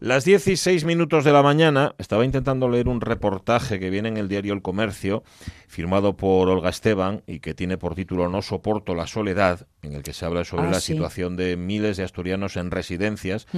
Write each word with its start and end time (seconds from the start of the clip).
Las 0.00 0.24
16 0.24 0.84
minutos 0.84 1.24
de 1.24 1.32
la 1.32 1.42
mañana 1.42 1.96
estaba 1.98 2.24
intentando 2.24 2.68
leer 2.68 2.86
un 2.86 3.00
reportaje 3.00 3.80
que 3.80 3.90
viene 3.90 4.08
en 4.08 4.16
el 4.16 4.28
diario 4.28 4.54
El 4.54 4.62
Comercio, 4.62 5.24
firmado 5.66 6.16
por 6.16 6.48
Olga 6.48 6.70
Esteban 6.70 7.24
y 7.26 7.40
que 7.40 7.52
tiene 7.52 7.78
por 7.78 7.96
título 7.96 8.28
No 8.28 8.40
soporto 8.40 8.94
la 8.94 9.08
soledad, 9.08 9.66
en 9.82 9.94
el 9.94 10.04
que 10.04 10.12
se 10.12 10.24
habla 10.24 10.44
sobre 10.44 10.68
Ah, 10.68 10.70
la 10.70 10.80
sí. 10.80 10.92
situación 10.92 11.34
de 11.36 11.56
miles 11.56 11.96
de 11.96 12.04
asturianos 12.04 12.56
en 12.56 12.70
residencias 12.70 13.48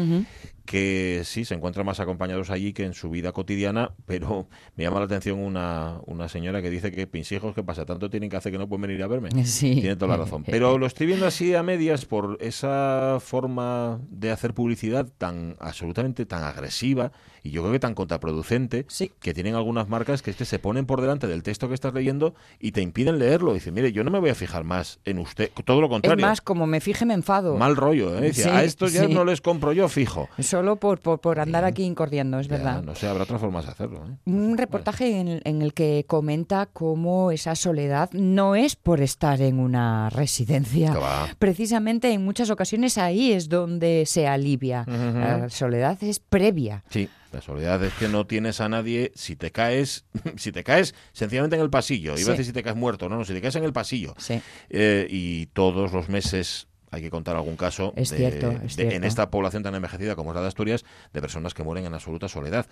que 0.64 1.22
sí 1.24 1.44
se 1.44 1.54
encuentran 1.54 1.84
más 1.84 2.00
acompañados 2.00 2.48
allí 2.48 2.72
que 2.72 2.84
en 2.84 2.94
su 2.94 3.10
vida 3.10 3.32
cotidiana, 3.32 3.92
pero 4.06 4.46
me 4.76 4.84
llama 4.84 5.00
la 5.00 5.04
atención 5.06 5.38
una, 5.40 6.00
una 6.06 6.28
señora 6.30 6.62
que 6.62 6.70
dice 6.70 6.90
que 6.90 7.06
mis 7.12 7.30
hijos, 7.32 7.54
¿qué 7.54 7.62
pasa? 7.62 7.84
Tanto 7.84 8.08
tienen 8.08 8.30
que 8.30 8.36
hacer 8.36 8.50
que 8.50 8.56
no 8.58 8.66
pueden 8.66 8.82
venir 8.82 9.02
a 9.02 9.08
verme. 9.08 9.28
Sí. 9.44 9.74
Tiene 9.74 9.96
toda 9.96 10.16
la 10.16 10.24
razón. 10.24 10.44
Pero 10.44 10.78
lo 10.78 10.86
estoy 10.86 11.06
viendo 11.06 11.26
así 11.26 11.54
a 11.54 11.62
medias 11.62 12.06
por 12.06 12.38
esa 12.40 13.18
forma 13.20 14.00
de 14.08 14.30
hacer 14.30 14.54
publicidad 14.54 15.06
tan 15.18 15.56
absolutamente 15.60 16.24
tan 16.30 16.44
agresiva 16.44 17.10
y 17.42 17.50
yo 17.52 17.62
creo 17.62 17.72
que 17.72 17.78
tan 17.80 17.94
contraproducente 17.94 18.84
Sí. 18.88 19.10
que 19.18 19.32
tienen 19.34 19.54
algunas 19.54 19.88
marcas 19.88 20.20
que 20.20 20.30
es 20.30 20.36
que 20.36 20.44
se 20.44 20.58
ponen 20.58 20.84
por 20.84 21.00
delante 21.00 21.26
del 21.26 21.42
texto 21.42 21.68
que 21.68 21.74
estás 21.74 21.92
leyendo 21.94 22.34
y 22.58 22.72
te 22.72 22.82
impiden 22.82 23.18
leerlo. 23.18 23.54
Dice, 23.54 23.72
mire, 23.72 23.92
yo 23.92 24.04
no 24.04 24.10
me 24.10 24.18
voy 24.18 24.28
a 24.30 24.34
fijar 24.34 24.62
más 24.62 25.00
en 25.06 25.18
usted. 25.18 25.50
Todo 25.64 25.80
lo 25.80 25.86
Es 25.86 25.90
contrario. 25.90 26.24
más, 26.26 26.40
como 26.42 26.66
me 26.66 26.80
fije, 26.80 27.06
me 27.06 27.14
enfado. 27.14 27.56
Mal 27.56 27.76
rollo, 27.76 28.16
¿eh? 28.18 28.20
Dice, 28.28 28.42
Sí, 28.44 28.48
a 28.50 28.62
estos 28.62 28.92
ya 28.92 29.06
sí. 29.06 29.14
no 29.14 29.24
les 29.24 29.40
compro 29.40 29.72
yo 29.72 29.88
fijo. 29.88 30.28
Solo 30.38 30.76
por, 30.76 31.00
por, 31.00 31.20
por 31.20 31.40
andar 31.40 31.64
aquí 31.64 31.82
incordiando, 31.82 32.38
es 32.40 32.46
Ya, 32.48 32.56
verdad. 32.58 32.82
no 32.82 32.94
sé, 32.94 33.08
habrá 33.08 33.24
otras 33.24 33.40
formas 33.40 33.64
de 33.64 33.72
hacerlo. 33.72 34.04
¿eh? 34.06 34.16
Un 34.26 34.58
reportaje 34.58 35.18
en, 35.18 35.40
en 35.42 35.62
el 35.62 35.72
que 35.72 36.04
comenta 36.06 36.66
cómo 36.66 37.30
esa 37.30 37.54
soledad 37.54 38.10
no 38.12 38.54
es 38.54 38.76
por 38.76 39.00
estar 39.00 39.40
en 39.40 39.58
una 39.58 40.10
residencia. 40.10 40.94
Precisamente 41.38 42.12
en 42.12 42.22
muchas 42.22 42.50
ocasiones 42.50 42.98
ahí 42.98 43.32
es 43.32 43.48
donde 43.48 44.04
se 44.06 44.28
alivia. 44.28 44.84
La 44.86 45.48
soledad 45.48 45.96
es 46.02 46.19
previa. 46.28 46.84
Sí, 46.90 47.08
la 47.32 47.40
soledad 47.40 47.82
es 47.84 47.92
que 47.94 48.08
no 48.08 48.26
tienes 48.26 48.60
a 48.60 48.68
nadie 48.68 49.12
si 49.14 49.36
te 49.36 49.50
caes, 49.52 50.04
si 50.36 50.52
te 50.52 50.62
caes 50.64 50.94
sencillamente 51.12 51.56
en 51.56 51.62
el 51.62 51.70
pasillo. 51.70 52.12
Iba 52.12 52.18
Sí. 52.18 52.28
a 52.28 52.30
decir 52.32 52.46
si 52.46 52.52
te 52.52 52.62
caes 52.62 52.76
muerto, 52.76 53.08
no, 53.08 53.16
no, 53.16 53.24
si 53.24 53.32
te 53.32 53.40
caes 53.40 53.56
en 53.56 53.64
el 53.64 53.72
pasillo. 53.72 54.14
Sí. 54.18 54.40
Eh, 54.68 55.06
y 55.10 55.46
todos 55.46 55.92
los 55.92 56.08
meses 56.08 56.66
hay 56.92 57.02
que 57.02 57.10
contar 57.10 57.36
algún 57.36 57.56
caso 57.56 57.92
Es 57.96 58.10
de- 58.10 58.16
cierto, 58.16 58.50
es 58.64 58.74
de- 58.76 58.96
en 58.96 59.04
esta 59.04 59.30
población 59.30 59.62
tan 59.62 59.74
envejecida 59.76 60.16
como 60.16 60.30
es 60.32 60.34
la 60.34 60.42
de 60.42 60.48
Asturias 60.48 60.84
de 61.12 61.20
personas 61.20 61.54
que 61.54 61.62
mueren 61.62 61.86
en 61.86 61.94
absoluta 61.94 62.26
soledad. 62.28 62.66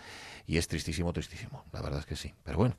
Y 0.46 0.56
es 0.58 0.66
tristísimo, 0.66 1.12
tristísimo. 1.12 1.64
La 1.72 1.80
verdad 1.83 2.00
es 2.00 2.06
que 2.06 2.16
sí. 2.16 2.34
Pero 2.42 2.58
bueno. 2.58 2.77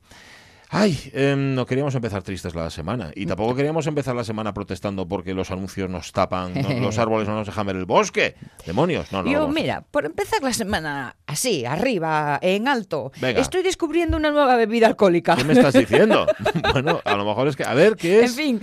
Ay, 0.72 1.10
em, 1.14 1.56
no 1.56 1.66
queríamos 1.66 1.96
empezar 1.96 2.22
tristes 2.22 2.54
la 2.54 2.70
semana. 2.70 3.10
Y 3.16 3.26
tampoco 3.26 3.56
queríamos 3.56 3.88
empezar 3.88 4.14
la 4.14 4.22
semana 4.22 4.54
protestando 4.54 5.08
porque 5.08 5.34
los 5.34 5.50
anuncios 5.50 5.90
nos 5.90 6.12
tapan, 6.12 6.52
no- 6.54 6.68
los 6.80 6.96
árboles 6.98 7.26
no 7.26 7.34
nos 7.34 7.46
dejan 7.46 7.66
ver 7.66 7.74
el 7.74 7.86
bosque. 7.86 8.36
Demonios. 8.64 9.10
No, 9.10 9.24
no. 9.24 9.30
Yo, 9.32 9.48
mira, 9.48 9.80
por 9.90 10.04
empezar 10.06 10.44
la 10.44 10.52
semana 10.52 11.16
así, 11.26 11.64
arriba, 11.64 12.38
en 12.40 12.68
alto, 12.68 13.10
Venga. 13.20 13.40
estoy 13.40 13.62
descubriendo 13.64 14.16
una 14.16 14.30
nueva 14.30 14.54
bebida 14.54 14.86
alcohólica. 14.86 15.34
¿Qué 15.34 15.42
me 15.42 15.54
estás 15.54 15.74
diciendo? 15.74 16.24
bueno, 16.72 17.00
a 17.04 17.16
lo 17.16 17.24
mejor 17.24 17.48
es 17.48 17.56
que. 17.56 17.64
A 17.64 17.74
ver, 17.74 17.96
¿qué 17.96 18.18
En 18.20 18.24
es? 18.26 18.36
fin, 18.36 18.60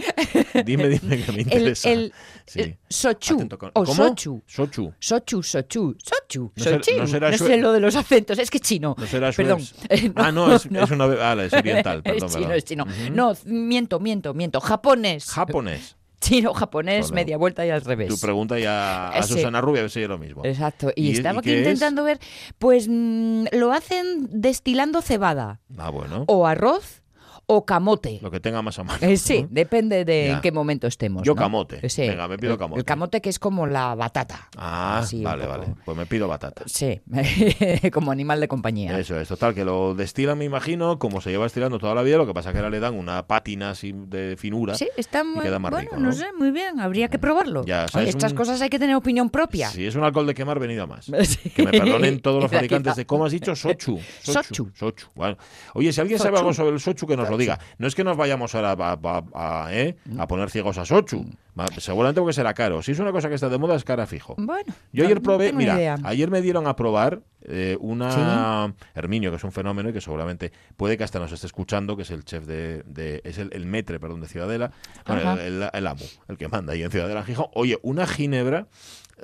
Dime, 0.66 0.88
dime 0.88 1.22
que 1.24 1.32
me 1.34 1.42
interesa. 1.42 1.90
el 1.92 2.14
Sí. 2.46 2.62
eh, 2.62 2.78
sochu 2.90 3.50
con- 3.58 3.72
o 3.74 3.84
¿Cómo? 3.84 3.94
sochu. 3.94 4.42
Sochu. 4.48 4.94
Sochu, 5.02 5.44
sochu, 5.44 5.98
sochu, 6.02 6.54
No 6.56 6.64
será- 6.64 6.78
sochu. 6.82 6.98
no 6.98 7.08
será 7.08 7.32
No 7.32 7.38
sé 7.38 7.58
lo 7.58 7.74
de 7.74 7.82
los 7.82 7.98
acentos, 7.98 8.40
es 8.40 8.50
que 8.50 8.62
chino. 8.62 8.96
No 8.98 9.06
será 9.06 9.34
Perdón. 9.34 9.60
Eh, 9.90 10.10
ah, 10.16 10.32
no, 10.32 10.56
es, 10.56 10.66
es 10.66 10.92
una. 10.92 11.06
Ah, 11.20 11.36
es 11.44 11.52
oriental, 11.52 11.97
perdón. 12.04 12.30
es 12.30 12.36
chino, 12.36 12.52
es 12.54 12.64
chino. 12.66 12.86
No, 13.12 13.34
miento, 13.46 14.00
miento, 14.00 14.34
miento. 14.34 14.60
Japonés. 14.62 15.26
Japonés. 15.30 15.96
chino, 16.20 16.54
japonés, 16.54 17.12
media 17.12 17.38
vuelta 17.38 17.66
y 17.66 17.70
al 17.70 17.82
revés. 17.82 18.10
Tu 18.10 18.20
pregunta 18.20 18.58
ya 18.60 19.10
a. 19.10 19.24
Susana 19.24 19.62
Rubia, 19.62 19.82
a 19.82 19.84
ver 19.84 19.92
si 19.92 20.02
es 20.02 20.10
lo 20.10 20.18
mismo. 20.18 20.44
Exacto. 20.44 20.92
Y, 20.96 21.10
¿Y- 21.10 21.12
estaba 21.12 21.36
y 21.36 21.40
aquí 21.40 21.52
es? 21.52 21.60
intentando 21.60 22.04
ver, 22.04 22.20
pues 22.58 22.88
mm, 22.90 23.46
lo 23.54 23.72
hacen 23.72 24.28
destilando 24.32 25.02
cebada 25.02 25.60
Ah, 25.78 25.90
bueno. 25.92 26.24
o 26.28 26.48
arroz 26.48 27.04
o 27.50 27.66
camote. 27.66 28.20
Lo 28.22 28.30
que 28.30 28.40
tenga 28.42 28.62
más 28.62 28.78
a 28.78 28.84
mano. 28.84 29.00
Eh, 29.02 29.16
sí, 29.18 29.44
¿no? 29.44 29.48
depende 29.52 30.04
de 30.04 30.28
Ya. 30.28 30.34
en 30.36 30.42
qué 30.42 30.52
momento 30.52 30.86
estemos. 30.86 31.24
Yo 31.24 31.34
¿no? 31.34 31.42
camote. 31.42 31.90
Sí. 31.90 32.02
Venga, 32.08 32.28
me 32.28 32.38
pido 32.38 32.58
camote. 32.58 32.80
El 32.80 32.86
camote 32.86 33.22
que 33.22 33.30
es 33.30 33.40
como 33.40 33.66
la 33.66 33.96
batata. 33.96 34.50
Ah, 34.58 35.00
Así, 35.00 35.24
vale, 35.24 35.46
poco. 35.46 35.58
vale. 35.58 35.76
Pues 35.86 35.98
me 35.98 36.06
pido 36.06 36.28
batata. 36.28 36.64
Sí, 36.66 37.00
como 37.94 38.12
animal 38.12 38.40
de 38.42 38.48
compañía. 38.48 38.98
Eso 39.00 39.20
es, 39.20 39.28
total, 39.30 39.54
que 39.56 39.64
lo 39.64 39.96
destilan, 39.96 40.38
me 40.38 40.46
imagino, 40.46 41.00
como 41.00 41.22
se 41.22 41.30
lleva 41.32 41.46
estilando 41.46 41.80
toda 41.80 41.96
la 41.96 42.02
vida, 42.04 42.18
lo 42.18 42.28
que 42.28 42.34
pasa 42.34 42.52
que 42.52 42.58
ahora 42.58 42.70
le 42.70 42.80
dan 42.82 42.96
una 42.96 43.26
pátina 43.28 43.70
así 43.72 43.94
de 43.96 44.36
finura. 44.38 44.76
Sí, 44.76 44.90
está 44.98 45.24
muy 45.24 45.42
queda 45.44 45.58
más 45.60 45.72
bueno, 45.72 45.90
rico, 45.90 45.96
no 46.02 46.08
¿no? 46.08 46.12
sé, 46.14 46.26
muy 46.38 46.52
bien, 46.52 46.80
habría 46.82 47.08
que 47.08 47.18
probarlo. 47.18 47.64
Ya, 47.66 47.82
o 47.82 47.84
Oye, 47.84 47.92
sea, 47.92 48.02
es 48.04 48.10
estas 48.10 48.32
un- 48.34 48.38
cosas 48.38 48.62
hay 48.62 48.70
que 48.70 48.80
tener 48.80 48.96
opinión 48.96 49.30
propia. 49.30 49.70
Si 49.70 49.86
es 49.86 49.96
un 49.96 50.04
alcohol 50.04 50.28
de 50.28 50.34
quemar, 50.34 50.60
venido 50.60 50.84
a 50.84 50.88
más. 50.88 51.06
Sí. 51.28 51.50
Que 51.50 51.64
me 51.64 51.72
perdonen 51.72 52.20
todos 52.22 52.42
los 52.44 52.52
fabricantes 52.52 52.96
de, 52.96 53.06
¿cómo 53.06 53.26
has 53.26 53.32
dicho? 53.32 53.56
Sochu. 53.56 54.00
Sochu. 54.22 54.70
Sochu. 54.74 55.08
Bueno. 55.16 55.38
Oye, 55.74 55.92
si 55.94 56.02
alguien 56.02 56.18
sabe 56.20 56.32
Sochu. 56.32 56.40
algo 56.40 56.54
sobre 56.54 56.72
el 56.74 56.80
Sochu, 56.80 57.06
que 57.08 57.16
nos 57.18 57.30
lo 57.30 57.37
diga. 57.38 57.60
No 57.78 57.88
es 57.88 57.96
que 57.96 58.04
nos 58.04 58.18
vayamos 58.18 58.54
ahora 58.56 58.72
a, 58.72 59.00
a- 59.04 59.66
a- 59.66 59.74
¿eh? 59.74 59.96
a 60.18 60.28
poner 60.28 60.50
ciegos 60.50 60.78
a 60.78 60.86
Sochu. 60.86 61.26
Seguramente 61.80 62.22
porque 62.22 62.34
será 62.34 62.54
caro. 62.54 62.84
Si 62.84 62.92
es 62.92 63.00
una 63.00 63.12
cosa 63.12 63.30
que 63.30 63.36
está 63.36 63.50
de 63.50 63.58
moda, 63.58 63.76
es 63.76 63.84
cara 63.84 64.06
fijo. 64.06 64.36
Bueno, 64.38 64.72
Yo 64.94 65.06
ayer 65.06 65.18
no 65.18 65.24
probé, 65.24 65.52
mira, 65.54 65.74
idea. 65.76 65.98
ayer 66.04 66.30
me 66.30 66.42
dieron 66.44 66.68
a 66.68 66.76
probar 66.76 67.22
eh, 67.42 67.76
una 67.80 68.74
Herminio, 68.94 69.32
que 69.32 69.38
es 69.38 69.44
un 69.44 69.52
fenómeno 69.52 69.90
y 69.90 69.94
que 69.94 70.00
seguramente 70.02 70.52
puede 70.76 70.98
que 71.00 71.04
hasta 71.04 71.18
nos 71.18 71.32
esté 71.32 71.48
escuchando, 71.48 71.96
que 71.98 72.04
es 72.04 72.12
el 72.12 72.24
chef 72.26 72.46
de, 72.46 72.84
de- 72.86 73.22
es 73.24 73.40
el, 73.40 73.50
el 73.54 73.66
metre, 73.66 74.00
perdón, 74.00 74.22
de 74.22 74.28
Ciudadela, 74.28 74.72
bueno, 75.08 75.34
el, 75.34 75.64
el- 75.64 75.70
el 75.74 75.88
amo, 75.88 76.06
el 76.28 76.38
que 76.38 76.48
manda 76.48 76.74
ahí 76.74 76.84
en 76.84 76.92
Ciudadela 76.92 77.22
en 77.22 77.26
Gijón. 77.26 77.48
Oye, 77.56 77.80
una 77.82 78.06
ginebra 78.06 78.68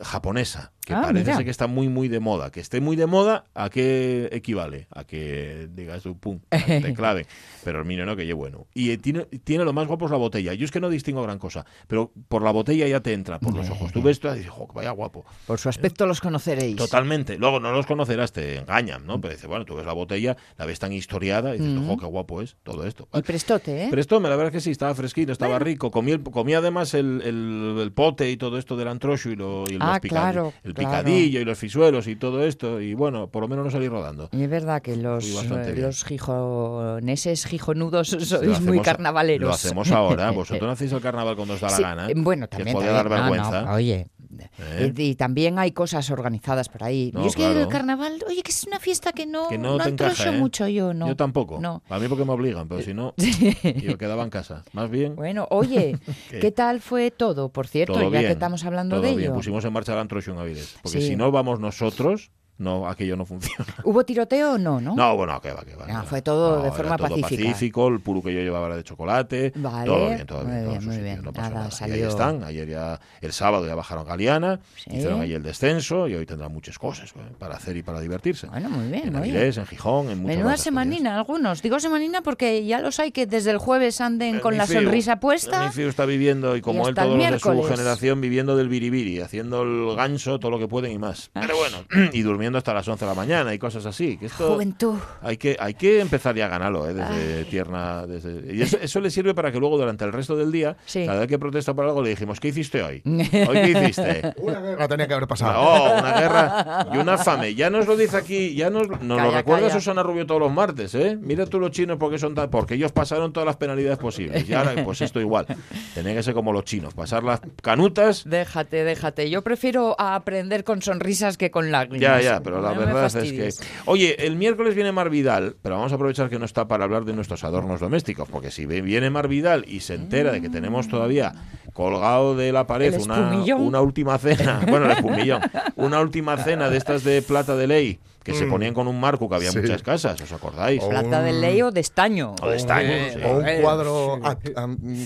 japonesa, 0.02 0.72
que 0.86 0.94
Ah, 0.94 1.02
parece 1.04 1.32
mira. 1.32 1.44
que 1.44 1.50
está 1.50 1.68
muy, 1.68 1.88
muy 1.90 2.08
de 2.08 2.20
moda. 2.20 2.52
Que 2.52 2.60
esté 2.60 2.82
muy 2.82 2.96
de 2.96 3.06
moda, 3.06 3.46
¿a 3.54 3.70
qué 3.70 4.30
equivale? 4.32 4.88
A 4.92 5.04
que 5.06 5.68
digas 5.74 6.04
tú, 6.04 6.18
pum, 6.18 6.40
te 6.50 6.94
clave. 6.94 7.26
Pero 7.64 7.80
Herminio 7.80 8.06
no, 8.06 8.16
que 8.16 8.24
lleve 8.26 8.34
bueno. 8.34 8.68
Y 8.74 8.92
eh, 8.92 8.98
tiene, 8.98 9.26
tiene 9.44 9.64
lo 9.64 9.74
más 9.74 9.88
guapo 9.88 10.06
es 10.06 10.12
la 10.12 10.18
botella. 10.18 10.54
Yo 10.54 10.66
es 10.66 10.72
que 10.72 10.80
no 10.82 10.90
distingo 10.90 11.24
gran 11.24 11.40
cosa, 11.40 11.66
pero 11.88 12.12
por 12.28 12.42
la 12.42 12.52
botella 12.52 12.88
ya 12.88 13.00
te 13.00 13.14
entra, 13.14 13.40
por 13.40 13.54
los 13.56 13.70
ojos. 13.70 13.92
Tú 13.92 14.02
ves 14.02 14.14
esto 14.18 14.34
y 14.34 14.40
dices, 14.40 14.52
"Jo, 14.52 14.68
vaya 14.74 14.92
guapo. 14.92 15.26
Por 15.48 15.60
su 15.60 15.70
aspecto 15.70 16.06
los 16.06 16.20
conoceréis. 16.22 16.76
Totalmente. 16.76 17.38
Luego 17.38 17.60
no 17.60 17.72
los 17.72 17.86
conocerás, 17.86 18.32
te 18.34 18.58
engañan, 18.58 19.06
¿no? 19.06 19.20
Pero 19.22 19.34
dices, 19.34 19.48
bueno, 19.48 19.66
tú 19.66 19.76
ves 19.76 19.86
la 19.86 19.94
botella, 19.94 20.36
la 20.58 20.66
ves 20.66 20.80
tan 20.80 20.92
historiada 20.94 21.56
y 21.56 21.60
dices, 21.60 21.78
ojo, 21.80 21.98
qué 21.98 22.06
guapo 22.06 22.42
es 22.42 22.58
todo 22.64 22.86
esto. 22.86 23.08
Y 23.14 23.22
prestote, 23.22 23.84
¿eh? 23.84 23.88
Pero 23.90 24.02
esto, 24.02 24.20
la 24.20 24.30
verdad 24.30 24.48
es 24.48 24.52
que 24.52 24.60
sí, 24.62 24.72
estaba 24.72 24.94
fresquito, 24.96 25.32
estaba 25.32 25.60
rico. 25.60 25.92
Comí, 25.92 26.12
el- 26.12 26.22
comí 26.24 26.54
además 26.54 26.94
el, 26.94 27.22
el- 27.24 27.78
el 27.82 27.92
pote 27.94 28.30
y 28.30 28.38
todo 28.38 28.58
esto 28.58 28.76
del 28.76 28.88
antrocho 28.90 29.30
y, 29.30 29.36
lo, 29.36 29.64
y 29.70 29.78
Ah, 29.80 30.00
los 30.02 30.10
claro, 30.12 30.54
el 30.64 30.73
claro. 30.74 31.04
picadillo 31.04 31.40
y 31.42 31.46
los 31.46 31.58
fisuelos 31.58 32.08
y 32.08 32.16
todo 32.16 32.44
esto. 32.44 32.82
Y 32.82 32.94
bueno, 32.94 33.28
por 33.28 33.42
lo 33.44 33.48
menos 33.48 33.66
no 33.66 33.72
salí 33.72 33.88
rodando. 33.88 34.30
Y 34.32 34.44
es 34.44 34.50
verdad 34.50 34.82
que 34.82 34.96
los, 34.96 35.26
eh, 35.44 35.76
los 35.78 36.04
gijonudos 36.04 37.46
gijonudos 37.48 38.08
sois 38.10 38.62
muy 38.62 38.80
carnavaleros. 38.80 39.48
Lo 39.48 39.54
hacemos 39.54 39.92
ahora. 39.92 40.32
Vosotros 40.44 40.64
no 40.68 40.72
hacéis 40.72 40.92
el 40.92 41.02
carnaval 41.02 41.36
cuando 41.36 41.54
os 41.56 41.62
da 41.62 41.70
la 41.70 41.76
Sí, 41.78 41.84
gana. 41.84 42.08
Bueno, 42.16 42.48
que 42.50 42.58
también. 42.58 42.76
os 42.78 42.84
podía 42.84 42.94
también. 43.04 43.10
dar 43.10 43.20
No, 43.20 43.26
no, 43.26 43.32
vergüenza. 43.52 43.74
oye. 43.74 44.08
¿Eh? 44.42 44.94
Y, 44.96 45.02
y 45.04 45.16
también 45.16 45.60
hay 45.60 45.72
cosas 45.72 46.10
organizadas 46.12 46.70
por 46.70 46.84
ahí. 46.84 47.12
No, 47.14 47.24
y 47.24 47.28
es 47.28 47.36
que 47.36 47.44
claro. 47.44 47.60
el 47.62 47.68
carnaval, 47.68 48.24
oye, 48.28 48.42
que 48.44 48.52
es 48.52 48.64
una 48.66 48.80
fiesta 48.80 49.12
que 49.12 49.26
no, 49.26 49.48
Que 49.50 49.58
no 49.58 49.78
te 49.78 49.90
encaja, 49.90 50.30
¿eh? 50.30 50.32
mucho 50.40 50.68
yo, 50.68 50.94
¿no? 50.94 51.08
Yo 51.08 51.16
tampoco. 51.16 51.60
No. 51.60 51.82
A 51.90 52.00
mí 52.00 52.08
porque 52.08 52.26
me 52.26 52.32
obligan, 52.32 52.68
pero 52.68 52.82
si 52.82 52.94
no, 52.94 53.14
yo 53.82 53.98
quedaba 53.98 54.24
en 54.24 54.30
casa. 54.30 54.64
Más 54.74 54.90
bien. 54.90 55.16
Bueno, 55.24 55.48
oye, 55.52 55.98
¿Qué? 56.30 56.40
¿qué 56.40 56.52
tal 56.52 56.82
fue 56.82 57.10
todo? 57.12 57.50
Por 57.50 57.68
cierto, 57.68 57.94
Todo 57.94 58.04
ya 58.04 58.10
bien, 58.10 58.24
que 58.26 58.32
estamos 58.34 58.64
hablando 58.66 58.98
todo 58.98 59.06
de 59.06 59.12
bien. 59.16 59.22
ello. 59.30 59.34
Pusimos 59.36 59.64
en 59.66 59.74
marcha 59.74 59.94
el 59.94 60.00
Antrocho 60.00 60.32
en 60.32 60.38
Avilés. 60.40 60.76
Porque 60.84 61.00
Sí. 61.02 61.08
si 61.10 61.16
no 61.16 61.32
vamos 61.32 61.60
nosotros, 61.60 62.32
no, 62.64 62.88
aquello 62.88 63.16
no 63.16 63.26
funciona. 63.26 63.66
¿Hubo 63.84 64.04
tiroteo 64.04 64.54
o 64.54 64.58
no, 64.58 64.82
no? 64.82 64.96
No, 64.96 65.16
bueno, 65.16 65.40
que 65.42 65.52
va, 65.54 65.64
que 65.64 65.76
va. 65.76 65.86
que 65.86 65.92
Ah, 65.92 66.04
fue 66.04 66.22
todo 66.22 66.58
de 66.62 66.68
era 66.70 66.72
forma 66.76 66.98
todo 66.98 67.10
pacífica. 67.10 67.44
pacífico, 67.52 67.88
el 67.90 68.00
puro 68.00 68.24
que 68.24 68.34
yo 68.34 68.40
llevaba 68.40 68.68
era 68.68 68.78
de 68.78 68.84
chocolate. 68.84 69.52
Vale, 69.56 69.86
Todo 69.86 70.06
bien, 70.08 70.26
todo 70.26 70.44
muy 70.44 70.52
bien. 70.52 70.64
todo 70.66 70.72
bien, 70.72 70.86
muy 70.86 70.98
bien. 70.98 71.22
No 71.22 71.34
pasó 71.34 71.50
Nada, 71.50 71.56
nada. 71.64 71.70
Y 71.70 71.72
salió- 71.78 71.96
ahí 71.96 72.02
están. 72.10 72.44
Ayer 72.44 72.68
ya, 72.70 73.00
el 73.22 73.34
sábado 73.34 73.68
ya 73.68 73.76
bajaron 73.76 74.06
Galeana, 74.06 74.60
Sí. 74.76 74.92
hicieron 74.96 75.22
ahí 75.22 75.34
el 75.34 75.44
descenso 75.44 76.08
y 76.08 76.16
hoy 76.16 76.26
tendrán 76.26 76.52
muchas 76.54 76.80
cosas 76.80 77.12
eh, 77.12 77.20
para 77.38 77.56
hacer 77.56 77.78
y 77.78 77.84
para 77.84 78.00
divertirse. 78.00 78.48
Bueno, 78.48 78.70
muy 78.70 78.88
bien, 78.88 79.08
en 79.08 79.14
muy 79.14 79.24
bien. 79.24 79.36
Avilés, 79.36 79.58
en 79.58 79.66
Gijón, 79.66 80.10
en 80.10 80.20
muchas 80.22 80.38
Menuda 80.38 80.58
semanina, 80.58 81.18
algunos. 81.18 81.62
Digo 81.62 81.80
semanina 81.80 82.22
porque 82.22 82.66
ya 82.66 82.80
los 82.80 83.00
hay 83.00 83.12
que 83.12 83.28
desde 83.28 83.52
el 83.52 83.58
jueves 83.58 84.00
anden 84.02 84.40
con 84.40 84.54
Mi 84.54 84.58
la 84.58 84.66
Fiu, 84.68 84.82
sonrisa 84.82 85.16
Mi 85.16 85.22
puesta. 85.22 85.72
Fiu 85.72 85.88
está 85.90 86.06
viviendo, 86.06 86.56
y 86.56 86.62
como 86.62 86.84
él, 86.84 86.90
hasta 86.90 87.02
el 87.04 87.08
todos 87.10 87.18
los 87.20 87.32
de 87.32 87.40
su 87.40 87.64
generación, 87.76 88.22
viviendo 88.22 88.56
del 88.56 88.70
biribiri, 88.70 89.20
haciendo 89.22 89.64
el 89.64 89.96
ganso, 89.96 90.40
todo 90.40 90.52
lo 90.52 90.60
que 90.60 90.68
pueden 90.68 90.92
y 90.92 90.98
más. 90.98 91.32
Ah. 91.34 91.42
Pero 91.42 91.56
bueno, 91.58 91.78
y 92.14 92.22
durmiendo 92.22 92.53
hasta 92.58 92.74
las 92.74 92.88
11 92.88 93.06
de 93.06 93.10
la 93.10 93.16
mañana 93.16 93.54
y 93.54 93.60
cosas 93.60 93.86
así. 93.86 94.18
Que 94.18 94.28
esto 94.28 94.54
Juventud. 94.54 94.96
hay 95.22 95.38
que, 95.38 95.56
hay 95.60 95.74
que 95.74 96.00
empezar 96.00 96.36
ya 96.36 96.46
a 96.46 96.50
ganarlo, 96.50 96.88
¿eh? 96.90 96.94
desde 96.94 97.46
tierna. 97.46 98.06
Desde, 98.08 98.54
y 98.56 98.62
eso, 98.62 98.78
eso 98.82 99.00
le 99.00 99.10
sirve 99.10 99.34
para 99.34 99.52
que 99.52 99.60
luego, 99.60 99.78
durante 99.78 100.04
el 100.06 100.12
resto 100.14 100.36
del 100.36 100.52
día, 100.52 100.76
Sí. 100.86 101.06
cada 101.06 101.20
vez 101.20 101.28
que 101.28 101.40
protesta 101.40 101.74
por 101.74 101.86
algo, 101.86 102.02
le 102.02 102.10
dijimos, 102.12 102.40
¿qué 102.40 102.50
hiciste 102.50 102.82
hoy? 102.84 103.02
¿Hoy 103.06 103.28
qué 103.32 103.72
hiciste? 103.84 104.34
Una 104.38 104.60
guerra 104.60 104.88
tenía 104.88 105.08
que 105.08 105.14
haber 105.14 105.28
pasado. 105.28 105.60
Oh, 105.62 106.00
una 106.00 106.20
guerra 106.20 106.88
y 106.94 106.98
una 106.98 107.18
fame. 107.18 107.56
Ya 107.56 107.70
nos 107.70 107.88
lo 107.88 107.96
dice 107.98 108.18
aquí, 108.18 108.54
ya 108.56 108.70
nos, 108.70 108.88
nos 109.02 109.22
lo 109.22 109.32
recuerda 109.32 109.68
calla. 109.68 109.74
Susana 109.74 110.04
Rubio 110.04 110.26
todos 110.26 110.42
los 110.42 110.52
martes, 110.52 110.94
¿eh? 110.96 111.18
Mira 111.20 111.46
tú 111.46 111.60
los 111.60 111.72
chinos 111.72 111.98
porque 112.00 112.18
son 112.20 112.36
tan, 112.36 112.50
porque 112.50 112.76
ellos 112.76 112.92
pasaron 112.92 113.34
todas 113.34 113.46
las 113.48 113.58
penalidades 113.58 113.98
posibles. 113.98 114.48
Y 114.50 114.54
ahora, 114.54 114.74
pues 114.84 115.02
esto 115.02 115.20
igual. 115.20 115.46
Tenía 115.94 116.14
que 116.14 116.24
ser 116.24 116.34
como 116.34 116.52
los 116.54 116.64
chinos, 116.66 116.94
pasar 116.94 117.24
las 117.24 117.42
canutas. 117.62 118.24
Déjate, 118.26 118.84
déjate. 118.84 119.30
Yo 119.30 119.42
prefiero 119.42 119.96
aprender 120.00 120.64
con 120.64 120.82
sonrisas 120.82 121.38
que 121.38 121.52
con 121.52 121.72
lágrimas. 121.72 122.02
Ya, 122.02 122.22
ya, 122.22 122.33
ya, 122.34 122.44
pero 122.44 122.62
la 122.62 122.74
verdad 122.74 123.06
es 123.06 123.32
que... 123.32 123.54
Oye, 123.86 124.26
el 124.26 124.36
miércoles 124.36 124.76
viene 124.76 124.92
Mar 124.92 125.10
Vidal, 125.10 125.56
pero 125.62 125.76
vamos 125.76 125.92
a 125.92 125.96
aprovechar 125.96 126.30
que 126.30 126.40
no 126.40 126.46
está 126.46 126.68
para 126.68 126.84
hablar 126.84 127.06
de 127.06 127.14
nuestros 127.14 127.44
adornos 127.44 127.80
domésticos, 127.80 128.28
porque 128.30 128.52
si 128.52 128.66
viene 128.66 129.10
Mar 129.10 129.28
Vidal 129.28 129.66
y 129.68 129.82
se 129.82 129.96
entera 129.96 130.32
de 130.32 130.42
que 130.42 130.50
tenemos 130.50 130.88
todavía 130.88 131.34
colgado 131.74 132.36
de 132.36 132.52
la 132.52 132.68
pared 132.68 133.00
una, 133.02 133.56
una 133.56 133.82
última 133.82 134.18
cena, 134.18 134.62
bueno, 134.68 134.86
el 134.86 134.92
espumillón, 134.92 135.42
una 135.76 136.00
última 136.02 136.38
cena 136.38 136.70
de 136.70 136.78
estas 136.78 137.04
de 137.04 137.22
plata 137.22 137.56
de 137.56 137.68
ley, 137.68 138.00
que 138.24 138.34
se 138.34 138.46
Mm. 138.46 138.50
ponían 138.50 138.74
con 138.74 138.88
un 138.88 139.00
marco 139.00 139.28
que 139.28 139.36
había 139.36 139.50
en 139.50 139.54
Sí. 139.54 139.60
muchas 139.60 139.84
casas, 139.84 140.20
¿os 140.22 140.32
acordáis? 140.32 140.82
Oh. 140.84 140.90
Plata 140.90 141.22
de 141.22 141.34
ley 141.34 141.62
o 141.62 141.72
de 141.72 141.82
estaño. 141.82 142.36
O 142.42 142.50
de 142.50 142.56
estaño, 142.58 142.90
sí. 143.14 143.20
O 143.26 143.38
un 143.38 143.62
cuadro 143.62 144.20
a- 144.26 144.32
a- 144.32 144.38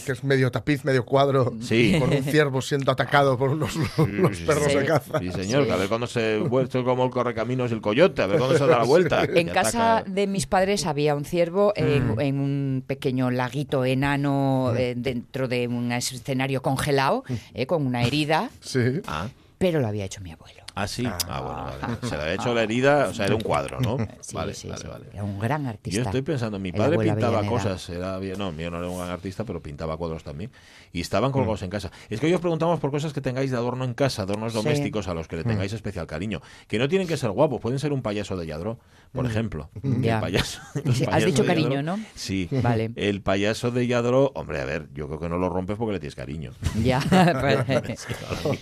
que 0.06 0.12
es 0.12 0.24
medio 0.24 0.52
tapiz, 0.52 0.86
medio 0.86 1.04
cuadro, 1.06 1.54
Sí. 1.62 1.96
con 2.00 2.10
un 2.14 2.24
ciervo 2.24 2.62
siendo 2.62 2.92
atacado 2.92 3.38
por 3.38 3.50
unos, 3.50 3.72
perros 4.46 4.72
sí. 4.72 4.78
de 4.78 4.86
caza. 4.86 5.20
Sí, 5.20 5.32
señor, 5.32 5.70
a 5.72 5.76
ver 5.78 5.88
cuándo 5.90 6.08
se 6.08 6.38
vuelve 6.38 6.84
como 6.84 7.06
el 7.06 7.10
correcaminos 7.10 7.72
el 7.72 7.82
coyote, 7.82 8.22
a 8.22 8.28
ver 8.28 8.38
cuándo 8.40 8.58
se 8.58 8.68
da 8.68 8.78
la 8.80 8.84
vuelta. 8.84 9.24
En 9.24 9.48
casa 9.50 9.98
ataca. 9.98 10.12
de 10.12 10.28
mis 10.28 10.46
padres 10.46 10.86
había 10.86 11.16
un 11.16 11.26
ciervo 11.26 11.74
en, 11.76 12.16
Mm. 12.16 12.20
en 12.22 12.40
un 12.40 12.84
pequeño 12.86 13.32
laguito 13.32 13.84
enano 13.86 14.74
eh, 14.78 14.94
dentro 14.96 15.48
de 15.48 15.68
un 15.68 15.92
escenario 15.92 16.62
congelado, 16.62 17.24
Mm. 17.28 17.34
eh, 17.54 17.66
con 17.66 17.86
una 17.86 18.04
herida, 18.04 18.50
Sí. 18.62 19.02
Ah, 19.08 19.28
pero 19.58 19.80
lo 19.80 19.88
había 19.88 20.06
hecho 20.06 20.22
mi 20.22 20.32
abuelo. 20.32 20.57
Ah, 20.84 20.88
sí. 20.88 21.06
Ah, 21.06 21.42
bueno, 21.42 21.64
vale. 21.64 21.98
Se 22.04 22.16
le 22.16 22.22
había 22.22 22.34
hecho 22.34 22.54
la 22.54 22.64
herida, 22.64 23.08
o 23.10 23.14
sea, 23.14 23.26
era 23.26 23.36
un 23.36 23.42
cuadro, 23.42 23.80
¿no? 23.80 23.98
Sí, 24.22 24.36
vale, 24.36 24.54
sí, 24.54 24.68
vale, 24.68 24.82
sí. 24.82 24.88
vale. 24.88 25.06
Era 25.14 25.24
un 25.24 25.40
gran 25.40 25.66
artista. 25.66 25.98
Yo 25.98 26.04
estoy 26.04 26.22
pensando, 26.22 26.60
mi 26.60 26.72
padre 26.72 26.98
pintaba 26.98 27.46
cosas, 27.46 27.90
era 27.90 28.18
bien, 28.20 28.38
no, 28.38 28.52
mío 28.52 28.72
no 28.72 28.78
era 28.78 28.88
un 28.88 28.98
gran 28.98 29.10
artista, 29.10 29.44
pero 29.44 29.62
pintaba 29.62 29.98
cuadros 29.98 30.24
también. 30.24 30.52
Y 30.94 31.02
estaban 31.02 31.32
colgados 31.32 31.62
en 31.64 31.70
casa. 31.70 31.92
Es 32.10 32.20
que 32.20 32.28
hoy 32.28 32.34
os 32.34 32.42
preguntamos 32.42 32.80
por 32.80 32.92
cosas 32.92 33.14
que 33.14 33.22
tengáis 33.22 33.52
de 33.52 33.58
adorno 33.58 33.86
en 33.86 33.94
casa, 33.94 34.24
adornos 34.24 34.54
domésticos 34.54 35.08
a 35.08 35.14
los 35.14 35.28
que 35.28 35.38
le 35.38 35.44
tengáis 35.44 35.74
especial 35.74 36.08
cariño. 36.08 36.42
Que 36.68 36.80
no 36.80 36.88
tienen 36.88 37.08
que 37.08 37.18
ser 37.18 37.32
guapos, 37.32 37.62
pueden 37.62 37.80
ser 37.80 37.94
un 37.94 38.02
payaso 38.02 38.38
de 38.38 38.48
Yadro, 38.48 38.80
por 39.12 39.26
ejemplo. 39.26 39.70
El 39.84 40.02
Ya. 40.02 40.20
payaso- 40.22 40.60
el 40.86 41.10
Has 41.14 41.26
dicho 41.26 41.46
cariño, 41.46 41.70
Yadro. 41.82 41.98
¿no? 41.98 42.00
Sí. 42.16 42.48
Vale. 42.64 42.92
El 42.96 43.22
payaso 43.22 43.72
de 43.72 43.88
Yadro, 43.88 44.32
hombre, 44.36 44.60
a 44.62 44.66
ver, 44.66 44.90
yo 44.94 45.08
creo 45.08 45.20
que 45.20 45.30
no 45.30 45.38
lo 45.38 45.50
rompes 45.50 45.78
porque 45.78 45.94
le 45.94 46.00
tienes 46.00 46.16
cariño. 46.16 46.52
Ya, 46.84 47.00
pues, 47.42 48.08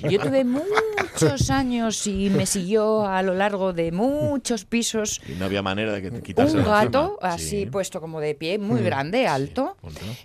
yo 0.09 0.19
tuve 0.19 0.43
muchos 0.45 1.49
años 1.49 2.05
y 2.07 2.29
me 2.29 2.45
siguió 2.45 3.05
a 3.05 3.21
lo 3.21 3.33
largo 3.33 3.73
de 3.73 3.91
muchos 3.91 4.65
pisos 4.65 5.21
Y 5.27 5.33
no 5.33 5.45
había 5.45 5.61
manera 5.61 5.91
de 5.93 6.01
que 6.01 6.11
te 6.11 6.21
quitárselo 6.21 6.61
un 6.63 6.67
gato 6.69 7.17
encima. 7.21 7.33
así 7.33 7.49
Sí. 7.49 7.65
puesto 7.67 8.01
como 8.01 8.19
de 8.19 8.35
pie, 8.35 8.57
muy 8.57 8.81
grande, 8.81 9.27
alto, 9.27 9.77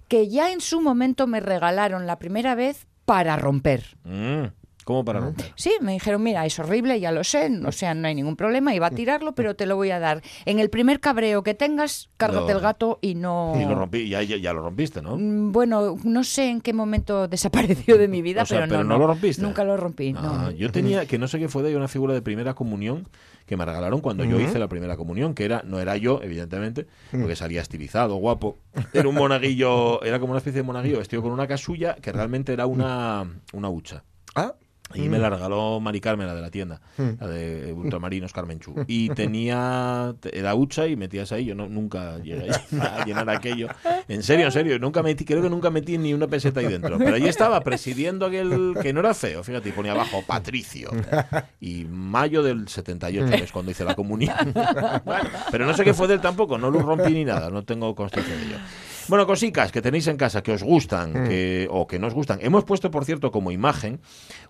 que 0.09 0.29
ya 0.29 0.53
en 0.53 0.61
su 0.61 0.81
momento 0.81 1.27
me 1.27 1.41
regalaron 1.41 2.07
la 2.07 2.19
primera 2.19 2.55
vez 2.55 2.87
para 3.05 3.37
romper. 3.37 3.97
Mm, 4.05 4.45
¿Cómo 4.91 5.05
para? 5.05 5.33
Sí, 5.55 5.71
me 5.81 5.93
dijeron, 5.93 6.21
mira, 6.21 6.45
es 6.45 6.59
horrible, 6.59 6.99
ya 6.99 7.13
lo 7.13 7.23
sé, 7.23 7.49
o 7.65 7.71
sea, 7.71 7.95
no 7.95 8.09
hay 8.09 8.15
ningún 8.17 8.35
problema, 8.35 8.75
iba 8.75 8.89
a 8.89 8.91
tirarlo, 8.91 9.37
pero 9.37 9.55
te 9.55 9.65
lo 9.65 9.77
voy 9.77 9.93
a 9.93 10.01
dar. 10.01 10.21
En 10.47 10.59
el 10.59 10.69
primer 10.69 10.99
cabreo 10.99 11.45
que 11.45 11.55
tengas, 11.55 12.11
cárgate 12.17 12.51
el 12.51 12.59
gato 12.59 12.99
y 13.01 13.15
no... 13.15 13.53
Y 13.57 13.65
lo 13.65 13.77
rompí, 13.77 14.09
ya, 14.09 14.21
ya, 14.25 14.37
ya 14.37 14.53
lo 14.53 14.63
rompiste, 14.63 15.01
¿no? 15.01 15.17
Mm, 15.17 15.53
Bueno, 15.53 15.97
no 16.03 16.25
sé 16.25 16.49
en 16.49 16.61
qué 16.61 16.73
momento 16.73 17.29
desapareció 17.29 17.99
de 17.99 18.09
mi 18.09 18.21
vida, 18.21 18.43
O 18.43 18.47
sea, 18.47 18.63
pero, 18.63 18.71
pero 18.71 18.83
no, 18.83 18.95
no 18.95 18.99
lo 18.99 19.07
rompiste. 19.07 19.43
Nunca 19.43 19.63
lo 19.63 19.77
rompí, 19.77 20.13
no. 20.13 20.51
yo 20.51 20.73
tenía, 20.73 21.07
que 21.07 21.19
no 21.19 21.29
sé 21.29 21.39
qué 21.39 21.49
fue 21.49 21.63
de 21.63 21.69
ahí, 21.69 21.75
una 21.77 21.87
figura 21.87 22.13
de 22.13 22.21
primera 22.21 22.55
comunión 22.55 23.07
que 23.47 23.57
me 23.57 23.65
regalaron 23.65 24.01
cuando 24.01 24.25
yo 24.25 24.41
hice 24.41 24.59
la 24.59 24.69
primera 24.69 24.97
comunión, 24.97 25.35
que 25.35 25.45
era, 25.45 25.63
no 25.65 25.79
era 25.79 25.97
yo, 25.97 26.21
evidentemente, 26.23 26.89
porque 27.13 27.37
salía 27.37 27.61
estilizado, 27.61 28.17
guapo. 28.17 28.59
Era 28.93 29.09
un 29.09 29.15
monaguillo, 29.15 30.03
era 30.03 30.19
como 30.19 30.33
una 30.33 30.39
especie 30.39 30.63
de 30.63 30.67
monaguillo 30.67 30.99
vestido 30.99 31.23
con 31.23 31.31
una 31.31 31.47
casulla 31.47 31.95
que 31.95 32.11
realmente 32.11 32.53
era 32.53 32.67
una, 32.67 33.25
una 33.53 33.69
hucha. 33.69 34.03
Ah, 34.37 34.55
Y 34.95 35.09
me 35.09 35.19
la 35.19 35.31
regaló 35.31 35.79
Mari 35.81 36.01
Carmen, 36.01 36.27
la 36.27 36.35
de 36.35 36.41
la 36.43 36.51
tienda, 36.51 36.81
la 36.97 37.27
de 37.29 37.73
Ultramarinos 37.73 38.33
Carmenchú. 38.33 38.75
Y 38.87 39.09
tenía, 39.11 40.15
te- 40.21 40.37
era 40.39 40.55
hucha 40.55 40.87
y 40.87 40.97
metías 40.97 41.31
ahí. 41.33 41.45
Yo 41.45 41.55
no, 41.55 41.69
nunca 41.69 42.19
llegué 42.19 42.51
a 42.81 43.05
llenar 43.05 43.29
aquello. 43.31 43.69
En 44.09 44.23
serio, 44.23 44.47
en 44.47 44.53
serio. 44.53 44.79
Nunca 44.79 45.03
metí, 45.03 45.25
creo 45.25 45.43
que 45.43 45.51
nunca 45.51 45.71
metí 45.71 45.97
ni 45.99 46.13
una 46.13 46.27
peseta 46.27 46.61
ahí 46.61 46.67
dentro. 46.67 46.99
Pero 46.99 47.15
allí 47.15 47.29
estaba 47.29 47.61
presidiendo 47.61 48.27
aquel 48.27 48.75
que 48.83 48.93
no 48.93 49.01
era 49.01 49.15
feo. 49.15 49.43
Fíjate, 49.45 49.69
y 49.69 49.73
ponía 49.73 49.93
abajo 49.93 50.23
Patricio. 50.27 50.91
Y 51.61 51.85
mayo 51.85 52.43
del 52.43 52.69
78, 52.69 53.27
que 53.31 53.45
es 53.45 53.53
cuando 53.53 53.71
hice 53.71 53.85
la 53.85 53.95
comunión. 53.95 54.35
Bueno, 55.05 55.29
pero 55.51 55.67
no 55.67 55.75
sé 55.75 55.85
qué 55.85 55.93
fue 55.95 56.09
de 56.09 56.15
él 56.15 56.21
tampoco. 56.21 56.57
No 56.59 56.71
lo 56.71 56.81
rompí 56.81 57.13
ni 57.13 57.25
nada. 57.25 57.51
No 57.51 57.63
tengo 57.65 57.95
constancia 57.95 58.35
de 58.35 58.43
ello. 58.45 58.57
Bueno, 59.11 59.27
cositas 59.27 59.73
que 59.73 59.83
tenéis 59.83 60.07
en 60.07 60.17
casa 60.17 60.41
que 60.43 60.53
os 60.53 60.62
gustan 60.62 61.12
que, 61.27 61.67
o 61.69 61.89
que 61.89 61.99
no 61.99 62.07
os 62.07 62.15
gustan. 62.15 62.39
Hemos 62.43 62.62
puesto, 62.62 62.93
por 62.93 63.05
cierto, 63.05 63.33
como 63.33 63.51
imagen 63.51 64.01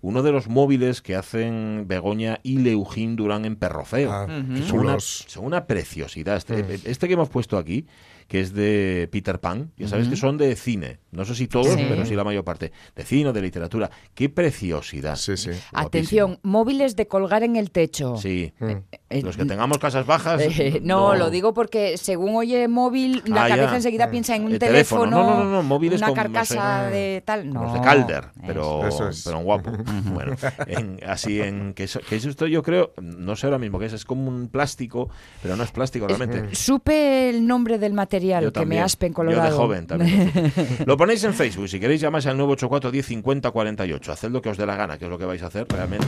uno 0.02 0.22
de 0.22 0.32
los 0.32 0.48
móviles 0.48 1.00
que 1.00 1.16
hacen 1.16 1.86
Begoña 1.88 2.40
y 2.42 2.58
Leujín 2.58 3.16
Durán 3.16 3.46
en 3.46 3.56
Perrofeo. 3.56 4.12
ah, 4.12 4.26
Son 4.28 4.50
una, 4.50 4.66
chulos. 4.66 5.24
son 5.28 5.46
una 5.46 5.66
preciosidad. 5.66 6.36
Este, 6.36 6.78
este 6.84 7.08
que 7.08 7.14
hemos 7.14 7.30
puesto 7.30 7.56
aquí, 7.56 7.86
que 8.30 8.40
es 8.40 8.54
de 8.54 9.08
Peter 9.10 9.40
Pan, 9.40 9.72
ya 9.76 9.88
sabes 9.88 10.06
que 10.06 10.14
son 10.14 10.38
de 10.38 10.54
cine. 10.54 11.00
No 11.10 11.24
sé 11.24 11.34
si 11.34 11.48
todos, 11.48 11.66
Sí. 11.74 11.84
pero 11.88 12.06
sí 12.06 12.14
la 12.14 12.22
mayor 12.22 12.44
parte. 12.44 12.70
De 12.94 13.02
cine 13.04 13.30
o 13.30 13.32
de 13.32 13.42
literatura. 13.42 13.90
¡Qué 14.14 14.28
preciosidad! 14.28 15.16
Sí, 15.16 15.36
sí. 15.36 15.50
Atención, 15.72 16.38
móviles 16.44 16.94
de 16.94 17.08
colgar 17.08 17.42
en 17.42 17.56
el 17.56 17.72
techo. 17.72 18.16
Sí. 18.16 18.52
Eh, 18.60 19.22
Los 19.22 19.36
que 19.36 19.44
tengamos 19.46 19.78
casas 19.78 20.06
bajas. 20.06 20.40
Eh, 20.42 20.78
no, 20.80 21.16
lo 21.16 21.30
digo 21.30 21.52
porque 21.52 21.96
según 21.98 22.36
oye 22.36 22.68
móvil, 22.68 23.20
la 23.26 23.46
Ah, 23.46 23.48
ya. 23.48 23.56
cabeza 23.56 23.74
enseguida 23.76 24.08
piensa 24.12 24.36
en 24.36 24.44
un 24.44 24.52
El 24.52 24.58
teléfono. 24.60 25.02
teléfono, 25.10 25.34
No, 25.34 25.44
no, 25.44 25.50
no, 25.50 25.62
móviles 25.64 25.98
una 25.98 26.06
con, 26.06 26.16
no 26.16 26.22
carcasa 26.22 26.88
sé, 26.88 26.94
de 26.94 27.22
tal. 27.26 27.52
No, 27.52 27.64
Los 27.64 27.72
de 27.74 27.80
Calder, 27.80 28.26
pero, 28.46 28.86
Eso 28.86 29.08
es. 29.08 29.22
pero 29.24 29.38
en 29.38 29.44
guapo. 29.44 29.72
bueno, 30.14 30.36
en- 30.68 31.00
así 31.04 31.40
en 31.40 31.74
que, 31.74 31.82
eso- 31.84 31.98
que 32.08 32.14
esto 32.14 32.46
yo 32.46 32.62
creo, 32.62 32.92
no 33.02 33.34
sé 33.34 33.46
ahora 33.48 33.58
mismo 33.58 33.80
qué 33.80 33.86
es, 33.86 33.92
es 33.92 34.04
como 34.04 34.28
un 34.28 34.46
plástico, 34.46 35.10
pero 35.42 35.56
no 35.56 35.64
es 35.64 35.72
plástico 35.72 36.06
realmente. 36.06 36.54
Supe 36.54 37.28
el 37.30 37.44
nombre 37.44 37.76
del 37.80 37.92
material 37.92 38.19
Yo 38.44 38.52
que 38.52 38.60
me 38.60 38.62
también. 38.62 38.82
aspen 38.84 39.10
Yo 39.10 39.14
colorado. 39.14 39.44
de 39.50 39.50
joven 39.56 39.86
también. 39.86 40.32
lo 40.80 40.86
lo 40.86 40.96
ponéis 40.96 41.24
en 41.24 41.34
Facebook, 41.34 41.68
si 41.68 41.80
queréis 41.80 42.00
llamáis 42.00 42.26
al 42.26 42.36
984 42.36 42.90
10 42.90 43.06
50 43.06 43.50
48. 43.50 44.12
Haced 44.12 44.30
lo 44.30 44.40
que 44.42 44.48
os 44.50 44.56
dé 44.58 44.66
la 44.66 44.76
gana, 44.76 44.98
que 44.98 45.04
es 45.06 45.10
lo 45.10 45.18
que 45.18 45.24
vais 45.24 45.42
a 45.42 45.46
hacer 45.46 45.66
realmente, 45.68 46.06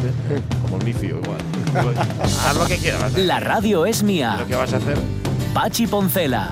como 0.63 0.77
el 0.79 0.85
mifio 0.85 1.19
igual. 1.23 1.39
Haz 2.23 2.57
lo 2.57 2.67
que 2.67 2.77
quieras. 2.77 3.17
La 3.17 3.41
radio 3.41 3.87
es 3.87 4.01
Lo 4.03 4.07
mía. 4.09 4.45
que 4.49 4.55
vas 4.57 4.73
a 4.73 4.77
hacer. 4.77 4.97
Pachi 5.55 5.87
Poncela. 5.87 6.51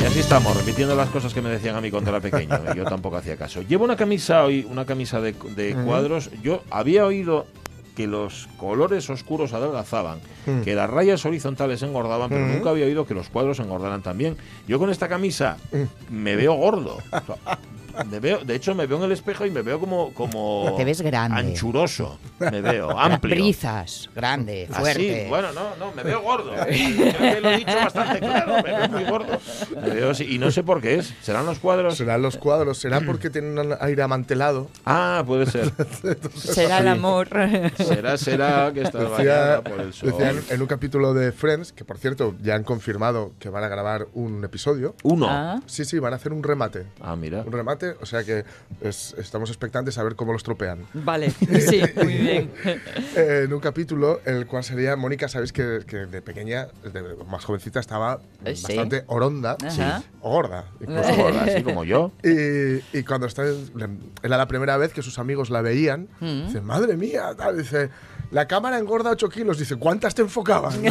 Y 0.00 0.04
así 0.04 0.20
estamos, 0.20 0.56
repitiendo 0.56 0.96
las 0.96 1.10
cosas 1.10 1.34
que 1.34 1.42
me 1.42 1.50
decían 1.50 1.76
a 1.76 1.80
mí 1.82 1.90
cuando 1.90 2.08
era 2.10 2.20
pequeño. 2.20 2.58
y 2.72 2.76
Yo 2.78 2.84
tampoco 2.84 3.16
hacía 3.18 3.36
caso. 3.36 3.60
Llevo 3.62 3.84
una 3.84 3.96
camisa 3.96 4.44
hoy, 4.44 4.66
una 4.70 4.86
camisa 4.86 5.20
de, 5.20 5.34
de 5.54 5.74
cuadros. 5.84 6.30
Yo 6.42 6.62
había 6.70 7.04
oído 7.04 7.46
que 7.96 8.06
los 8.06 8.48
colores 8.56 9.08
oscuros 9.10 9.52
adelgazaban, 9.52 10.20
que 10.64 10.74
las 10.74 10.88
rayas 10.88 11.24
horizontales 11.24 11.82
engordaban, 11.82 12.28
pero 12.28 12.46
nunca 12.46 12.70
había 12.70 12.86
oído 12.86 13.06
que 13.06 13.14
los 13.14 13.28
cuadros 13.28 13.58
engordaran 13.60 14.02
también. 14.02 14.36
Yo 14.66 14.78
con 14.78 14.90
esta 14.90 15.08
camisa 15.08 15.56
me 16.10 16.36
veo 16.36 16.54
gordo. 16.54 16.98
O 17.12 17.20
sea, 17.26 17.58
me 18.08 18.20
veo, 18.20 18.38
de 18.44 18.54
hecho, 18.54 18.74
me 18.74 18.86
veo 18.86 18.98
en 18.98 19.04
el 19.04 19.12
espejo 19.12 19.44
y 19.46 19.50
me 19.50 19.62
veo 19.62 19.78
como, 19.80 20.12
como 20.14 20.74
Te 20.76 20.84
ves 20.84 21.00
grande. 21.02 21.38
anchuroso. 21.40 22.18
Me 22.38 22.60
veo 22.60 22.98
amplio. 22.98 23.34
Brizas, 23.34 24.08
grande, 24.14 24.66
fuerte. 24.70 25.20
Así, 25.22 25.28
bueno, 25.28 25.48
no, 25.52 25.76
no, 25.78 25.92
me 25.92 26.02
veo 26.02 26.22
gordo. 26.22 26.52
Creo 26.54 26.66
que 27.34 27.40
lo 27.40 27.50
he 27.50 27.56
dicho 27.58 27.74
bastante 27.76 28.20
claro, 28.20 28.54
me 28.56 28.62
veo 28.62 28.88
muy 28.88 29.04
gordo. 29.04 29.38
Me 29.82 29.90
veo 29.90 30.10
así, 30.10 30.24
y 30.34 30.38
no 30.38 30.50
sé 30.50 30.62
por 30.62 30.80
qué 30.80 30.96
es. 30.96 31.12
¿Serán 31.22 31.46
los 31.46 31.58
cuadros? 31.58 31.96
Serán 31.96 32.22
los 32.22 32.36
cuadros, 32.36 32.78
será 32.78 33.00
porque 33.00 33.30
tienen 33.30 33.58
un 33.58 33.74
aire 33.80 34.02
amantelado. 34.02 34.68
Ah, 34.84 35.22
puede 35.26 35.46
ser. 35.46 35.70
Será 36.34 36.78
el 36.78 36.88
amor. 36.88 37.28
Será, 37.76 38.16
será 38.16 38.70
que 38.72 38.82
estás 38.82 39.10
Decía, 39.10 39.60
por 39.62 39.80
el 39.80 39.92
sol. 39.92 40.10
decían 40.10 40.40
en 40.48 40.60
un 40.60 40.66
capítulo 40.66 41.14
de 41.14 41.32
Friends, 41.32 41.72
que 41.72 41.84
por 41.84 41.98
cierto 41.98 42.34
ya 42.42 42.54
han 42.54 42.64
confirmado 42.64 43.32
que 43.38 43.48
van 43.48 43.64
a 43.64 43.68
grabar 43.68 44.08
un 44.14 44.44
episodio. 44.44 44.94
Uno. 45.02 45.26
Ah, 45.28 45.60
Sí, 45.66 45.84
sí, 45.84 45.98
van 45.98 46.12
a 46.12 46.16
hacer 46.16 46.32
un 46.32 46.42
remate. 46.42 46.86
Ah, 47.00 47.16
mira. 47.16 47.42
Un 47.46 47.52
remate, 47.52 47.89
o 48.00 48.06
sea 48.06 48.24
que 48.24 48.44
es- 48.80 49.14
estamos 49.18 49.50
expectantes 49.50 49.98
a 49.98 50.02
ver 50.02 50.14
cómo 50.16 50.32
los 50.32 50.42
tropean. 50.42 50.86
vale, 50.94 51.30
sí, 51.30 51.82
muy 51.96 52.14
bien. 52.18 52.50
Eh, 53.16 53.42
en 53.44 53.52
un 53.52 53.60
capítulo 53.60 54.20
en 54.24 54.36
el 54.36 54.46
cual 54.46 54.64
sería 54.64 54.96
Mónica, 54.96 55.28
sabéis 55.28 55.52
que, 55.52 55.80
que 55.86 56.06
de 56.06 56.22
pequeña, 56.22 56.68
de 56.84 57.02
más 57.28 57.44
jovencita, 57.44 57.80
estaba 57.80 58.20
Eh, 58.44 58.56
sí. 58.56 58.62
bastante 58.64 59.04
oronda 59.06 59.56
Ajá. 59.66 60.02
o 60.20 60.30
gorda. 60.30 60.64
incluso. 60.80 61.14
Gorda, 61.16 61.44
así 61.44 61.62
como 61.62 61.84
yo. 61.84 62.12
Y, 62.22 62.82
y 62.98 63.02
cuando 63.04 63.26
está, 63.26 63.44
era 64.22 64.36
la 64.36 64.46
primera 64.48 64.76
vez 64.76 64.92
que 64.92 65.02
sus 65.02 65.18
amigos 65.18 65.50
la 65.50 65.62
veían, 65.62 66.08
Mm. 66.20 66.46
dice, 66.46 66.60
madre 66.60 66.96
mía, 66.96 67.34
tal, 67.36 67.58
dice, 67.58 67.90
la 68.30 68.46
cámara 68.46 68.78
engorda 68.78 69.10
8 69.10 69.28
kilos, 69.28 69.58
dice, 69.58 69.76
¿cuántas 69.76 70.14
te 70.14 70.22
enfocaban? 70.22 70.74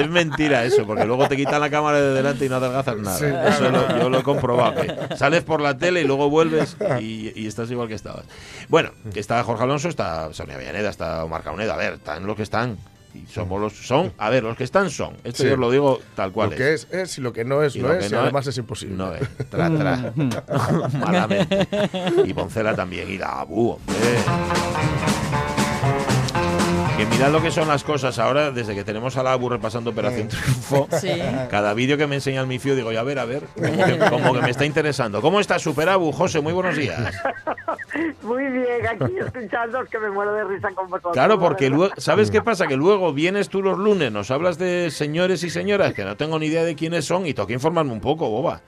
Es 0.00 0.08
mentira 0.08 0.64
eso, 0.64 0.86
porque 0.86 1.04
luego 1.04 1.28
te 1.28 1.36
quitan 1.36 1.60
la 1.60 1.70
cámara 1.70 2.00
de 2.00 2.14
delante 2.14 2.44
y 2.44 2.48
no 2.48 2.56
adelgazas 2.56 2.96
nada. 2.98 3.18
Sí, 3.18 3.24
eso 3.26 3.70
lo- 3.70 3.98
yo 3.98 4.08
lo 4.10 4.18
he 4.20 4.22
comprobado. 4.22 4.80
sales 5.16 5.42
por 5.42 5.60
la 5.60 5.76
tele 5.78 6.02
y 6.02 6.04
luego 6.04 6.28
vuelves 6.30 6.76
y, 7.00 7.32
y 7.34 7.46
estás 7.46 7.70
igual 7.70 7.88
que 7.88 7.94
estabas. 7.94 8.24
Bueno, 8.68 8.90
está 9.14 9.42
Jorge 9.44 9.64
Alonso, 9.64 9.88
está 9.88 10.32
Sonia 10.32 10.56
Villaneda, 10.56 10.90
está 10.90 11.24
Omar 11.24 11.42
Cauneda. 11.42 11.74
A 11.74 11.76
ver, 11.76 11.94
están 11.94 12.26
los 12.26 12.36
que 12.36 12.42
están. 12.42 12.76
Y 13.14 13.24
somos 13.32 13.58
los 13.58 13.72
son, 13.72 14.12
a 14.18 14.28
ver, 14.28 14.42
los 14.44 14.54
que 14.56 14.64
están 14.64 14.90
son. 14.90 15.14
Esto 15.24 15.42
Sí. 15.42 15.48
yo 15.48 15.56
lo 15.56 15.70
digo 15.70 15.98
tal 16.14 16.30
cual 16.30 16.50
lo 16.50 16.56
que 16.56 16.74
es 16.74 16.86
es 16.92 17.16
y 17.16 17.22
lo 17.22 17.32
que 17.32 17.42
no 17.42 17.62
es 17.62 17.74
Y 17.74 17.80
no 17.80 17.88
lo 17.88 17.94
es 17.94 18.00
que 18.00 18.06
y 18.06 18.10
no 18.10 18.20
además 18.20 18.46
es 18.46 18.58
imposible. 18.58 18.96
No 18.96 19.14
es. 19.14 19.26
Tra, 19.48 19.70
tra. 19.70 20.12
Malamente. 20.92 21.66
Y 22.26 22.34
Poncela 22.34 22.76
también. 22.76 23.10
Y 23.10 23.16
Dabu, 23.16 23.70
hombre. 23.70 23.96
Mirad 27.10 27.32
lo 27.32 27.42
que 27.42 27.50
son 27.50 27.66
las 27.66 27.82
cosas 27.82 28.18
ahora, 28.18 28.52
desde 28.52 28.74
que 28.74 28.84
tenemos 28.84 29.16
a 29.16 29.22
la 29.22 29.32
ABU 29.32 29.48
repasando 29.48 29.90
Operación 29.90 30.28
Triunfo, 30.28 30.88
Sí. 31.00 31.10
cada 31.50 31.74
vídeo 31.74 31.96
que 31.96 32.06
me 32.06 32.16
enseña 32.16 32.40
el 32.40 32.46
Mifio 32.46 32.76
digo, 32.76 32.92
ya 32.92 33.00
a 33.00 33.02
ver, 33.02 33.18
a 33.18 33.24
ver, 33.24 33.42
como 33.56 33.84
que, 33.84 33.98
como 33.98 34.34
que 34.34 34.40
me 34.42 34.50
está 34.50 34.64
interesando. 34.64 35.20
¿Cómo 35.20 35.40
está 35.40 35.58
Super 35.58 35.88
Abu? 35.88 36.12
José, 36.12 36.40
muy 36.40 36.52
buenos 36.52 36.76
días. 36.76 37.14
Muy 38.22 38.44
bien, 38.44 38.86
aquí 38.88 39.12
escuchando 39.18 39.84
que 39.90 39.98
me 39.98 40.10
muero 40.10 40.32
de 40.34 40.44
risa 40.44 40.68
con 40.74 40.88
vosotros. 40.88 41.14
Claro, 41.14 41.40
porque 41.40 41.68
luego, 41.70 41.94
¿sabes 41.96 42.30
qué 42.30 42.42
pasa? 42.42 42.66
Que 42.66 42.76
luego 42.76 43.12
vienes 43.12 43.48
tú 43.48 43.62
los 43.62 43.78
lunes, 43.78 44.12
nos 44.12 44.30
hablas 44.30 44.58
de 44.58 44.90
señores 44.90 45.42
y 45.42 45.50
señoras 45.50 45.94
que 45.94 46.04
no 46.04 46.16
tengo 46.16 46.38
ni 46.38 46.46
idea 46.46 46.62
de 46.64 46.76
quiénes 46.76 47.06
son 47.06 47.26
y 47.26 47.34
toca 47.34 47.52
informarme 47.54 47.92
un 47.92 48.00
poco, 48.00 48.28
boba. 48.28 48.60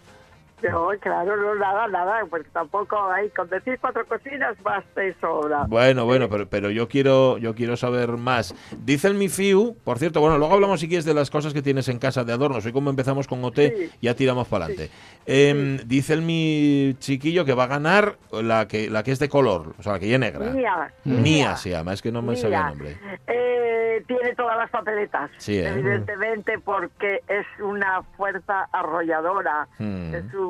No, 0.62 0.88
claro, 1.00 1.37
no, 1.37 1.55
nada, 1.55 1.87
nada, 1.88 2.25
pues 2.29 2.45
tampoco 2.52 2.97
hay, 3.11 3.31
con 3.31 3.49
decir 3.49 3.79
cuatro 3.81 4.05
cocinas 4.07 4.57
basta 4.62 5.05
y 5.05 5.12
sobra. 5.14 5.64
Bueno, 5.69 6.05
bueno, 6.05 6.29
pero, 6.29 6.49
pero 6.49 6.71
yo 6.71 6.88
quiero 6.88 7.38
yo 7.38 7.55
quiero 7.55 7.76
saber 7.76 8.11
más. 8.17 8.55
Dice 8.85 9.09
el 9.09 9.14
Mifiu, 9.14 9.76
por 9.85 9.99
cierto, 9.99 10.21
bueno, 10.21 10.38
luego 10.38 10.55
hablamos 10.55 10.81
si 10.81 10.88
quieres 10.88 11.05
de 11.05 11.14
las 11.14 11.31
cosas 11.31 11.52
que 11.55 11.62
tienes 11.62 11.88
en 11.88 11.99
casa 11.99 12.25
de 12.25 12.33
adornos. 12.33 12.64
Hoy 12.67 12.73
como 12.73 12.90
empezamos 12.90 13.26
con 13.26 13.43
OT, 13.45 13.57
Sí. 13.71 13.90
ya 14.02 14.14
tiramos 14.14 14.49
para 14.49 14.67
adelante. 14.67 14.90
Em, 15.26 15.79
Dice 15.87 16.12
el 16.14 16.23
mi 16.23 16.95
chiquillo 16.99 17.45
que 17.45 17.55
va 17.55 17.64
a 17.64 17.69
ganar 17.69 18.17
la 18.33 18.67
que 18.69 18.90
la 18.90 19.02
que 19.02 19.12
es 19.12 19.19
de 19.19 19.29
color, 19.29 19.75
o 19.79 19.83
sea, 19.83 19.93
la 19.95 19.99
que 19.99 20.09
ya 20.09 20.14
es 20.14 20.21
negra. 20.21 20.47
Mía, 20.50 20.93
Nia 21.05 21.57
se 21.57 21.71
llama, 21.71 21.93
es 21.93 22.02
que 22.02 22.11
no 22.12 22.23
me 22.23 22.37
sabía 22.37 22.59
el 22.59 22.62
Mía. 22.64 22.71
nombre. 22.71 22.97
Eh, 23.26 24.05
tiene 24.07 24.35
todas 24.35 24.57
las 24.57 24.71
papeletas, 24.71 25.31
Sí, 25.37 25.59
¿eh? 25.59 25.69
evidentemente, 25.69 26.59
porque 26.59 27.21
es 27.29 27.47
una 27.62 28.02
fuerza 28.17 28.67
arrolladora. 28.73 29.69
Hmm. 29.79 30.14
Es 30.14 30.35
un, 30.35 30.50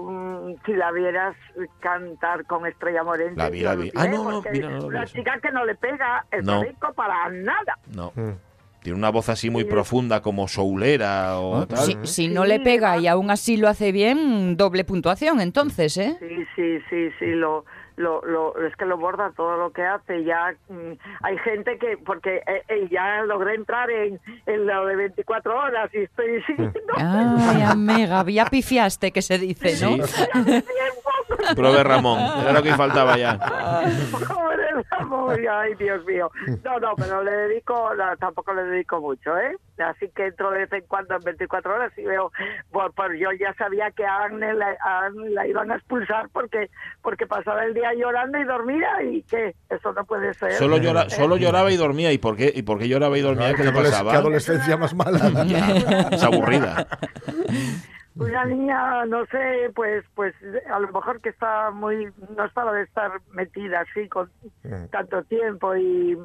si 0.64 0.72
la 0.72 0.92
vieras 0.92 1.36
cantar 1.80 2.44
con 2.46 2.66
Estrella 2.66 3.02
Morente. 3.04 3.36
La 3.36 3.50
vi, 3.50 3.60
la 3.60 3.74
vi. 3.74 3.90
Ah, 3.94 4.06
no, 4.08 4.30
no, 4.30 4.42
mira, 4.52 4.68
no 4.68 4.76
lo 4.76 4.82
vi 4.88 4.94
Una 4.96 5.04
eso. 5.04 5.14
chica 5.16 5.38
que 5.40 5.50
no 5.50 5.64
le 5.64 5.74
pega 5.74 6.24
el 6.30 6.44
No. 6.44 6.62
para 6.94 7.28
nada. 7.30 7.78
No. 7.94 8.12
Mm. 8.14 8.30
Tiene 8.82 8.96
una 8.96 9.10
voz 9.10 9.28
así 9.28 9.50
muy 9.50 9.64
profunda 9.64 10.22
como 10.22 10.48
soulera 10.48 11.38
o 11.38 11.66
tal. 11.66 11.78
Si, 11.80 11.98
si 12.04 12.28
no 12.28 12.46
le 12.46 12.60
pega 12.60 12.96
y 12.96 13.08
aún 13.08 13.30
así 13.30 13.58
lo 13.58 13.68
hace 13.68 13.92
bien, 13.92 14.56
doble 14.56 14.84
puntuación 14.84 15.40
entonces, 15.42 15.98
¿eh? 15.98 16.16
Sí, 16.18 16.44
sí, 16.56 16.78
sí, 16.88 17.10
sí, 17.18 17.26
lo, 17.26 17.66
lo, 18.00 18.22
lo, 18.24 18.56
es 18.66 18.74
que 18.76 18.86
lo 18.86 18.96
borda 18.96 19.32
todo 19.36 19.56
lo 19.56 19.70
que 19.70 19.82
hace. 19.82 20.24
Ya 20.24 20.54
mm, 20.68 20.92
hay 21.22 21.38
gente 21.38 21.78
que, 21.78 21.96
porque 21.98 22.36
eh, 22.46 22.62
eh, 22.68 22.88
ya 22.90 23.22
logré 23.22 23.54
entrar 23.54 23.90
en, 23.90 24.18
en 24.46 24.66
lo 24.66 24.86
de 24.86 24.96
24 24.96 25.56
horas 25.56 25.90
y 25.94 25.98
estoy 25.98 26.42
siguiendo 26.46 26.80
Ay, 26.96 27.62
amiga, 27.62 28.24
ya 28.28 28.46
pifiaste 28.46 29.12
que 29.12 29.22
se 29.22 29.38
dice, 29.38 29.74
¿no? 29.84 30.04
Sí. 30.50 30.64
Prove 31.54 31.82
Ramón, 31.84 32.18
era 32.42 32.52
lo 32.52 32.62
que 32.62 32.74
faltaba 32.74 33.16
ya. 33.16 33.38
Ay, 35.52 35.74
Dios 35.78 36.04
mío. 36.06 36.30
No, 36.64 36.78
no, 36.78 36.94
pero 36.96 37.22
le 37.22 37.30
dedico, 37.30 37.94
no, 37.94 38.16
tampoco 38.18 38.52
le 38.54 38.62
dedico 38.64 39.00
mucho, 39.00 39.36
¿eh? 39.36 39.56
Así 39.78 40.08
que 40.14 40.26
entro 40.26 40.50
de 40.50 40.60
vez 40.60 40.72
en 40.72 40.82
cuando 40.86 41.14
en 41.16 41.22
24 41.22 41.74
horas 41.74 41.92
y 41.96 42.02
veo, 42.02 42.30
pues, 42.70 42.86
pues 42.94 43.08
yo 43.18 43.28
ya 43.38 43.52
sabía 43.54 43.90
que 43.90 44.04
a 44.04 44.24
Anne 44.24 44.52
la, 44.54 44.76
a 44.84 45.06
Anne 45.06 45.30
la 45.30 45.46
iban 45.46 45.70
a 45.72 45.76
expulsar 45.76 46.28
porque 46.32 46.68
porque 47.02 47.26
pasaba 47.26 47.64
el 47.64 47.72
día 47.74 47.90
llorando 47.94 48.38
y 48.38 48.44
dormía 48.44 48.88
y 49.02 49.22
que 49.22 49.54
eso 49.70 49.92
no 49.92 50.04
puede 50.04 50.34
ser. 50.34 50.52
Solo, 50.52 50.76
llora, 50.76 51.08
solo 51.08 51.36
lloraba 51.36 51.70
y 51.70 51.76
dormía. 51.76 52.12
¿Y 52.12 52.18
por 52.18 52.36
qué, 52.36 52.52
y 52.54 52.62
por 52.62 52.78
qué 52.78 52.88
lloraba 52.88 53.16
y 53.16 53.22
dormía? 53.22 53.54
¿Qué 53.54 53.64
le 53.64 53.72
Qué 53.72 53.78
adoles- 53.78 53.90
pasaba? 53.90 54.12
qué 54.12 54.16
adolescencia 54.18 54.76
más 54.76 54.94
mala. 54.94 55.18
Es 56.12 56.22
aburrida. 56.22 56.86
Una 58.16 58.44
niña, 58.44 59.04
no 59.06 59.24
sé, 59.26 59.70
pues 59.74 60.04
pues 60.14 60.34
a 60.70 60.78
lo 60.80 60.88
mejor 60.88 61.20
que 61.20 61.28
está 61.30 61.70
muy, 61.70 62.08
no 62.36 62.44
estaba 62.44 62.72
de 62.72 62.82
estar 62.82 63.12
metida 63.32 63.80
así 63.80 64.08
con 64.08 64.30
tanto 64.90 65.22
tiempo 65.24 65.74
y, 65.76 66.18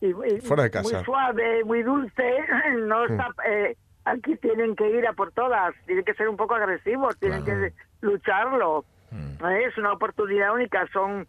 y- 0.00 0.06
y 0.08 0.40
Fuera 0.42 0.64
de 0.64 0.70
casa. 0.70 0.96
muy 0.96 1.04
suave, 1.04 1.64
muy 1.64 1.82
dulce, 1.82 2.36
no 2.86 3.04
está, 3.06 3.28
eh, 3.48 3.76
aquí 4.04 4.36
tienen 4.36 4.76
que 4.76 4.88
ir 4.90 5.06
a 5.06 5.14
por 5.14 5.32
todas, 5.32 5.74
tienen 5.86 6.04
que 6.04 6.14
ser 6.14 6.28
un 6.28 6.36
poco 6.36 6.54
agresivos, 6.54 7.16
tienen 7.18 7.42
Claro. 7.44 7.60
que 7.60 7.72
lucharlo. 8.02 8.84
Mm. 9.10 9.44
Eh, 9.46 9.64
Es 9.66 9.78
una 9.78 9.92
oportunidad 9.92 10.52
única, 10.54 10.86
son 10.92 11.26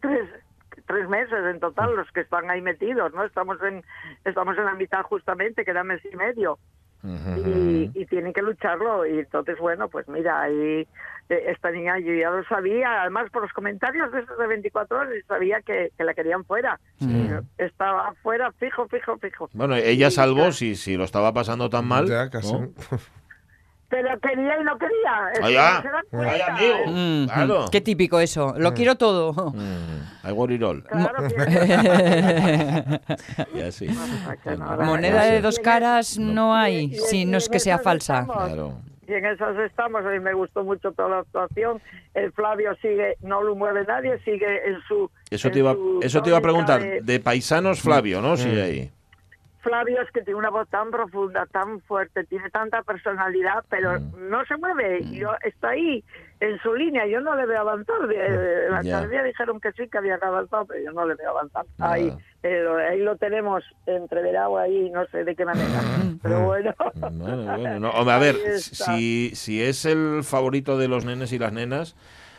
tres 0.00 0.28
tres 0.86 1.08
meses 1.08 1.38
en 1.50 1.60
total 1.60 1.94
los 1.94 2.10
que 2.10 2.20
están 2.20 2.50
ahí 2.50 2.60
metidos, 2.60 3.14
¿no? 3.14 3.24
Estamos 3.24 3.62
en 3.62 3.84
estamos 4.24 4.58
en 4.58 4.64
la 4.64 4.74
mitad 4.74 5.02
justamente, 5.04 5.64
queda 5.64 5.84
mes 5.84 6.04
y 6.04 6.16
medio 6.16 6.58
y, 7.04 7.90
y 7.94 8.06
tienen 8.06 8.32
que 8.32 8.42
lucharlo 8.42 9.06
y 9.06 9.18
entonces 9.18 9.58
bueno 9.58 9.88
pues 9.88 10.08
mira 10.08 10.40
ahí 10.42 10.86
eh, 11.28 11.44
esta 11.48 11.70
niña 11.70 11.98
yo 11.98 12.12
ya 12.14 12.30
lo 12.30 12.42
sabía 12.44 13.02
además 13.02 13.30
por 13.30 13.42
los 13.42 13.52
comentarios 13.52 14.10
de 14.12 14.20
esos 14.20 14.38
de 14.38 14.46
24 14.46 14.98
horas 14.98 15.12
sabía 15.28 15.60
que, 15.60 15.90
que 15.96 16.04
la 16.04 16.14
querían 16.14 16.44
fuera 16.44 16.80
estaba 17.58 18.14
fuera 18.22 18.50
fijo 18.52 18.88
fijo 18.88 19.16
fijo 19.18 19.50
Bueno, 19.52 19.76
ella 19.76 20.10
salvó 20.10 20.52
si, 20.52 20.76
si 20.76 20.96
lo 20.96 21.04
estaba 21.04 21.32
pasando 21.32 21.68
tan 21.68 21.86
mal. 21.86 22.08
Ya, 22.08 22.30
casi. 22.30 22.52
¿no? 22.52 22.68
pero 23.94 24.18
quería 24.18 24.60
y 24.60 24.64
no 24.64 24.76
quería 24.76 25.30
Ay, 25.40 25.54
cuenta. 26.10 26.46
amigo. 26.48 26.76
Mm, 26.88 27.26
Claro. 27.28 27.64
Qué 27.70 27.80
típico 27.80 28.18
eso. 28.18 28.52
Lo 28.58 28.74
quiero 28.74 28.96
todo. 28.96 29.32
Mm, 29.52 30.28
I 30.28 30.32
want 30.32 30.50
it 30.52 30.62
all. 30.64 30.82
Claro, 30.82 31.28
tiene- 31.28 33.00
Ya 33.54 33.70
sí. 33.70 33.86
que 34.42 34.56
no, 34.56 34.76
la- 34.76 34.84
Moneda 34.84 35.24
de 35.26 35.40
dos 35.40 35.60
y 35.60 35.62
caras 35.62 36.18
no 36.18 36.54
hay, 36.56 36.76
y- 36.76 36.84
y- 36.94 36.98
si 36.98 37.20
y 37.20 37.24
no 37.24 37.38
es 37.38 37.48
que 37.48 37.60
sea 37.60 37.78
falsa. 37.78 38.22
estamos. 38.22 38.46
Claro. 38.48 38.72
Y 39.06 39.12
en 39.12 39.26
esas 39.26 39.56
estamos, 39.58 40.04
a 40.04 40.08
mí 40.08 40.18
me 40.18 40.32
gustó 40.32 40.64
mucho 40.64 40.90
toda 40.92 41.08
la 41.10 41.18
actuación. 41.18 41.80
El 42.14 42.32
Flavio 42.32 42.74
sigue, 42.82 43.16
no 43.22 43.42
lo 43.42 43.54
mueve 43.54 43.84
nadie, 43.86 44.18
sigue 44.24 44.66
en 44.68 44.80
su. 44.88 45.08
Eso 45.30 45.48
en 45.48 45.52
te 45.54 45.58
iba, 45.60 45.74
su 45.74 46.00
eso 46.02 46.20
te 46.22 46.30
iba 46.30 46.38
a 46.38 46.40
preguntar. 46.40 46.80
de- 46.82 47.00
De 47.02 47.20
paisanos 47.20 47.80
Flavio, 47.80 48.20
¿no? 48.22 48.36
Sí, 48.36 48.48
ahí. 48.48 48.90
Flavio 49.64 50.00
es 50.02 50.10
que 50.12 50.20
tiene 50.22 50.38
una 50.38 50.50
voz 50.50 50.68
tan 50.68 50.90
profunda, 50.92 51.46
tan 51.46 51.80
fuerte, 51.80 52.22
tiene 52.24 52.48
tanta 52.50 52.82
personalidad, 52.82 53.64
pero 53.68 53.98
Mm. 53.98 54.28
no 54.30 54.44
se 54.44 54.56
mueve. 54.56 55.02
Yo, 55.10 55.32
está 55.42 55.70
ahí 55.70 56.04
en 56.40 56.58
su 56.60 56.74
línea, 56.74 57.06
yo 57.06 57.20
no 57.20 57.34
le 57.34 57.46
veo 57.46 57.60
avanzar. 57.62 58.06
De- 58.06 58.68
La 58.68 58.78
academia 58.78 59.22
dijeron 59.24 59.58
que 59.60 59.72
sí, 59.72 59.88
que 59.88 59.98
había 59.98 60.18
que 60.18 60.26
avanzar, 60.26 60.64
pero 60.68 60.84
yo 60.84 60.92
no 60.92 61.06
le 61.06 61.14
veo 61.16 61.30
avanzar. 61.30 61.64
Ahí, 61.80 62.12
eh, 62.42 62.60
lo- 62.62 62.76
ahí 62.76 63.00
lo 63.00 63.16
tenemos 63.16 63.64
entreverado 63.86 64.58
ahí, 64.58 64.90
no 64.90 65.04
sé 65.06 65.24
de 65.24 65.34
qué 65.34 65.44
manera. 65.44 65.80
pero 66.22 66.44
bueno. 66.44 66.74
Bueno, 66.94 67.56
bueno, 67.58 67.80
no. 67.80 67.90
A 68.10 68.18
ver, 68.18 68.36
si, 68.60 69.30
si 69.34 69.62
es 69.62 69.84
el 69.86 70.22
favorito 70.22 70.76
de 70.78 70.88
los 70.88 71.04
nenes 71.04 71.32
y 71.32 71.38
las 71.38 71.52
nenas, 71.52 71.96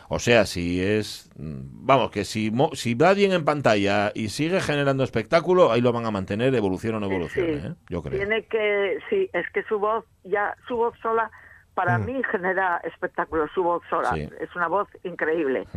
o 0.10 0.20
sea, 0.20 0.46
si 0.46 0.82
es. 0.82 1.30
mm, 1.38 1.86
Vamos, 1.86 2.12
que 2.12 2.26
si, 2.26 2.52
si 2.74 2.94
va 2.96 3.14
bien 3.14 3.32
en 3.32 3.46
pantalla 3.46 4.12
y 4.16 4.30
sigue 4.30 4.60
generando 4.62 5.04
espectáculo, 5.04 5.72
ahí 5.72 5.82
lo 5.82 5.92
van 5.94 6.06
a 6.06 6.12
mantener, 6.12 6.54
evolucione 6.56 6.98
o 6.98 7.00
no 7.00 7.08
evolucione, 7.08 7.62
Sí. 7.62 7.68
¿eh? 7.68 7.74
Yo 7.90 8.02
creo. 8.02 8.18
Tiene 8.20 8.44
que, 8.46 8.98
sí, 9.10 9.30
es 9.34 9.46
que 9.54 9.64
su 9.64 9.80
voz, 9.80 10.04
ya 10.24 10.56
su 10.68 10.76
voz 10.78 10.94
sola, 11.02 11.30
para 11.76 11.98
mí 12.00 12.20
genera 12.32 12.78
espectáculo, 12.84 13.48
su 13.54 13.62
voz 13.62 13.84
sola. 13.90 14.12
Sí. 14.14 14.28
Es 14.40 14.56
una 14.56 14.68
voz 14.68 14.88
increíble. 15.04 15.68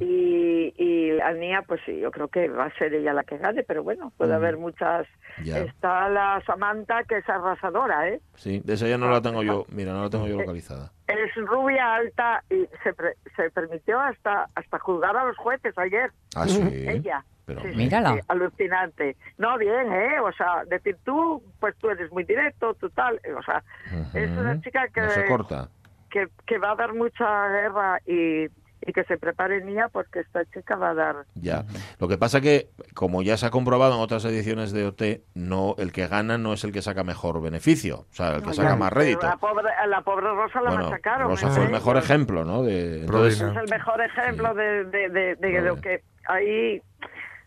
Y, 0.00 0.72
y 0.76 1.12
la 1.12 1.32
Nia, 1.32 1.62
pues 1.66 1.80
sí, 1.84 1.98
yo 1.98 2.10
creo 2.10 2.28
que 2.28 2.48
va 2.48 2.66
a 2.66 2.74
ser 2.78 2.94
ella 2.94 3.12
la 3.12 3.24
que 3.24 3.38
gane, 3.38 3.62
pero 3.64 3.82
bueno, 3.82 4.12
puede 4.16 4.34
haber 4.34 4.56
muchas. 4.58 5.06
Ya. 5.42 5.58
Está 5.58 6.08
la 6.08 6.42
Samantha, 6.46 7.02
que 7.04 7.18
es 7.18 7.28
arrasadora, 7.28 8.08
¿eh? 8.08 8.20
Sí, 8.36 8.60
de 8.64 8.74
esa 8.74 8.86
ya 8.86 8.98
no 8.98 9.10
la 9.10 9.20
tengo 9.22 9.42
yo. 9.42 9.64
Mira, 9.70 9.92
no 9.92 10.02
la 10.02 10.10
tengo 10.10 10.26
yo 10.28 10.38
localizada. 10.38 10.92
Es 11.06 11.34
rubia, 11.36 11.94
alta 11.94 12.44
y 12.50 12.66
se, 12.84 12.92
pre- 12.92 13.16
se 13.34 13.50
permitió 13.50 13.98
hasta 14.00 14.48
hasta 14.54 14.78
juzgar 14.78 15.16
a 15.16 15.24
los 15.24 15.36
jueces 15.38 15.76
ayer. 15.78 16.12
Ah, 16.36 16.46
sí. 16.46 16.60
Ella. 16.88 17.24
Pero, 17.48 17.62
Sí, 17.62 17.70
sí, 17.70 17.76
Mírala. 17.76 18.12
sí, 18.14 18.20
alucinante. 18.28 19.16
No, 19.38 19.56
bien, 19.56 19.90
¿eh? 19.90 20.20
O 20.20 20.30
sea, 20.32 20.64
decir 20.68 20.98
tú, 21.02 21.42
pues 21.58 21.74
tú 21.78 21.88
eres 21.88 22.12
muy 22.12 22.24
directo, 22.24 22.74
tú 22.74 22.90
tal. 22.90 23.18
O 23.38 23.42
sea, 23.42 23.64
es 24.12 24.30
una 24.32 24.60
chica 24.60 24.86
que, 24.92 25.00
No 25.00 25.10
se 25.10 25.24
corta. 25.24 25.68
que, 26.10 26.28
que 26.46 26.58
va 26.58 26.72
a 26.72 26.76
dar 26.76 26.92
mucha 26.92 27.48
guerra 27.48 28.00
y, 28.06 28.44
y 28.82 28.92
que 28.92 29.02
se 29.04 29.16
prepare 29.16 29.64
Nia 29.64 29.88
porque 29.90 30.20
esta 30.20 30.44
chica 30.44 30.76
va 30.76 30.90
a 30.90 30.94
dar. 30.94 31.16
Ya. 31.36 31.64
Lo 31.98 32.06
que 32.06 32.18
pasa 32.18 32.42
que, 32.42 32.68
como 32.94 33.22
ya 33.22 33.38
se 33.38 33.46
ha 33.46 33.50
comprobado 33.50 33.94
en 33.94 34.00
otras 34.02 34.26
ediciones 34.26 34.70
de 34.72 34.84
OT, 34.84 35.02
no, 35.34 35.74
el 35.78 35.90
que 35.90 36.06
gana 36.06 36.36
no 36.36 36.52
es 36.52 36.64
el 36.64 36.72
que 36.72 36.82
saca 36.82 37.02
mejor 37.02 37.40
beneficio, 37.40 38.00
o 38.10 38.14
sea, 38.14 38.34
el 38.36 38.42
que 38.42 38.52
saca 38.52 38.68
Ya, 38.72 38.76
más 38.76 38.92
rédito. 38.92 39.26
La 39.26 39.38
pobre, 39.38 39.70
a 39.70 39.86
la 39.86 40.02
pobre 40.02 40.26
Rosa 40.28 40.60
la 40.60 40.70
Bueno, 40.70 40.90
machacaron. 40.90 41.28
Rosa 41.28 41.46
¿eh? 41.48 41.50
fue 41.52 41.64
el 41.64 41.70
mejor 41.72 41.96
Yo- 41.96 42.02
ejemplo, 42.02 42.44
¿no? 42.44 42.62
De, 42.62 43.00
entonces. 43.00 43.40
Es 43.40 43.56
el 43.56 43.68
mejor 43.70 44.02
ejemplo 44.02 44.52
de, 44.52 44.84
de, 44.84 45.08
de, 45.08 45.34
de 45.36 45.52
Vale. 45.54 45.62
lo 45.62 45.76
que 45.80 46.02
ahí 46.28 46.82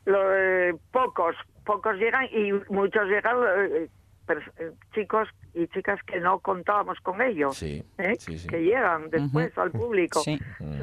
lo, 0.05 0.36
eh, 0.36 0.75
pocos, 0.91 1.36
pocos 1.65 1.96
llegan 1.98 2.25
y 2.31 2.51
muchos 2.70 3.08
llegan 3.08 3.38
eh, 3.58 3.89
chicos 4.94 5.28
y 5.54 5.68
chicas 5.68 6.00
que 6.06 6.20
no 6.20 6.40
contábamos 6.40 6.98
con 7.01 7.22
ellos, 7.22 7.58
sí, 7.58 7.84
¿eh? 7.98 8.16
sí, 8.18 8.38
sí. 8.40 8.48
que 8.48 8.60
llegan 8.60 9.10
después 9.10 9.56
al 9.58 9.72
público. 9.72 10.24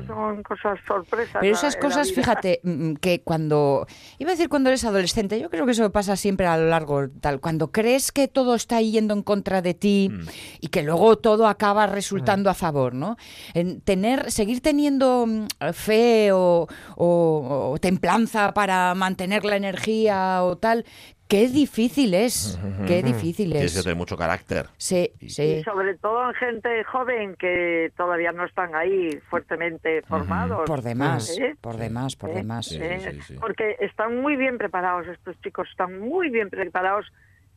Son 0.07 0.43
cosas 0.43 0.79
sorpresas. 0.87 1.39
Pero 1.41 1.55
esas 1.55 1.77
cosas, 1.77 2.13
fíjate, 2.13 2.61
mm, 2.63 2.95
que 2.97 3.23
cuando. 3.23 3.87
Iba 4.19 4.31
a 4.31 4.35
decir 4.35 4.49
cuando 4.51 4.69
eres 4.69 4.85
adolescente, 4.85 5.41
yo 5.41 5.49
creo 5.49 5.65
que 5.65 5.73
eso 5.73 5.91
pasa 5.91 6.17
siempre 6.17 6.47
a 6.47 6.59
lo 6.59 6.67
largo, 6.69 7.09
tal. 7.21 7.41
Cuando 7.41 7.73
crees 7.73 8.13
que 8.13 8.29
todo 8.29 8.55
está 8.55 8.81
yendo 8.83 9.15
en 9.15 9.23
contra 9.23 9.63
de 9.63 9.73
ti 9.75 10.11
Mm. 10.13 10.27
y 10.61 10.69
que 10.69 10.83
luego 10.83 11.17
todo 11.17 11.47
acaba 11.47 11.87
resultando 11.87 12.51
a 12.51 12.55
favor, 12.55 12.95
¿no? 12.95 13.17
En 13.55 13.81
tener, 13.81 14.31
seguir 14.31 14.61
teniendo 14.61 15.25
mm, 15.27 15.47
fe 15.73 16.31
o, 16.33 16.67
o- 16.97 17.71
o 17.73 17.79
templanza 17.79 18.53
para 18.53 18.95
mantener 18.95 19.45
la 19.47 19.57
energía 19.57 20.43
o 20.45 20.57
tal. 20.59 20.85
Qué 21.29 21.47
difícil 21.49 22.15
es, 22.15 22.59
qué 22.87 23.03
difícil 23.03 23.51
Tienes 23.53 23.73
que 23.75 23.79
es. 23.79 23.85
tener 23.85 23.97
mucho 23.99 24.17
carácter. 24.17 24.67
Sí, 24.79 25.13
Y 25.21 25.29
sí. 25.29 25.63
sobre 25.63 25.95
todo 25.99 26.31
en 26.31 26.35
gente 26.37 26.85
joven 26.85 27.37
que 27.37 27.93
todavía 27.99 28.33
no 28.33 28.47
están 28.47 28.75
ahí 28.75 29.11
fuertemente 29.29 30.01
formados. 30.03 30.65
Por 30.67 30.81
demás, 30.81 31.39
¿Eh? 31.39 31.55
por 31.61 31.77
demás, 31.77 32.17
por 32.17 32.31
¿Eh? 32.31 32.35
demás. 32.35 32.67
Sí, 32.67 32.79
sí, 32.81 33.21
sí. 33.21 33.35
Porque 33.39 33.77
están 33.81 34.17
muy 34.23 34.37
bien 34.37 34.57
preparados 34.57 35.07
estos 35.07 35.39
chicos, 35.43 35.69
están 35.71 35.99
muy 36.01 36.31
bien 36.31 36.49
preparados 36.49 37.05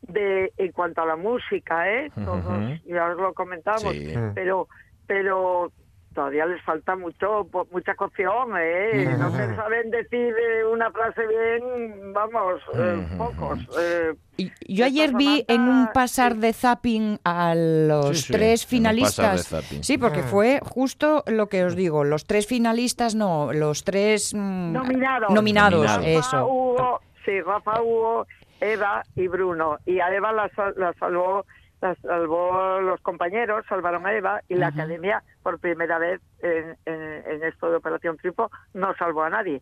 de 0.02 0.52
en 0.58 0.72
cuanto 0.72 1.00
a 1.00 1.06
la 1.06 1.16
música, 1.16 1.90
¿eh? 1.90 2.10
Todos, 2.14 2.82
ya 2.84 3.06
os 3.10 3.16
lo 3.16 3.32
comentamos, 3.32 3.92
Sí. 3.94 4.12
pero 4.34 4.68
pero 5.06 5.72
todavía 6.14 6.46
les 6.46 6.62
falta 6.62 6.96
mucho 6.96 7.46
mucha 7.70 7.94
cocción, 7.94 8.52
¿eh? 8.58 9.14
No 9.18 9.30
se 9.30 9.54
saben 9.56 9.90
decir 9.90 10.34
eh, 10.38 10.64
una 10.64 10.90
frase 10.90 11.22
bien, 11.26 12.12
vamos, 12.12 12.60
eh, 12.74 13.06
pocos. 13.18 13.58
eh, 13.80 14.14
Y- 14.38 14.50
Yo 14.66 14.86
ayer 14.86 15.12
vi 15.14 15.44
en 15.46 15.60
un 15.62 15.88
pasar 15.92 16.36
de 16.36 16.52
zapping 16.54 17.18
a 17.24 17.54
los 17.54 18.16
Sí, 18.20 18.22
sí, 18.28 18.32
tres 18.32 18.64
finalistas. 18.66 19.46
Sí, 19.82 19.98
porque 19.98 20.22
fue 20.22 20.60
justo 20.62 21.22
lo 21.26 21.48
que 21.48 21.64
os 21.64 21.76
digo, 21.76 22.02
los 22.04 22.24
tres 22.24 22.46
finalistas, 22.46 23.14
no, 23.14 23.52
los 23.52 23.84
tres 23.84 24.32
mm, 24.34 24.72
Nominados. 24.72 25.30
Nominados, 25.30 25.98
eso. 26.04 26.46
Hugo, 26.46 27.00
sí, 27.26 27.40
Rafa, 27.42 27.82
Hugo, 27.82 28.26
Eva 28.60 29.02
y 29.16 29.28
Bruno. 29.28 29.76
Y 29.84 30.00
a 30.00 30.08
Eva 30.14 30.32
la, 30.32 30.48
sal- 30.56 30.74
la 30.76 30.92
salvó 30.94 31.44
la 31.82 31.94
salvó 31.96 32.80
los 32.80 33.00
compañeros, 33.00 33.66
salvaron 33.68 34.06
a 34.06 34.12
Eva 34.14 34.40
y 34.48 34.54
la 34.54 34.68
academia 34.68 35.22
por 35.42 35.58
primera 35.58 35.98
vez 35.98 36.20
en, 36.40 36.76
en- 36.86 37.24
en 37.26 37.42
esto 37.44 37.70
de 37.70 37.76
Operación 37.76 38.16
Triunfo 38.16 38.50
no 38.72 38.94
salvó 38.94 39.24
a 39.24 39.30
nadie. 39.30 39.60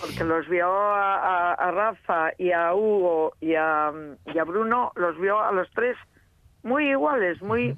Porque 0.00 0.24
los 0.24 0.46
vio 0.48 0.68
a, 0.68 1.16
a- 1.16 1.54
a 1.54 1.70
Rafa 1.70 2.30
y 2.36 2.52
a 2.52 2.74
Hugo 2.74 3.32
y 3.40 3.54
a, 3.54 3.90
y 4.26 4.38
a 4.38 4.44
Bruno, 4.44 4.92
los 4.96 5.18
vio 5.18 5.40
a 5.40 5.50
los 5.52 5.68
tres 5.70 5.96
muy 6.62 6.90
iguales, 6.90 7.40
muy 7.40 7.76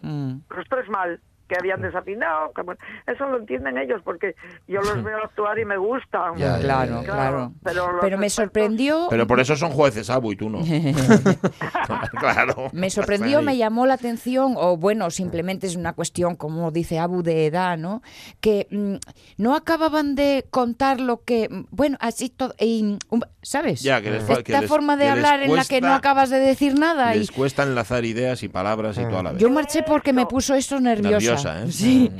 los 0.50 0.68
tres 0.68 0.88
mal, 0.88 1.20
que 1.48 1.56
habían 1.58 1.80
desafinado. 1.82 2.52
que 2.54 2.62
bueno, 2.62 2.80
eso 3.06 3.26
lo 3.26 3.38
entienden 3.38 3.78
ellos 3.78 4.00
porque 4.04 4.34
yo 4.66 4.80
los 4.80 5.02
veo 5.02 5.18
actuar 5.24 5.58
y 5.58 5.64
me 5.64 5.76
gustan. 5.76 6.36
Ya, 6.36 6.58
Claro, 6.58 7.02
claro. 7.04 7.52
Pero, 7.64 8.18
me 8.18 8.26
expertos- 8.26 8.32
sorprendió, 8.32 9.06
Pero 9.10 9.26
por 9.26 9.40
eso 9.40 9.56
son 9.56 9.70
jueces, 9.70 10.10
Abu, 10.10 10.32
y 10.32 10.36
tú 10.36 10.50
no. 10.50 10.58
claro. 12.20 12.70
me 12.72 12.90
sorprendió, 12.90 13.42
me 13.42 13.56
llamó 13.56 13.86
la 13.86 13.94
atención, 13.94 14.54
o 14.56 14.76
bueno, 14.76 15.10
simplemente 15.10 15.66
es 15.66 15.76
una 15.76 15.92
cuestión, 15.92 16.36
como 16.36 16.70
dice 16.70 16.98
Abu, 16.98 17.22
de 17.22 17.46
edad, 17.46 17.76
¿no? 17.78 18.02
Que 18.40 18.66
mm, 18.70 18.96
no 19.42 19.54
acababan 19.54 20.14
de 20.14 20.46
contar 20.50 21.00
lo 21.00 21.22
que, 21.24 21.48
mm, 21.48 21.64
bueno, 21.70 21.96
así 22.00 22.28
todo, 22.28 22.54
y, 22.58 22.98
um, 23.10 23.20
¿sabes? 23.42 23.82
Ya, 23.82 24.00
que 24.02 24.10
les 24.10 24.22
fa- 24.24 24.42
que 24.42 24.52
Esta 24.52 24.60
les- 24.62 24.68
forma 24.68 24.96
de 24.96 25.04
que 25.04 25.10
hablar 25.10 25.42
en 25.42 25.54
la 25.54 25.64
que 25.64 25.80
no 25.80 25.92
acabas 25.94 26.30
de 26.30 26.38
decir 26.38 26.78
nada. 26.78 27.14
y 27.14 27.20
Les 27.20 27.30
cuesta 27.30 27.62
enlazar 27.62 28.04
ideas 28.04 28.42
y 28.42 28.48
palabras 28.48 28.98
y 28.98 29.04
toda 29.04 29.22
la 29.22 29.32
vez. 29.32 29.40
Yo 29.40 29.50
marché 29.50 29.82
porque 29.82 30.12
me 30.12 30.26
puso 30.26 30.54
esto 30.54 30.80
nerviosa. 30.80 31.10
Nerviosa, 31.10 31.37
¿eh? 31.44 31.70
Sí. 31.72 32.10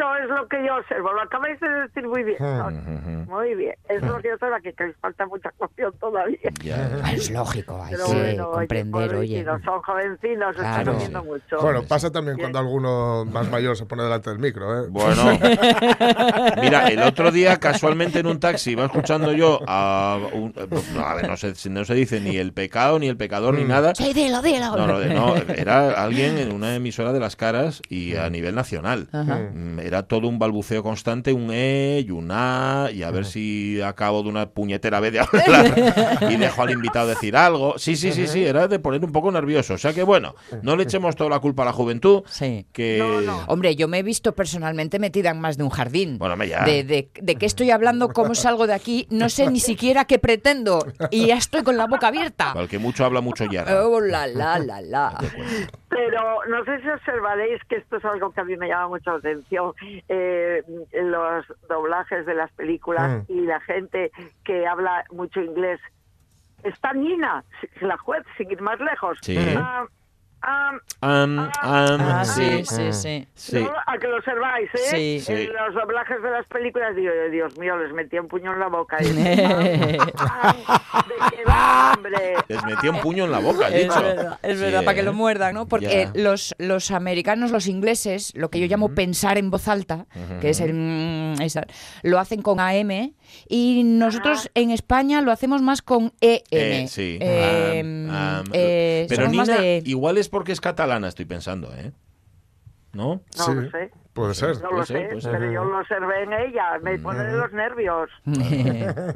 Eso 0.00 0.16
es 0.24 0.30
lo 0.30 0.48
que 0.48 0.64
yo 0.66 0.76
observo. 0.76 1.12
Lo 1.12 1.20
acabáis 1.22 1.60
de 1.60 1.68
decir 1.68 2.06
muy 2.08 2.22
bien. 2.24 2.38
Sonia. 2.38 2.80
Muy 3.28 3.54
bien. 3.54 3.74
Es 3.88 4.00
lo 4.02 4.16
que 4.18 4.28
yo 4.28 4.34
observo, 4.34 4.56
que, 4.62 4.72
que 4.72 4.84
les 4.86 4.96
falta 4.96 5.26
mucha 5.26 5.50
cuestión 5.58 5.92
todavía. 6.00 6.38
Ya. 6.62 6.88
Ah, 7.04 7.12
Es 7.12 7.30
lógico, 7.30 7.82
hay 7.82 7.90
Pero 7.92 8.06
que 8.06 8.12
bueno, 8.14 8.50
comprender, 8.50 9.14
oye. 9.14 9.44
son 9.64 9.82
jovencinos, 9.82 10.56
están 10.56 10.74
Claro. 10.84 10.92
haciendo 10.96 11.24
mucho. 11.24 11.58
Bueno, 11.60 11.82
pasa 11.82 12.10
también 12.10 12.38
cuando 12.38 12.58
alguno 12.58 13.24
más 13.26 13.50
mayor 13.50 13.76
se 13.76 13.84
pone 13.84 14.02
delante 14.04 14.30
del 14.30 14.38
micro, 14.38 14.84
¿eh? 14.84 14.86
Bueno, 14.88 15.22
mira, 16.60 16.88
el 16.88 17.02
otro 17.02 17.30
día 17.30 17.58
casualmente 17.58 18.20
en 18.20 18.26
un 18.26 18.40
taxi 18.40 18.72
iba 18.72 18.84
escuchando 18.86 19.32
yo 19.32 19.60
a 19.66 20.18
un, 20.32 20.54
no, 20.94 21.00
a 21.00 21.14
ver, 21.14 21.28
no 21.28 21.36
se, 21.36 21.52
no 21.70 21.84
se 21.84 21.94
dice 21.94 22.20
ni 22.20 22.36
el 22.36 22.52
pecado, 22.52 22.98
ni 22.98 23.08
el 23.08 23.16
pecador, 23.16 23.54
ni 23.54 23.64
nada. 23.64 23.94
Sí, 23.94 24.12
dilo, 24.12 24.40
dilo. 24.42 24.76
No, 24.76 24.86
no, 24.86 24.98
no, 25.00 25.36
era 25.36 26.02
alguien 26.02 26.38
en 26.38 26.52
una 26.52 26.74
emisora 26.74 27.12
de 27.12 27.20
las 27.20 27.36
caras 27.36 27.82
y 27.88 28.16
a 28.16 28.30
nivel 28.30 28.54
nacional. 28.54 29.08
Mm, 29.12 29.80
Era 29.90 30.04
todo 30.04 30.28
un 30.28 30.38
balbuceo 30.38 30.84
constante, 30.84 31.32
un 31.32 31.50
E 31.50 32.04
y 32.06 32.12
un 32.12 32.30
A, 32.30 32.90
y 32.94 33.02
a 33.02 33.10
ver 33.10 33.24
si 33.24 33.80
acabo 33.80 34.22
de 34.22 34.28
una 34.28 34.48
puñetera 34.48 35.00
vez 35.00 35.12
de 35.14 35.18
hablar 35.18 36.30
y 36.30 36.36
dejo 36.36 36.62
al 36.62 36.70
invitado 36.70 37.08
decir 37.08 37.34
algo. 37.36 37.74
Sí, 37.76 37.96
sí, 37.96 38.12
sí, 38.12 38.28
sí, 38.28 38.44
era 38.44 38.68
de 38.68 38.78
poner 38.78 39.04
un 39.04 39.10
poco 39.10 39.32
nervioso. 39.32 39.74
O 39.74 39.78
sea 39.78 39.92
que 39.92 40.04
bueno, 40.04 40.36
no 40.62 40.76
le 40.76 40.84
echemos 40.84 41.16
toda 41.16 41.28
la 41.28 41.40
culpa 41.40 41.62
a 41.62 41.66
la 41.66 41.72
juventud, 41.72 42.22
Sí. 42.30 42.66
que... 42.72 42.98
No, 43.00 43.20
no. 43.20 43.44
Hombre, 43.48 43.74
yo 43.74 43.88
me 43.88 43.98
he 43.98 44.02
visto 44.04 44.32
personalmente 44.32 45.00
metida 45.00 45.30
en 45.30 45.40
más 45.40 45.56
de 45.56 45.64
un 45.64 45.70
jardín. 45.70 46.18
Bueno, 46.18 46.34
hombre, 46.34 46.50
ya. 46.50 46.64
De, 46.64 46.84
de, 46.84 47.10
de 47.20 47.34
qué 47.34 47.46
estoy 47.46 47.72
hablando, 47.72 48.10
cómo 48.10 48.36
salgo 48.36 48.68
de 48.68 48.74
aquí, 48.74 49.08
no 49.10 49.28
sé 49.28 49.50
ni 49.50 49.58
siquiera 49.58 50.04
qué 50.04 50.20
pretendo. 50.20 50.86
Y 51.10 51.26
ya 51.26 51.36
estoy 51.36 51.64
con 51.64 51.76
la 51.76 51.88
boca 51.88 52.06
abierta. 52.06 52.52
Al 52.52 52.68
que 52.68 52.78
mucho 52.78 53.04
habla, 53.04 53.20
mucho 53.20 53.44
ya. 53.50 53.64
Oh, 53.84 53.98
la, 54.00 54.28
la, 54.28 54.60
la, 54.60 54.80
la. 54.80 55.18
Pero 55.90 56.40
no 56.48 56.64
sé 56.64 56.80
si 56.80 56.88
observaréis 56.88 57.62
que 57.64 57.76
esto 57.76 57.96
es 57.96 58.04
algo 58.04 58.30
que 58.30 58.40
a 58.40 58.44
mí 58.44 58.56
me 58.56 58.68
llama 58.68 58.88
mucho 58.88 59.10
la 59.10 59.16
atención, 59.18 59.74
eh, 60.08 60.62
los 60.92 61.44
doblajes 61.68 62.24
de 62.26 62.34
las 62.34 62.50
películas 62.52 63.28
y 63.28 63.40
la 63.40 63.60
gente 63.60 64.12
que 64.44 64.66
habla 64.68 65.04
mucho 65.10 65.40
inglés. 65.40 65.80
Está 66.62 66.92
Nina, 66.92 67.44
la 67.80 67.98
juez, 67.98 68.24
sin 68.36 68.50
ir 68.52 68.62
más 68.62 68.78
lejos. 68.78 69.18
Sí. 69.22 69.36
Ah, 69.56 69.84
Am, 70.42 70.80
am, 71.02 71.50
Ah, 71.62 72.24
sí. 72.24 72.64
sí, 72.64 72.64
sí, 72.64 72.92
sí. 72.92 73.28
Sí. 73.34 73.62
no, 73.62 73.70
a 73.86 73.98
que 73.98 74.06
lo 74.08 74.16
observáis, 74.16 74.70
¿eh? 74.74 74.78
Sí. 74.90 75.20
Sí. 75.20 75.32
En 75.32 75.52
los 75.52 75.74
doblajes 75.74 76.22
de 76.22 76.30
las 76.30 76.46
películas, 76.46 76.96
digo, 76.96 77.12
Dios 77.30 77.58
mío, 77.58 77.76
les 77.76 77.92
metía 77.92 78.20
un 78.22 78.28
puño 78.28 78.52
en 78.54 78.58
la 78.60 78.68
boca. 78.68 78.96
Y, 79.02 79.06
Ah, 80.18 80.54
¿De 81.08 81.36
qué 81.36 81.44
va, 81.44 81.92
hombre? 81.96 82.34
Les 82.48 82.64
metía 82.64 82.90
un 82.90 83.00
puño 83.00 83.24
en 83.24 83.30
la 83.32 83.38
boca, 83.40 83.66
has 83.66 83.72
Es 83.74 83.82
dicho. 83.84 84.02
verdad, 84.02 84.38
es 84.42 84.58
Sí, 84.58 84.64
verdad, 84.64 84.84
para 84.84 84.94
que 84.94 85.00
¿eh? 85.00 85.04
lo 85.04 85.12
muerdan, 85.12 85.54
¿no? 85.54 85.66
Porque 85.68 86.08
los, 86.14 86.54
los 86.58 86.90
americanos, 86.90 87.50
los 87.50 87.66
ingleses, 87.66 88.32
lo 88.34 88.50
que 88.50 88.60
yo 88.60 88.66
llamo 88.66 88.94
pensar 88.94 89.36
en 89.38 89.50
voz 89.50 89.68
alta, 89.68 90.06
que 90.40 90.50
es 90.50 90.60
el... 90.60 90.72
mm, 90.74 91.42
esa, 91.42 91.66
lo 92.02 92.18
hacen 92.18 92.42
con 92.42 92.60
AM 92.60 93.12
y 93.48 93.82
nosotros 93.84 94.50
en 94.54 94.70
España 94.70 95.20
lo 95.20 95.32
hacemos 95.32 95.62
más 95.62 95.82
con 95.82 96.12
EM. 96.20 96.40
Eh, 96.50 96.86
sí. 96.88 97.18
Eh, 97.20 97.80
Am, 98.10 98.44
Pero 99.08 99.28
Nina, 99.28 99.44
de- 99.58 99.82
igual 99.84 100.18
es 100.18 100.28
porque 100.28 100.52
es 100.52 100.60
catalana, 100.60 101.08
estoy 101.08 101.24
pensando, 101.24 101.72
¿eh? 101.76 101.92
¿No? 102.92 103.14
No 103.38 103.44
Sí, 103.44 103.54
lo 103.54 103.70
sé. 103.70 103.90
Puede 104.12 104.34
ser. 104.34 104.60
No 104.60 104.72
lo 104.72 104.84
sé, 104.84 105.20
ser. 105.20 105.30
pero 105.32 105.52
yo 105.52 105.64
lo 105.64 105.78
observé 105.78 106.24
en 106.24 106.32
ella, 106.32 106.78
me 106.82 106.98
pone 106.98 107.22
de 107.22 107.36
los 107.36 107.52
nervios. 107.52 108.10
Vale. 108.24 109.08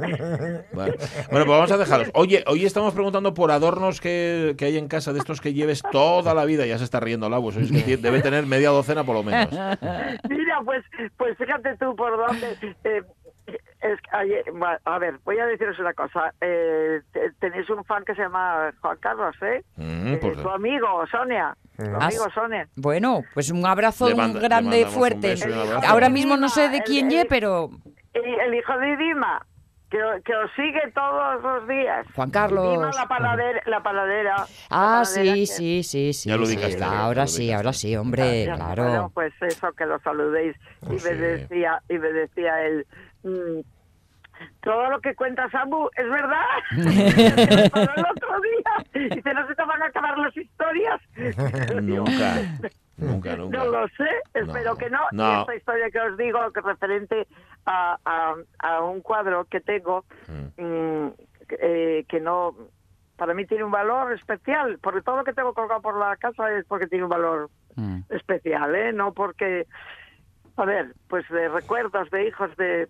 Bueno, 0.72 0.96
pues 1.30 1.46
vamos 1.46 1.72
a 1.72 1.76
dejarlos. 1.78 2.10
Oye, 2.14 2.44
hoy 2.46 2.64
estamos 2.64 2.94
preguntando 2.94 3.34
por 3.34 3.50
adornos 3.50 4.00
que, 4.00 4.54
que 4.56 4.66
hay 4.66 4.78
en 4.78 4.86
casa 4.86 5.12
de 5.12 5.18
estos 5.18 5.40
que 5.40 5.52
lleves 5.52 5.82
toda 5.90 6.32
la 6.34 6.44
vida. 6.44 6.64
Ya 6.66 6.78
se 6.78 6.84
está 6.84 7.00
riendo 7.00 7.28
la 7.28 7.40
pues 7.40 7.56
es 7.56 7.72
que 7.72 7.96
debe 7.96 8.22
tener 8.22 8.46
media 8.46 8.70
docena 8.70 9.02
por 9.04 9.16
lo 9.16 9.24
menos. 9.24 9.50
Mira, 10.28 10.60
pues, 10.64 10.84
pues 11.16 11.36
fíjate 11.36 11.76
tú 11.78 11.96
por 11.96 12.16
dónde. 12.16 12.56
eh, 12.84 13.02
es 13.84 14.00
que 14.00 14.16
ayer- 14.16 14.44
bueno, 14.52 14.76
a 14.84 14.98
ver, 14.98 15.18
voy 15.24 15.38
a 15.38 15.46
deciros 15.46 15.78
una 15.78 15.92
cosa. 15.94 16.32
Eh, 16.40 17.00
te- 17.12 17.30
tenéis 17.40 17.68
un 17.70 17.84
fan 17.84 18.04
que 18.04 18.14
se 18.14 18.22
llama 18.22 18.72
Juan 18.80 18.96
Carlos, 19.00 19.36
¿eh? 19.42 19.62
Mm, 19.76 20.14
Eh, 20.14 20.18
pues- 20.20 20.42
tu 20.42 20.48
amigo, 20.50 21.06
Sonia. 21.10 21.56
Tu 21.76 21.82
Ah, 21.84 22.06
amigo, 22.06 22.30
Sonia. 22.34 22.68
Bueno, 22.76 23.22
pues 23.34 23.50
un 23.50 23.64
abrazo 23.66 24.08
manda- 24.16 24.40
le 24.40 24.48
grande, 24.48 24.84
un 24.84 24.90
fuerte. 24.90 25.34
y 25.34 25.42
un 25.50 25.52
abrazo. 25.58 25.86
Ahora 25.88 26.08
mismo 26.08 26.36
no 26.36 26.48
sé 26.48 26.68
de 26.68 26.82
quién 26.82 27.06
el- 27.06 27.12
ye, 27.12 27.24
pero 27.26 27.70
Y 28.14 28.18
el 28.46 28.54
hijo 28.54 28.78
de 28.78 28.96
Dima, 28.96 29.44
que, 29.90 29.98
que 30.24 30.34
os 30.36 30.50
sigue 30.54 30.80
todos 30.94 31.42
los 31.42 31.66
días. 31.68 32.06
Juan 32.14 32.30
Carlos. 32.30 32.70
Dima, 32.72 32.90
la 32.94 33.06
paladera. 33.08 33.60
La 33.66 33.82
paladera 33.82 34.36
la 34.36 34.46
Ah, 34.70 35.02
paladera 35.02 35.04
sí, 35.34 35.40
que- 35.40 35.46
sí, 35.46 35.82
sí, 35.82 36.12
sí. 36.12 36.28
Ya 36.28 36.36
lo 36.36 36.46
sí, 36.46 36.54
ubicaste, 36.54 36.78
ya 36.78 36.86
lo 36.90 36.92
ahora 36.96 37.26
sí, 37.26 37.52
ahora 37.52 37.72
sí, 37.72 37.96
hombre, 37.96 38.44
Ya, 38.46 38.54
claro. 38.54 38.84
Bueno, 38.84 39.10
pues 39.12 39.32
eso, 39.42 39.72
que 39.72 39.84
lo 39.86 39.98
saludéis. 40.00 40.56
Y 40.82 40.86
Pues 40.86 41.04
me 41.04 41.10
sí. 41.10 41.16
decía, 41.16 41.82
y 41.88 41.98
me 41.98 42.12
decía 42.12 42.62
él, 42.62 42.86
mm, 43.24 43.60
todo 44.62 44.90
lo 44.90 45.00
que 45.00 45.14
cuenta 45.14 45.48
Samu 45.50 45.88
es 45.96 46.08
verdad. 46.08 46.44
Pero 47.74 47.92
el 47.96 48.04
otro 48.10 48.40
día, 48.40 49.08
dice, 49.14 49.34
no 49.34 49.46
se 49.46 49.54
te 49.54 49.64
van 49.64 49.82
a 49.82 49.86
acabar 49.86 50.18
las 50.18 50.36
historias. 50.36 51.00
Nunca, 51.82 52.36
nunca, 52.96 53.36
nunca. 53.36 53.58
No 53.58 53.64
lo 53.66 53.88
sé, 53.88 54.08
espero 54.34 54.72
No, 54.72 54.76
que 54.76 54.90
no. 54.90 55.00
no. 55.12 55.38
Y 55.38 55.40
esta 55.40 55.54
historia 55.56 55.90
que 55.90 56.00
os 56.00 56.16
digo, 56.16 56.52
que 56.52 56.60
referente 56.60 57.26
a, 57.66 57.98
a, 58.04 58.34
a 58.58 58.80
un 58.82 59.00
cuadro 59.00 59.44
que 59.46 59.60
tengo, 59.60 60.04
mm, 60.56 61.06
eh, 61.60 62.04
que 62.08 62.20
no, 62.20 62.54
para 63.16 63.34
mí 63.34 63.46
tiene 63.46 63.64
un 63.64 63.70
valor 63.70 64.12
especial, 64.12 64.78
porque 64.82 65.02
todo 65.02 65.16
lo 65.18 65.24
que 65.24 65.32
tengo 65.32 65.54
colgado 65.54 65.80
por 65.82 65.98
la 65.98 66.16
casa 66.16 66.50
es 66.52 66.64
porque 66.66 66.86
tiene 66.86 67.04
un 67.04 67.10
valor 67.10 67.50
Mm. 67.76 68.02
especial, 68.10 68.72
¿eh? 68.76 68.92
No 68.92 69.12
porque, 69.12 69.66
a 70.56 70.64
ver, 70.64 70.94
pues 71.08 71.28
de 71.28 71.48
recuerdos 71.48 72.08
de 72.10 72.28
hijos 72.28 72.56
de... 72.56 72.88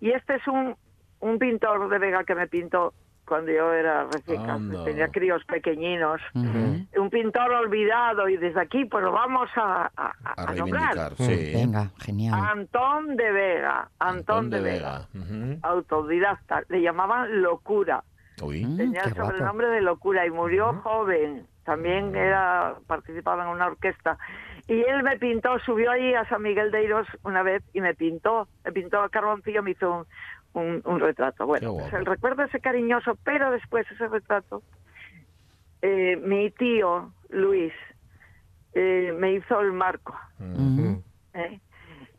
Y 0.00 0.10
este 0.10 0.36
es 0.36 0.46
un, 0.46 0.76
un 1.20 1.38
pintor 1.38 1.88
de 1.88 1.98
Vega 1.98 2.24
que 2.24 2.34
me 2.34 2.46
pintó 2.46 2.92
cuando 3.26 3.50
yo 3.50 3.72
era 3.72 4.04
recién 4.04 4.48
Anda. 4.48 4.84
tenía 4.84 5.08
críos 5.08 5.42
pequeñinos. 5.46 6.20
Un 6.34 7.10
pintor 7.10 7.50
olvidado 7.52 8.28
y 8.28 8.36
desde 8.36 8.60
aquí 8.60 8.84
pues 8.84 9.02
lo 9.02 9.10
vamos 9.10 9.50
a, 9.56 9.90
a, 9.96 10.12
A 10.36 10.50
a 10.50 10.54
nombrar. 10.54 11.14
sí. 11.16 11.50
Venga, 11.52 11.90
genial. 11.98 12.34
Antón 12.40 13.16
de 13.16 13.32
Vega, 13.32 13.88
Antón, 13.98 14.48
de, 14.50 14.60
Vega, 14.60 15.08
autodidacta, 15.62 16.62
le 16.68 16.80
llamaban 16.82 17.42
locura. 17.42 18.04
Uy. 18.42 18.64
Mm, 18.64 18.76
Tenía 18.76 19.00
el 19.02 19.14
sobrenombre 19.14 19.68
de 19.68 19.80
locura 19.80 20.26
y 20.26 20.30
murió 20.30 20.74
joven. 20.82 21.46
También 21.64 22.14
era 22.14 22.74
participaba 22.86 23.42
en 23.44 23.48
una 23.50 23.66
orquesta. 23.66 24.18
Y 24.68 24.82
él 24.82 25.02
me 25.04 25.16
pintó, 25.18 25.58
subió 25.60 25.92
ahí 25.92 26.14
a 26.14 26.28
San 26.28 26.42
Miguel 26.42 26.70
de 26.72 26.82
Iros 26.84 27.06
una 27.22 27.42
vez 27.42 27.62
y 27.72 27.80
me 27.80 27.94
pintó, 27.94 28.48
me 28.64 28.72
pintó 28.72 29.00
a 29.00 29.08
carboncillo, 29.08 29.62
me 29.62 29.70
hizo 29.72 30.04
un, 30.54 30.60
un, 30.60 30.82
un 30.84 31.00
retrato. 31.00 31.46
Bueno, 31.46 31.72
pues 31.78 31.92
el 31.92 32.04
recuerdo 32.06 32.42
ese 32.42 32.60
cariñoso, 32.60 33.16
pero 33.22 33.50
después 33.52 33.86
ese 33.92 34.08
retrato, 34.08 34.62
eh, 35.82 36.16
mi 36.16 36.50
tío 36.50 37.12
Luis 37.28 37.72
eh, 38.74 39.14
me 39.16 39.32
hizo 39.34 39.60
el 39.60 39.72
marco. 39.72 40.18
¿eh? 41.34 41.60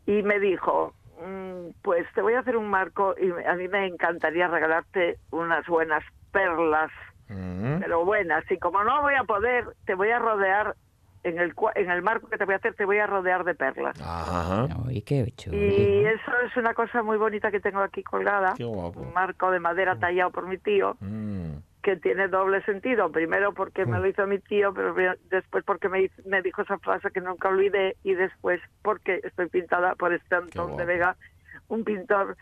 Y 0.05 0.23
me 0.23 0.39
dijo, 0.39 0.93
"Mm, 1.21 1.71
pues 1.81 2.07
te 2.15 2.21
voy 2.21 2.33
a 2.33 2.39
hacer 2.39 2.55
un 2.55 2.69
marco 2.69 3.13
y 3.19 3.29
a 3.45 3.53
mí 3.55 3.67
me 3.67 3.85
encantaría 3.87 4.47
regalarte 4.47 5.17
unas 5.31 5.65
buenas 5.67 6.03
perlas, 6.31 6.91
pero 7.81 8.05
buenas. 8.05 8.49
Y 8.49 8.57
como 8.57 8.83
no 8.85 9.01
voy 9.01 9.15
a 9.15 9.23
poder, 9.25 9.65
te 9.85 9.95
voy 9.95 10.09
a 10.11 10.19
rodear, 10.19 10.75
en 11.27 11.39
el, 11.39 11.55
cua- 11.55 11.71
en 11.75 11.89
el 11.91 12.01
marco 12.01 12.27
que 12.29 12.37
te 12.37 12.45
voy 12.45 12.53
a 12.53 12.57
hacer, 12.57 12.73
te 12.75 12.85
voy 12.85 12.97
a 12.99 13.07
rodear 13.07 13.43
de 13.43 13.53
perlas. 13.55 13.99
Ajá. 14.01 14.67
Uy, 14.85 15.01
qué 15.01 15.31
chulo. 15.35 15.57
Y 15.57 16.05
eso 16.05 16.31
es 16.45 16.55
una 16.57 16.73
cosa 16.73 17.03
muy 17.03 17.17
bonita 17.17 17.51
que 17.51 17.59
tengo 17.59 17.79
aquí 17.81 18.03
colgada. 18.03 18.53
Qué 18.55 18.63
guapo. 18.63 19.01
Un 19.01 19.13
marco 19.13 19.51
de 19.51 19.59
madera 19.59 19.97
tallado 19.97 20.31
por 20.31 20.47
mi 20.47 20.57
tío, 20.57 20.95
Mm. 20.99 21.57
que 21.83 21.95
tiene 21.97 22.27
doble 22.27 22.61
sentido. 22.63 23.11
Primero 23.11 23.53
porque 23.53 23.85
me 23.85 23.99
lo 23.99 24.07
hizo 24.07 24.25
mi 24.27 24.39
tío, 24.39 24.73
pero 24.73 24.93
después 25.29 25.63
porque 25.63 25.89
me, 25.89 26.03
hizo- 26.03 26.21
me 26.25 26.41
dijo 26.41 26.61
esa 26.61 26.77
frase 26.79 27.11
que 27.11 27.21
nunca 27.21 27.49
olvidé 27.49 27.95
y 28.03 28.13
después 28.13 28.59
porque 28.81 29.21
estoy 29.23 29.47
pintada 29.49 29.95
por 29.95 30.13
este 30.13 30.35
Antón 30.35 30.75
de 30.77 30.85
Vega, 30.85 31.15
un 31.67 31.83
pintor 31.83 32.37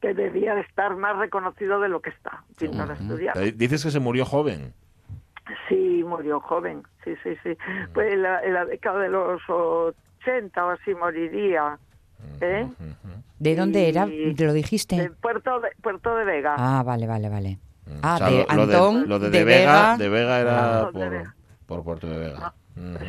que 0.00 0.14
debía 0.14 0.54
de 0.54 0.62
estar 0.62 0.96
más 0.96 1.16
reconocido 1.16 1.78
de 1.80 1.88
lo 1.88 2.00
que 2.02 2.10
está. 2.10 2.42
Un 2.48 2.54
pintor 2.56 2.90
estudiado. 2.92 3.40
Eh, 3.40 3.52
Dices 3.52 3.84
que 3.84 3.90
se 3.90 4.00
murió 4.00 4.24
joven. 4.24 4.74
Sí, 5.68 6.04
murió 6.06 6.40
joven, 6.40 6.82
sí, 7.04 7.14
sí, 7.22 7.30
sí. 7.42 7.50
Mm. 7.50 7.92
Pues 7.92 8.12
en 8.12 8.22
la, 8.22 8.40
en 8.42 8.54
la 8.54 8.64
década 8.64 9.00
de 9.00 9.08
los 9.08 9.40
80 9.48 10.64
o 10.66 10.70
así 10.70 10.94
moriría. 10.94 11.78
¿eh? 12.40 12.68
¿De 13.38 13.56
dónde 13.56 13.88
era? 13.88 14.06
y- 14.06 14.34
¿Te 14.34 14.44
lo 14.44 14.52
De 14.52 14.58
dijiste? 14.58 15.10
Puerto 15.20 15.60
de, 15.60 15.70
Puerto 15.82 16.14
de 16.16 16.24
Vega. 16.24 16.54
Ah, 16.56 16.82
vale, 16.84 17.06
vale, 17.06 17.28
vale. 17.28 17.58
Ah, 18.02 18.14
O 18.14 18.18
sea, 18.18 18.26
de 18.30 18.46
lo, 18.48 18.54
lo 18.54 18.62
Antón, 18.62 19.08
lo 19.08 19.18
de, 19.18 19.30
de 19.30 19.38
de 19.40 19.44
Vega, 19.44 19.72
Vega. 19.72 19.96
de 19.96 20.08
Vega 20.08 20.40
era 20.40 20.78
de 20.86 20.92
por, 20.92 21.10
Vega. 21.10 21.34
por 21.66 21.82
Puerto 21.84 22.06
de 22.08 22.18
Vega. 22.18 22.54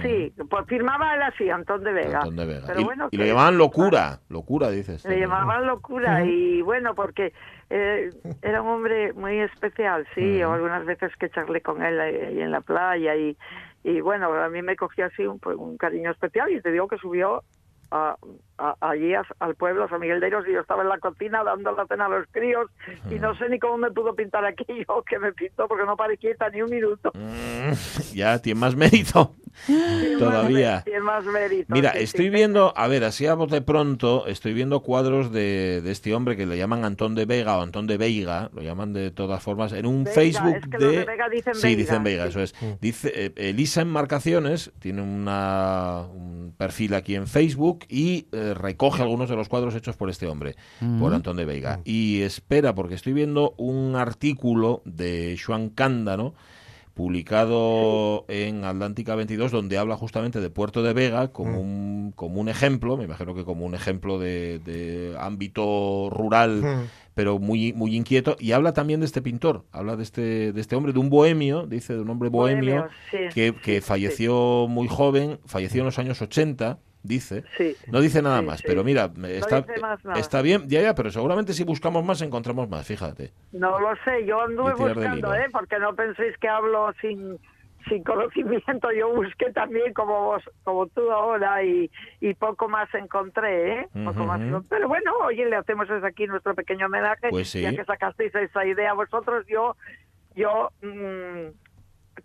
Sí, 0.02 0.34
pues 0.50 0.66
firmaba 0.68 1.16
él 1.16 1.22
así, 1.24 1.50
Antón 1.50 1.84
de 1.84 1.94
Vega. 1.94 2.20
Antón 2.20 2.36
de 2.36 2.46
Vega. 2.46 2.64
Pero 2.68 2.82
y, 2.82 2.84
bueno, 2.84 3.08
y 3.12 3.18
lo 3.18 3.26
llamaban 3.26 3.58
locura, 3.58 4.20
locura 4.30 4.70
dices. 4.70 5.06
Le 5.06 5.20
llamaban 5.20 5.66
locura 5.66 6.24
y 6.26 6.62
bueno, 6.62 6.96
porque 6.96 7.34
eh, 7.70 8.12
era 8.42 8.62
un 8.62 8.70
hombre 8.70 9.14
muy 9.14 9.40
especial, 9.40 10.06
sí, 10.16 10.44
o 10.44 10.52
algunas 10.52 10.86
veces 10.86 11.12
que 11.18 11.30
charlé 11.30 11.62
con 11.62 11.82
él 11.84 12.00
ahí 12.00 12.42
en 12.42 12.52
la 12.52 12.62
playa 12.62 13.16
y, 13.16 13.38
y 13.84 14.02
bueno, 14.02 14.34
a 14.34 14.50
mí 14.50 14.62
me 14.62 14.76
cogió 14.76 15.06
así 15.06 15.26
un, 15.26 15.40
pues, 15.40 15.56
un 15.58 15.78
cariño 15.78 16.12
especial 16.12 16.52
y 16.52 16.62
te 16.62 16.72
digo 16.72 16.88
que 16.88 16.98
subió 16.98 17.44
a, 17.92 18.16
a- 18.58 18.76
allí 18.82 19.14
a- 19.14 19.24
al 19.40 19.56
pueblo, 19.56 19.84
a 19.86 19.90
San 19.90 20.00
Miguel 20.00 20.20
de 20.20 20.28
Iros, 20.28 20.48
y 20.48 20.54
yo 20.54 20.62
estaba 20.62 20.82
en 20.84 20.90
la 20.90 20.98
cocina 20.98 21.44
dando 21.44 21.72
la 21.74 21.86
cena 21.86 22.06
a 22.08 22.10
los 22.10 22.26
críos 22.32 22.70
y 23.10 23.16
no 23.20 23.36
sé 23.36 23.48
ni 23.50 23.60
cómo 23.60 23.78
me 23.78 23.92
pudo 23.92 24.16
pintar 24.16 24.44
aquello 24.46 25.04
que 25.08 25.20
me 25.20 25.32
pintó 25.32 25.68
porque 25.68 25.86
no 25.86 25.96
paré 25.96 26.18
quieta 26.18 26.50
ni 26.50 26.62
un 26.62 26.70
minuto. 26.70 27.12
Mm, 27.14 27.72
ya, 28.16 28.40
tiene 28.40 28.60
más 28.60 28.76
mérito 28.76 29.36
todavía. 30.20 30.82
Tiene 30.84 31.02
más 31.02 31.26
mérito. 31.26 31.74
Mira, 31.74 31.92
sí, 31.94 32.00
sí. 32.00 32.04
estoy 32.06 32.30
viendo, 32.30 32.74
a 32.76 32.88
ver, 32.88 33.04
así 33.04 33.26
a 33.26 33.34
bote 33.34 33.62
pronto, 33.62 34.28
estoy 34.28 34.54
viendo 34.54 34.82
cuadros 34.82 35.32
de, 35.32 35.82
de 35.82 35.92
este 35.92 36.14
hombre 36.14 36.36
que 36.36 36.46
le 36.46 36.58
llaman 36.58 36.86
Antón 36.86 37.16
de 37.16 37.26
Vega 37.26 37.58
o 37.58 37.62
Antón 37.62 37.88
de 37.88 37.98
Veiga, 37.98 38.50
lo 38.54 38.62
llaman 38.62 38.94
de 38.94 39.12
todas 39.12 39.42
formas, 39.42 39.74
en 39.74 39.86
un 39.86 40.04
Veiga, 40.04 40.14
Facebook 40.14 40.56
es 40.56 40.68
que 40.68 40.78
los 40.78 40.92
de 40.96 41.06
Vega 41.06 41.30
dicen 41.30 41.56
sí, 41.56 41.68
Veiga, 41.68 41.78
dicen 41.78 42.04
Veiga, 42.04 42.24
sí. 42.24 42.30
eso 42.30 42.42
es. 42.42 42.56
Dice 42.82 43.12
eh, 43.14 43.34
Elisa 43.36 43.82
Enmarcaciones, 43.82 44.72
tiene 44.80 45.02
una, 45.02 46.08
un 46.14 46.54
perfil 46.58 46.94
aquí 46.94 47.16
en 47.16 47.28
Facebook 47.28 47.86
y 47.90 48.28
eh, 48.32 48.54
recoge 48.54 49.02
algunos 49.02 49.30
de 49.30 49.36
los 49.36 49.50
cuadros 49.50 49.76
hechos 49.76 49.96
por 49.96 50.10
este 50.10 50.28
hombre, 50.28 50.56
por 51.00 51.14
Antón 51.14 51.38
de 51.38 51.46
Veiga. 51.46 51.80
Y 51.84 52.22
espera, 52.22 52.76
porque 52.76 52.96
estoy 52.96 53.14
viendo 53.14 53.54
un 53.58 53.96
artículo 53.96 54.82
de 54.86 55.40
Joan 55.44 55.70
Cándano, 55.70 56.34
publicado 56.94 58.26
en 58.28 58.66
Atlántica 58.66 59.16
22, 59.16 59.52
donde 59.52 59.78
habla 59.78 59.98
justamente 59.98 60.40
de 60.40 60.50
Puerto 60.50 60.84
de 60.84 60.94
Vega 60.94 61.30
como, 61.30 61.60
un, 61.60 62.14
como 62.16 62.40
un 62.40 62.50
ejemplo, 62.50 62.98
me 62.98 63.06
imagino 63.06 63.34
que 63.34 63.44
como 63.44 63.66
un 63.66 63.74
ejemplo 63.74 64.20
de, 64.20 64.60
de 64.60 65.16
ámbito 65.20 66.10
rural, 66.12 66.88
pero 67.16 67.40
muy, 67.40 67.74
muy 67.74 67.96
inquieto, 67.96 68.36
y 68.40 68.52
habla 68.52 68.74
también 68.74 69.00
de 69.00 69.08
este 69.08 69.22
pintor, 69.22 69.66
habla 69.72 69.96
de 69.96 70.04
este, 70.04 70.54
de 70.54 70.62
este 70.62 70.76
hombre, 70.76 70.94
de 70.94 71.00
un 71.00 71.10
bohemio, 71.10 71.66
dice, 71.66 71.94
de 71.94 72.02
un 72.02 72.10
hombre 72.10 72.30
bohemio, 72.30 72.44
Bohemio, 72.82 72.90
sí, 73.10 73.18
que, 73.34 73.56
que 73.56 73.76
sí, 73.76 73.82
falleció 73.82 74.68
muy 74.70 74.88
joven, 74.88 75.40
falleció 75.46 75.82
en 75.82 75.86
los 75.86 75.98
años 75.98 76.22
80, 76.22 76.80
dice. 77.04 77.44
Sí. 77.58 77.76
No 77.92 78.02
dice 78.02 78.22
nada 78.22 78.40
Sí, 78.40 78.46
más, 78.46 78.60
sí. 78.60 78.64
pero 78.68 78.84
mira, 78.84 79.12
está, 79.28 79.66
más 79.82 80.04
nada. 80.04 80.20
está 80.20 80.42
bien, 80.42 80.64
ya, 80.68 80.82
ya, 80.82 80.96
pero 80.96 81.12
seguramente 81.12 81.54
si 81.54 81.64
buscamos 81.64 82.04
más 82.04 82.22
encontramos 82.22 82.68
más, 82.70 82.88
fíjate. 82.88 83.32
No 83.52 83.80
lo 83.80 83.90
sé, 84.04 84.26
yo 84.26 84.42
anduve 84.42 84.74
buscando. 84.74 85.34
¿eh? 85.36 85.48
Porque 85.52 85.78
no 85.80 85.94
penséis 85.96 86.36
que 86.40 86.48
hablo 86.48 86.92
sin, 87.02 87.38
sin 87.90 88.04
conocimiento. 88.04 88.92
Yo 88.92 89.14
busqué 89.14 89.52
también 89.52 89.94
como 89.94 90.26
vos, 90.28 90.44
como 90.64 90.88
tú 90.88 91.12
ahora 91.12 91.64
y, 91.64 91.92
y 92.22 92.34
poco 92.34 92.70
más 92.70 92.88
encontré, 92.94 93.82
¿eh? 93.82 93.88
Poco 94.06 94.24
más 94.26 94.40
Ujú. 94.40 94.48
encontré. 94.48 94.70
Pero 94.78 94.88
bueno, 94.88 95.12
oye, 95.26 95.46
le 95.46 95.56
hacemos 95.58 95.88
desde 95.90 96.08
aquí 96.08 96.26
nuestro 96.28 96.56
pequeño 96.56 96.86
homenaje. 96.88 97.30
Pues 97.30 97.50
sí. 97.50 97.62
Ya 97.62 97.76
que 97.76 97.84
sacasteis 97.86 98.34
esa 98.34 98.66
idea 98.66 98.94
vosotros, 98.94 99.46
yo, 99.48 99.76
yo 100.36 100.70
mm, 100.82 101.50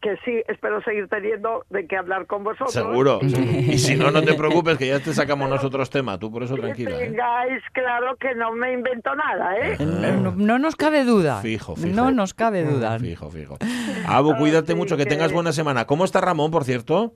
que 0.00 0.16
sí, 0.24 0.42
espero 0.48 0.80
seguir 0.82 1.08
teniendo 1.08 1.64
de 1.70 1.86
qué 1.86 1.96
hablar 1.96 2.26
con 2.26 2.44
vosotros. 2.44 2.72
Seguro. 2.72 3.18
Y- 3.22 3.78
si 3.78 3.96
no, 3.96 4.10
no 4.10 4.22
te 4.22 4.34
preocupes, 4.34 4.78
que 4.78 4.86
ya 4.86 5.00
te 5.00 5.12
sacamos 5.12 5.48
nosotros 5.50 5.90
tema. 5.90 6.18
Tú 6.18 6.30
por 6.30 6.42
eso 6.44 6.54
que 6.54 6.62
tranquila. 6.62 6.90
¿eh? 6.92 7.08
tengáis 7.10 7.62
claro 7.72 8.16
que 8.16 8.34
no 8.34 8.52
me 8.52 8.72
invento 8.72 9.14
nada, 9.14 9.56
¿eh? 9.58 9.76
No, 9.80 10.12
no- 10.20 10.34
no 10.36 10.58
nos 10.58 10.76
cabe 10.76 11.04
duda. 11.04 11.40
Fijo, 11.40 11.74
fijo. 11.76 11.88
No 11.88 12.10
nos 12.12 12.32
cabe 12.34 12.62
duda. 12.64 12.98
Fijo, 12.98 13.28
fijo. 13.30 13.58
Abu, 14.06 14.36
cuídate 14.36 14.72
Así 14.72 14.78
mucho, 14.78 14.96
que 14.96 15.04
que- 15.04 15.10
tengas 15.10 15.32
buena 15.32 15.52
semana. 15.52 15.84
¿Cómo 15.86 16.04
está 16.04 16.20
Ramón, 16.20 16.50
por 16.50 16.64
cierto? 16.64 17.14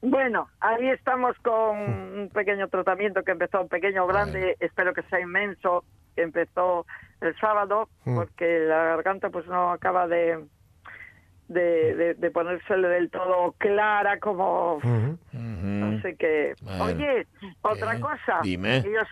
Bueno, 0.00 0.48
ahí 0.60 0.88
estamos 0.90 1.36
con 1.42 1.76
un 1.76 2.30
pequeño 2.32 2.68
tratamiento 2.68 3.24
que 3.24 3.32
empezó 3.32 3.66
pequeño 3.66 4.04
o 4.04 4.06
grande, 4.06 4.56
espero 4.60 4.94
que 4.94 5.02
sea 5.10 5.18
inmenso, 5.20 5.82
que 6.14 6.22
empezó 6.22 6.86
el 7.20 7.34
sábado, 7.40 7.88
porque 8.04 8.60
la 8.60 8.84
garganta 8.84 9.30
pues 9.30 9.46
no 9.48 9.72
acaba 9.72 10.06
de 10.06 10.38
de, 11.48 11.94
de, 11.94 12.14
de 12.14 12.30
ponérsele 12.30 12.88
del 12.88 13.10
todo 13.10 13.54
clara 13.58 14.18
como 14.20 14.76
Ujú. 14.76 15.18
no 15.32 16.00
sé 16.02 16.14
qué. 16.16 16.54
Bueno. 16.62 16.84
Oye, 16.84 17.26
otra 17.62 17.94
¿Qué? 17.94 18.00
cosa. 18.00 18.40
Dime. 18.42 18.78
Ellos 18.78 19.08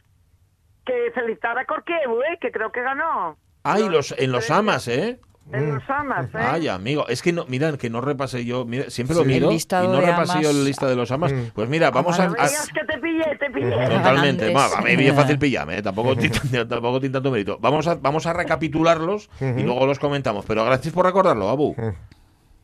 que 0.85 1.11
felicitar 1.15 1.59
a 1.59 1.65
Corquebu, 1.65 2.21
¿eh? 2.23 2.39
que 2.41 2.53
creo 2.53 2.71
que 2.71 2.83
ganó. 2.83 3.37
Ay, 3.65 3.89
los, 3.89 4.15
en 4.17 4.31
los 4.31 4.51
amas, 4.51 4.87
¿eh? 4.87 5.19
En 5.53 5.75
los 5.75 5.89
amas, 5.89 6.27
¿eh? 6.35 6.39
Ay, 6.39 6.67
amigo, 6.69 7.07
es 7.09 7.23
que 7.23 7.33
no, 7.33 7.45
mira, 7.47 7.77
que 7.77 7.89
no 7.89 8.01
repasé 8.01 8.45
yo, 8.45 8.65
mira, 8.65 8.91
siempre 8.91 9.15
lo 9.17 9.23
Sí. 9.23 9.29
miro 9.29 9.51
El 9.51 9.57
y 9.57 9.89
no 9.89 10.01
repasé 10.01 10.43
yo 10.43 10.53
la 10.53 10.63
lista 10.65 10.87
de 10.89 10.97
los 10.97 11.11
amas. 11.13 11.33
Mm. 11.33 11.51
Pues 11.55 11.69
mira, 11.69 11.91
vamos 11.93 12.19
a, 12.19 12.27
No 12.27 12.33
a- 12.39 12.47
digas 12.49 12.69
que 12.73 12.85
te 12.85 12.99
pillé, 12.99 13.37
te 13.39 13.51
pillé. 13.51 13.71
Totalmente, 13.71 14.53
a 14.57 14.81
mí 14.83 15.07
es 15.07 15.15
fácil 15.15 15.39
pillarme, 15.39 15.79
¿eh? 15.79 15.83
tampoco, 15.83 16.17
tiene- 16.17 16.65
tampoco 16.67 16.99
tiene 17.01 17.13
tanto 17.13 17.31
mérito. 17.31 17.59
Vamos 17.61 17.87
a, 17.87 17.95
vamos 17.95 18.27
a 18.27 18.33
recapitularlos 18.33 19.31
y 19.41 19.63
luego 19.63 19.87
los 19.87 19.99
comentamos. 20.01 20.45
Pero 20.47 20.65
gracias 20.65 20.93
por 20.93 21.07
recordarlo, 21.07 21.49
Abu. 21.49 21.77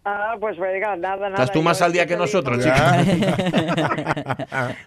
Ah, 0.05 0.35
pues 0.41 0.59
venga, 0.59 0.97
nada, 0.97 1.17
nada. 1.29 1.31
Estás 1.45 1.53
tú 1.53 1.63
más 1.63 1.81
al 1.81 1.93
día 1.93 2.07
que 2.07 2.17
nosotros, 2.17 2.59
chica. 2.59 3.01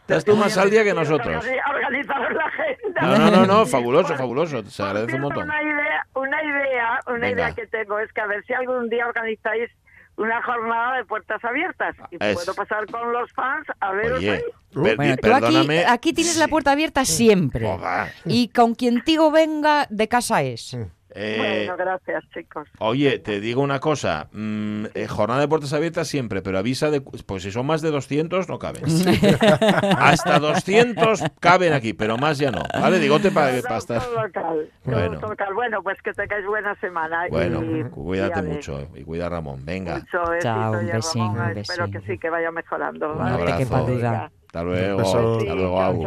Estás 0.01 0.25
tú 0.25 0.35
más 0.35 0.57
al 0.57 0.69
día 0.69 0.83
que 0.83 0.93
nosotros. 0.93 1.43
Organizaros 1.73 2.33
la 2.33 2.45
agenda. 2.45 3.01
No, 3.01 3.17
no, 3.17 3.31
no, 3.31 3.45
no, 3.45 3.65
fabuloso, 3.65 4.09
por- 4.09 4.17
fabuloso. 4.17 4.63
Se 4.65 4.81
por 4.83 4.89
agradece 4.89 5.15
un 5.15 5.21
montón. 5.21 5.43
Una 5.43 5.61
idea, 5.63 6.05
una 6.15 6.43
idea, 6.43 6.99
una 7.07 7.29
idea 7.29 7.51
que 7.53 7.67
tengo 7.67 7.99
es 7.99 8.11
que 8.13 8.21
a 8.21 8.27
ver 8.27 8.43
si 8.45 8.53
algún 8.53 8.89
día 8.89 9.07
organizáis 9.07 9.69
una 10.17 10.41
jornada 10.43 10.97
de 10.97 11.05
puertas 11.05 11.43
abiertas 11.43 11.95
y 12.11 12.17
Es- 12.19 12.35
puedo 12.35 12.53
pasar 12.53 12.85
con 12.87 13.11
los 13.11 13.31
fans 13.33 13.65
a 13.79 13.91
veros 13.91 14.19
Oye, 14.19 14.31
per- 14.31 14.43
Bueno, 14.81 14.95
tú 14.97 15.03
aquí, 15.03 15.21
perdóname. 15.21 15.85
aquí 15.85 16.13
tienes 16.13 16.37
la 16.37 16.47
puerta 16.47 16.71
abierta 16.71 17.05
siempre. 17.05 17.65
Joder. 17.65 18.11
Y 18.25 18.49
con 18.49 18.75
quien 18.75 19.01
Tigo 19.03 19.31
venga, 19.31 19.87
de 19.89 20.07
casa 20.07 20.41
es. 20.41 20.77
Eh, 21.17 21.65
Bueno, 21.67 21.77
gracias, 21.77 22.23
chicos. 22.33 22.67
Oye, 22.79 23.19
te 23.19 23.39
digo 23.39 23.61
una 23.61 23.79
cosa, 23.79 24.27
mm, 24.33 24.85
eh, 24.93 25.07
jornada 25.07 25.39
de 25.41 25.47
puertas 25.47 25.71
abiertas 25.71 26.07
siempre, 26.09 26.41
pero 26.41 26.57
avisa 26.59 26.91
de, 26.91 26.99
pues 26.99 27.41
si 27.43 27.51
son 27.51 27.65
más 27.65 27.81
de 27.81 27.89
200 27.89 28.49
no 28.49 28.59
caben. 28.59 28.83
Hasta 29.97 30.39
200 30.39 31.23
caben 31.39 31.73
aquí, 31.73 31.93
pero 31.93 32.17
más 32.17 32.37
ya 32.37 32.51
no. 32.51 32.63
¿Vale? 32.73 32.99
Digote 32.99 33.31
para 33.31 33.61
Todo 33.61 33.77
estar. 33.77 34.01
local, 34.09 34.69
todo 34.83 34.93
Bueno. 34.93 35.19
local. 35.21 35.53
Bueno, 35.53 35.81
pues 35.83 35.97
que 36.03 36.11
tengáis 36.13 36.45
buena 36.45 36.75
semana. 36.81 37.27
Bueno, 37.29 37.63
y, 37.63 37.83
cuídate 37.89 38.39
y 38.39 38.43
mucho 38.43 38.87
y 38.95 39.03
cuida 39.03 39.27
a 39.27 39.29
Ramón. 39.29 39.63
Venga, 39.63 39.95
Mucho 39.99 40.23
Chao, 40.41 40.73
un 40.73 40.87
besín, 40.87 41.21
Ramón, 41.21 41.51
un 41.51 41.57
Espero 41.57 41.89
que 41.91 42.01
sí, 42.01 42.17
que 42.17 42.29
vaya 42.29 42.51
mejorando. 42.51 43.13
un 43.13 43.17
¿vale? 43.19 43.31
No 43.31 43.37
te 43.45 43.63
abrazo. 43.63 44.31
Hasta 44.47 44.63
luego, 44.63 45.01
hasta 45.37 45.53
luego, 45.55 45.81
Abu. 45.81 46.05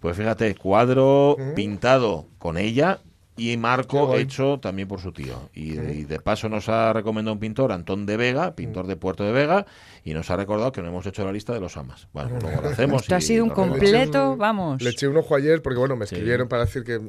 Pues 0.00 0.16
fíjate, 0.16 0.54
cuadro 0.56 1.36
pintado 1.54 2.26
con 2.38 2.58
ella 2.58 2.98
Y 3.36 3.56
Marco 3.56 4.14
hecho 4.16 4.58
también 4.60 4.88
por 4.88 5.00
su 5.00 5.12
tío. 5.12 5.50
Y, 5.54 5.72
y 5.78 6.04
de 6.04 6.20
paso 6.20 6.48
nos 6.48 6.68
ha 6.68 6.92
recomendado 6.92 7.34
un 7.34 7.40
pintor, 7.40 7.72
Antón 7.72 8.06
de 8.06 8.16
Vega, 8.16 8.54
pintor 8.54 8.86
de 8.86 8.96
Puerto 8.96 9.24
de 9.24 9.32
Vega, 9.32 9.66
y 10.04 10.14
nos 10.14 10.30
ha 10.30 10.36
recordado 10.36 10.72
que 10.72 10.80
no 10.82 10.88
hemos 10.88 11.04
hecho 11.06 11.24
la 11.24 11.32
lista 11.32 11.52
de 11.52 11.60
los 11.60 11.76
amas. 11.76 12.08
Bueno, 12.12 12.38
luego 12.40 12.62
lo 12.62 12.68
hacemos. 12.68 13.02
Esto 13.02 13.14
ha 13.14 13.18
y 13.18 13.22
sido 13.22 13.44
un 13.44 13.50
completo, 13.50 14.32
un- 14.32 14.38
vamos. 14.38 14.80
Le 14.82 14.90
eché 14.90 15.08
un 15.08 15.16
ojo 15.16 15.34
ayer 15.34 15.60
porque, 15.62 15.78
bueno, 15.78 15.96
me 15.96 16.06
Sí. 16.06 16.14
escribieron 16.14 16.48
para 16.48 16.64
decir 16.64 16.82
que 16.84 17.00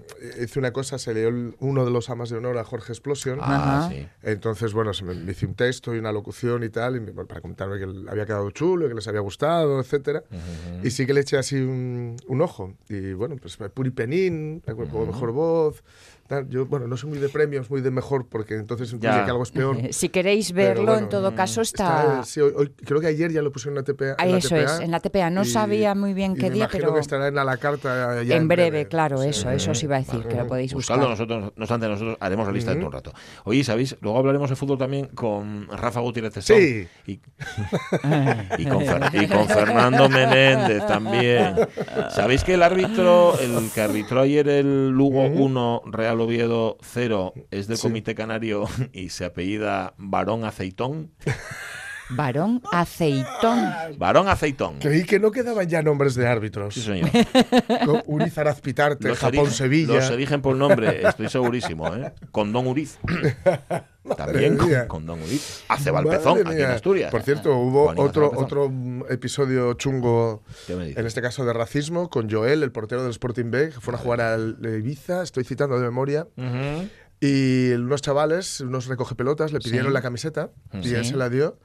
hice 0.44 0.60
una 0.60 0.72
cosa, 0.72 0.98
se 0.98 1.14
leyó 1.14 1.30
el- 1.30 1.56
uno 1.60 1.86
de 1.86 1.92
los 1.92 2.10
amas 2.10 2.30
de 2.30 2.38
honor 2.38 2.58
a 2.58 2.64
Jorge 2.64 2.92
Explosion. 2.92 3.40
Ah, 3.42 3.88
sí. 3.92 4.06
Entonces, 4.24 4.74
bueno, 4.74 4.94
se 4.94 5.04
me 5.06 5.16
me 5.16 5.32
hice 5.32 5.46
un 5.46 5.56
texto 5.56 5.96
y 5.96 6.00
una 6.00 6.12
locución 6.12 6.64
y 6.64 6.70
tal, 6.70 6.96
y 6.96 7.00
me- 7.00 7.12
para 7.12 7.42
comentarme 7.42 7.80
que 7.80 7.88
le 7.88 8.10
había 8.12 8.26
quedado 8.26 8.50
chulo, 8.52 8.86
y 8.86 8.90
que 8.90 8.96
les 8.96 9.08
había 9.08 9.22
gustado, 9.22 9.80
etcétera. 9.80 10.24
Y 10.84 10.92
sí 10.92 11.06
que 11.06 11.14
le 11.14 11.22
eché 11.22 11.38
así 11.38 11.56
un, 11.56 12.16
un 12.28 12.42
ojo. 12.42 12.74
Y 12.90 13.14
bueno, 13.14 13.36
pues 13.42 13.58
Puri 13.74 13.90
Penín, 13.92 14.62
como 14.66 15.06
mejor 15.06 15.32
voz. 15.32 15.84
Yo, 16.50 16.66
bueno, 16.66 16.88
no 16.88 16.98
soy 16.98 17.10
muy 17.10 17.20
de 17.20 17.30
premios, 17.30 17.70
muy 17.70 17.82
de 17.82 17.90
mejor, 17.92 18.28
porque 18.28 18.56
entonces 18.56 18.92
incluye 18.92 19.14
Ya. 19.16 19.24
que 19.26 19.32
algo 19.32 19.44
es 19.44 19.52
peor. 19.52 19.78
Si 19.92 20.10
queréis 20.10 20.52
verlo, 20.52 20.84
bueno, 20.86 21.00
en 21.00 21.10
todo 21.10 21.32
mm, 21.32 21.36
caso 21.36 21.62
Está, 21.62 22.02
está... 22.02 22.24
sí, 22.26 22.42
hoy, 22.42 22.54
hoy- 22.56 22.70
creo 22.86 23.00
que 23.00 23.08
ayer 23.08 23.32
ya 23.32 23.42
lo 23.42 23.52
pusieron 23.52 23.78
en 23.78 23.84
la 23.84 23.94
TPA. 23.94 24.16
Ah, 24.18 24.26
en 24.26 24.32
la 24.34 24.38
eso 24.40 24.50
TPA, 24.50 24.64
es, 24.64 24.80
en 24.82 24.92
la 24.92 25.00
TPA. 25.00 25.30
No 25.30 25.44
y- 25.44 25.46
sabía 25.46 25.96
muy 25.96 26.14
bien 26.14 26.34
y 26.34 26.36
qué 26.36 26.44
me 26.44 26.50
día, 26.52 26.64
imagino 26.66 26.82
pero 26.84 26.94
que 26.96 27.00
estará 27.00 27.28
en 27.30 27.36
la, 27.36 27.44
la 27.44 27.58
carta 27.58 28.22
ya 28.24 28.36
en 28.36 28.48
breve, 28.48 28.88
claro, 28.88 29.18
Sí. 29.22 29.30
eso, 29.30 29.50
eso 29.52 29.72
os 29.72 29.84
iba 29.84 29.96
a 29.96 30.00
decir, 30.00 30.22
que 30.28 30.36
lo 30.36 30.48
podéis 30.48 30.74
buscar. 30.74 30.98
Buscadlo 30.98 31.10
nosotros, 31.10 31.54
no 31.56 31.64
obstante, 31.64 31.88
nosotros 31.88 32.18
haremos 32.20 32.46
la 32.48 32.54
lista 32.54 32.72
dentro 32.72 32.90
de 32.90 32.96
un 32.98 33.04
rato. 33.04 33.14
Oye, 33.46 33.64
¿sabéis? 33.64 33.96
Luego 34.02 34.18
hablaremos 34.20 34.50
de 34.50 34.56
fútbol 34.56 34.78
también 34.78 35.08
con 35.08 35.68
Rafa 35.70 36.00
Gutiérrez 36.02 36.34
Testón 36.34 36.58
Sí. 36.58 36.88
y, 37.08 37.12
y, 38.58 38.66
con 38.66 38.82
Fer- 38.82 39.24
y 39.24 39.28
con 39.28 39.48
Fernando 39.48 40.10
Menéndez 40.10 40.86
también. 40.88 41.56
¿Sabéis 42.10 42.44
que 42.44 42.56
el 42.56 42.64
árbitro, 42.64 43.38
el 43.40 43.70
que 43.74 43.82
arbitró 43.82 44.22
ayer 44.22 44.48
el 44.50 44.90
Lugo 44.90 45.24
1, 45.26 45.82
Real 45.86 46.17
Oviedo 46.22 46.78
0, 46.82 47.34
es 47.52 47.68
del 47.68 47.78
Sí. 47.78 47.84
Comité 47.84 48.16
Canario 48.16 48.66
y 48.94 49.10
se 49.10 49.26
apellida 49.26 49.94
Barón 49.98 50.44
Aceitón? 50.44 51.14
Varón 52.10 52.62
aceitón. 52.72 53.60
Barón 53.98 54.28
Aceitón. 54.30 54.80
Creí 54.80 55.04
que 55.04 55.20
no 55.20 55.32
quedaban 55.32 55.68
ya 55.68 55.82
nombres 55.82 56.16
de 56.16 56.28
árbitros. 56.28 56.74
Sí, 56.74 56.82
señor. 56.82 57.10
Con 57.86 58.02
Uriz 58.06 58.38
Arazpitarte, 58.38 59.10
Los 59.10 59.20
Japón, 59.20 59.52
Sevilla. 59.52 59.96
Los 59.96 60.10
eligen 60.12 60.42
por 60.42 60.56
nombre, 60.56 61.06
estoy 61.08 61.30
segurísimo, 61.30 61.94
¿eh? 61.96 62.14
Con 62.32 62.54
Don 62.54 62.68
Uriz. 62.68 62.98
También 64.18 64.56
con, 64.56 64.70
con 64.88 65.06
Don 65.06 65.22
Uriz. 65.22 65.64
Hace 65.68 65.92
Valpezón, 65.92 66.48
aquí 66.48 66.62
en. 66.62 66.68
Asturias. 66.72 67.12
Por 67.12 67.24
cierto, 67.24 67.58
hubo 67.58 67.94
otro, 67.98 68.32
otro 68.34 68.70
mm, 68.70 69.04
episodio 69.10 69.74
chungo, 69.74 70.44
en 70.70 71.06
este 71.06 71.22
caso 71.22 71.44
de 71.46 71.52
racismo, 71.52 72.10
con 72.10 72.30
Joel, 72.30 72.64
el 72.64 72.72
portero 72.72 73.02
del 73.02 73.12
Sporting 73.12 73.52
B, 73.52 73.70
que 73.72 73.82
fueron 73.82 74.00
a 74.00 74.04
jugar 74.04 74.22
al 74.22 74.58
Ibiza, 74.64 75.24
estoy 75.24 75.44
citando 75.44 75.78
de 75.78 75.84
memoria, 75.84 76.26
y 77.20 77.72
unos 77.74 78.02
chavales, 78.02 78.62
unos 78.62 78.86
recoge 78.86 79.16
pelotas, 79.16 79.52
le 79.52 79.60
pidieron 79.60 79.88
Sí. 79.88 79.94
la 79.94 80.02
camiseta 80.02 80.52
y 80.74 80.88
Sí. 80.90 80.96
él 80.96 81.04
se 81.04 81.16
la 81.18 81.30
dio. 81.30 81.58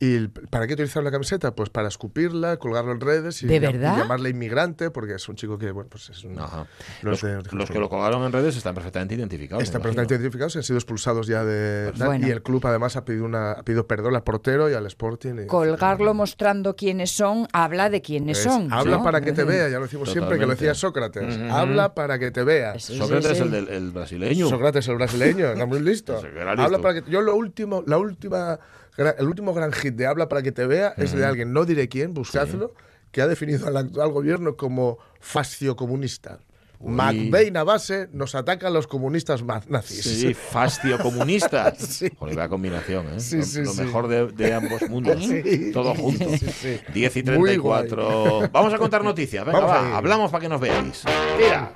¿Y 0.00 0.16
el- 0.16 0.30
para 0.30 0.66
qué 0.66 0.74
utilizaron 0.74 1.04
la 1.04 1.10
camiseta? 1.10 1.54
Pues 1.54 1.70
para 1.70 1.88
escupirla, 1.88 2.56
colgarlo 2.58 2.92
en 2.92 3.00
redes 3.00 3.42
y, 3.42 3.46
¿De 3.46 3.56
y 3.56 3.58
verdad? 3.58 3.96
llamarle 3.98 4.30
inmigrante, 4.30 4.90
porque 4.90 5.14
es 5.14 5.28
un 5.28 5.36
chico 5.36 5.58
que, 5.58 5.70
bueno, 5.70 5.88
pues 5.90 6.10
es 6.10 6.24
un... 6.24 6.38
Ajá. 6.38 6.66
no 7.02 7.10
Los, 7.10 7.22
es 7.24 7.44
de- 7.44 7.56
los 7.56 7.70
que 7.70 7.78
lo 7.78 7.88
colgaron 7.88 8.24
en 8.24 8.32
redes 8.32 8.56
están 8.56 8.74
perfectamente 8.74 9.14
identificados. 9.14 9.62
Están 9.64 9.82
perfectamente 9.82 10.14
identificados 10.14 10.54
y 10.54 10.58
han 10.58 10.64
sido 10.64 10.78
expulsados 10.78 11.26
ya 11.26 11.44
de... 11.44 11.92
Bueno. 11.96 12.26
Y 12.26 12.30
el 12.30 12.42
club 12.42 12.66
además 12.66 12.96
ha 12.96 13.04
pedido, 13.04 13.24
una, 13.24 13.52
ha 13.52 13.62
pedido 13.62 13.86
perdón 13.86 14.14
al 14.16 14.22
portero 14.24 14.68
y 14.70 14.74
al 14.74 14.86
Sporting. 14.86 15.44
y- 15.44 15.46
Colgarlo 15.46 16.14
mostrando 16.14 16.76
quiénes 16.76 17.10
son, 17.10 17.46
habla 17.52 17.90
de 17.90 18.02
quiénes 18.02 18.38
Es, 18.38 18.44
son. 18.44 18.72
habla 18.72 18.98
¿no? 18.98 19.02
para 19.04 19.20
que 19.20 19.32
te 19.32 19.44
vea, 19.44 19.68
ya 19.68 19.78
lo 19.78 19.84
decimos 19.84 20.10
siempre, 20.10 20.38
que 20.38 20.46
lo 20.46 20.52
decía. 20.52 20.74
Sócrates. 20.74 21.38
Habla 21.50 21.94
para 21.94 22.18
que 22.18 22.30
te 22.30 22.42
vea. 22.44 22.78
Sí, 22.78 22.98
Sócrates, 22.98 23.28
sí, 23.28 23.34
sí. 23.36 23.42
el 23.42 23.50
del 23.50 23.68
el 23.68 23.90
brasileño. 23.92 24.48
Sócrates, 24.48 24.86
el 24.88 24.96
brasileño, 24.96 25.46
era 25.46 25.66
muy 25.66 25.80
listo. 25.80 26.20
Habla 26.58 26.78
para 26.78 27.02
que 27.02 27.10
yo 27.10 27.20
lo 27.20 27.34
último, 27.36 27.82
la 27.86 27.98
última, 27.98 28.58
el 28.96 29.26
último 29.26 29.54
gran 29.54 29.72
hit 29.72 29.94
de 29.94 30.06
habla 30.06 30.28
para 30.28 30.42
que 30.42 30.52
te 30.52 30.66
vea 30.66 30.94
es 30.96 31.12
de 31.12 31.24
alguien, 31.24 31.52
no 31.52 31.64
diré 31.64 31.88
quién, 31.88 32.14
buscadlo, 32.14 32.74
que 33.10 33.22
ha 33.22 33.26
definido 33.26 33.66
al 33.66 33.76
actual 33.76 34.10
gobierno 34.12 34.56
como 34.56 34.98
fascio 35.20 35.76
comunista. 35.76 36.40
McBain 36.80 37.56
a 37.56 37.64
base 37.64 38.08
nos 38.12 38.34
ataca 38.34 38.66
a 38.66 38.70
los 38.70 38.86
comunistas 38.86 39.42
nazis. 39.68 40.02
Sí, 40.02 40.34
fastio 40.34 40.98
comunista. 40.98 41.72
Sí. 41.84 42.10
Joder, 42.18 42.48
combinación, 42.48 43.06
¿eh? 43.06 43.20
Sí, 43.20 43.38
lo 43.38 43.42
sí, 43.44 43.62
lo 43.62 43.72
sí. 43.72 43.82
mejor 43.82 44.08
de, 44.08 44.26
de 44.26 44.52
ambos 44.52 44.82
mundos. 44.90 45.24
Sí. 45.24 45.70
Todo 45.72 45.94
junto. 45.94 46.24
Sí, 46.36 46.46
sí. 46.50 46.80
10 46.92 47.16
y 47.16 47.22
Muy 47.22 47.56
guay. 47.56 47.88
34. 47.88 48.50
Vamos 48.52 48.74
a 48.74 48.78
contar 48.78 49.02
noticias. 49.04 49.44
Venga, 49.44 49.60
Vamos 49.60 49.74
va, 49.74 49.96
hablamos 49.96 50.30
para 50.30 50.42
que 50.42 50.48
nos 50.48 50.60
veáis. 50.60 51.04
Tira. 51.38 51.72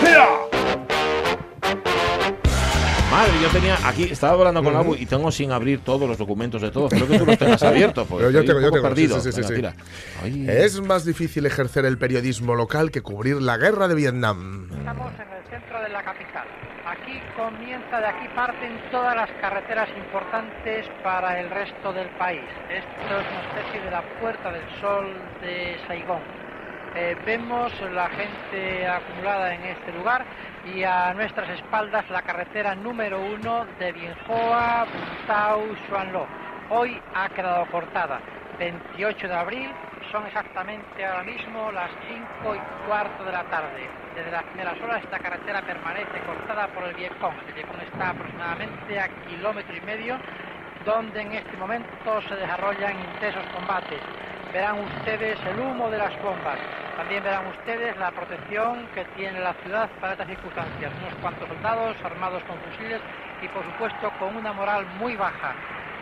Tira. 0.00 0.47
Madre, 3.18 3.32
yo 3.42 3.48
tenía 3.48 3.76
aquí, 3.84 4.04
estaba 4.04 4.34
hablando 4.34 4.62
con 4.62 4.76
Abu 4.76 4.94
y 4.94 5.04
tengo 5.04 5.32
sin 5.32 5.50
abrir 5.50 5.80
todos 5.80 6.08
los 6.08 6.16
documentos 6.18 6.62
de 6.62 6.70
todos. 6.70 6.92
Espero 6.92 7.10
que 7.10 7.18
tú 7.18 7.26
los 7.26 7.36
tengas 7.36 7.60
abiertos. 7.64 8.06
Pero 8.08 8.30
yo 8.30 8.38
estoy 8.38 8.46
tengo, 8.46 8.60
yo 8.60 8.70
tengo. 8.70 8.82
perdido. 8.88 9.18
Sí, 9.18 9.32
sí, 9.32 9.42
sí, 9.42 9.54
Venga, 9.54 9.72
sí. 9.72 9.82
tira. 9.82 9.84
Ay. 10.22 10.46
Es 10.48 10.80
más 10.80 11.04
difícil 11.04 11.44
ejercer 11.44 11.84
el 11.84 11.98
periodismo 11.98 12.54
local 12.54 12.92
que 12.92 13.02
cubrir 13.02 13.42
la 13.42 13.56
guerra 13.56 13.88
de 13.88 13.96
Vietnam. 13.96 14.68
Estamos 14.70 15.12
en 15.14 15.32
el 15.34 15.50
centro 15.50 15.82
de 15.82 15.88
la 15.88 16.04
capital. 16.04 16.46
Aquí 16.86 17.18
comienza, 17.36 17.98
de 17.98 18.06
aquí 18.06 18.28
parten 18.36 18.80
todas 18.92 19.16
las 19.16 19.30
carreteras 19.40 19.88
importantes 19.98 20.86
para 21.02 21.40
el 21.40 21.50
resto 21.50 21.92
del 21.92 22.08
país. 22.10 22.44
Esto 22.70 23.18
es 23.18 23.26
una 23.26 23.58
especie 23.58 23.80
de 23.80 23.90
la 23.90 24.02
Puerta 24.20 24.52
del 24.52 24.62
Sol 24.80 25.06
de 25.42 25.76
Saigón. 25.88 26.22
Eh, 26.94 27.16
vemos 27.26 27.72
la 27.92 28.08
gente 28.10 28.86
acumulada 28.86 29.54
en 29.54 29.62
este 29.64 29.92
lugar 29.92 30.24
y 30.74 30.84
a 30.84 31.14
nuestras 31.14 31.48
espaldas 31.50 32.08
la 32.10 32.22
carretera 32.22 32.74
número 32.74 33.20
uno 33.20 33.66
de 33.78 33.92
Bienjoa, 33.92 34.86
Buntao, 34.86 35.62
Xuanló. 35.88 36.26
Hoy 36.70 37.00
ha 37.14 37.28
quedado 37.30 37.66
cortada. 37.66 38.20
28 38.58 39.28
de 39.28 39.34
abril, 39.34 39.70
son 40.10 40.26
exactamente 40.26 41.04
ahora 41.04 41.22
mismo 41.22 41.70
las 41.70 41.90
5 42.42 42.54
y 42.56 42.86
cuarto 42.86 43.24
de 43.24 43.32
la 43.32 43.44
tarde. 43.44 43.88
Desde 44.14 44.30
las 44.30 44.42
primeras 44.44 44.80
horas 44.80 45.02
esta 45.02 45.18
carretera 45.18 45.62
permanece 45.62 46.20
cortada 46.26 46.66
por 46.68 46.84
el 46.84 46.94
Vietcong. 46.94 47.34
El 47.46 47.54
Vietcong 47.54 47.82
está 47.82 48.10
aproximadamente 48.10 49.00
a 49.00 49.08
kilómetro 49.28 49.76
y 49.76 49.80
medio, 49.82 50.18
donde 50.84 51.20
en 51.20 51.32
este 51.32 51.56
momento 51.56 52.22
se 52.28 52.34
desarrollan 52.34 52.98
intensos 52.98 53.44
combates. 53.54 54.00
Verán 54.52 54.78
ustedes 54.80 55.38
el 55.46 55.60
humo 55.60 55.90
de 55.90 55.98
las 55.98 56.12
bombas. 56.22 56.58
También 56.96 57.22
verán 57.22 57.46
ustedes 57.48 57.96
la 57.98 58.10
protección 58.10 58.86
que 58.94 59.04
tiene 59.16 59.40
la 59.40 59.54
ciudad 59.62 59.88
para 60.00 60.12
estas 60.12 60.26
circunstancias. 60.28 60.90
Unos 61.00 61.14
cuantos 61.20 61.48
soldados 61.48 61.96
armados 62.02 62.42
con 62.44 62.56
fusiles 62.60 63.00
y 63.42 63.48
por 63.48 63.62
supuesto 63.64 64.10
con 64.18 64.36
una 64.36 64.52
moral 64.52 64.86
muy 64.98 65.14
baja. 65.16 65.54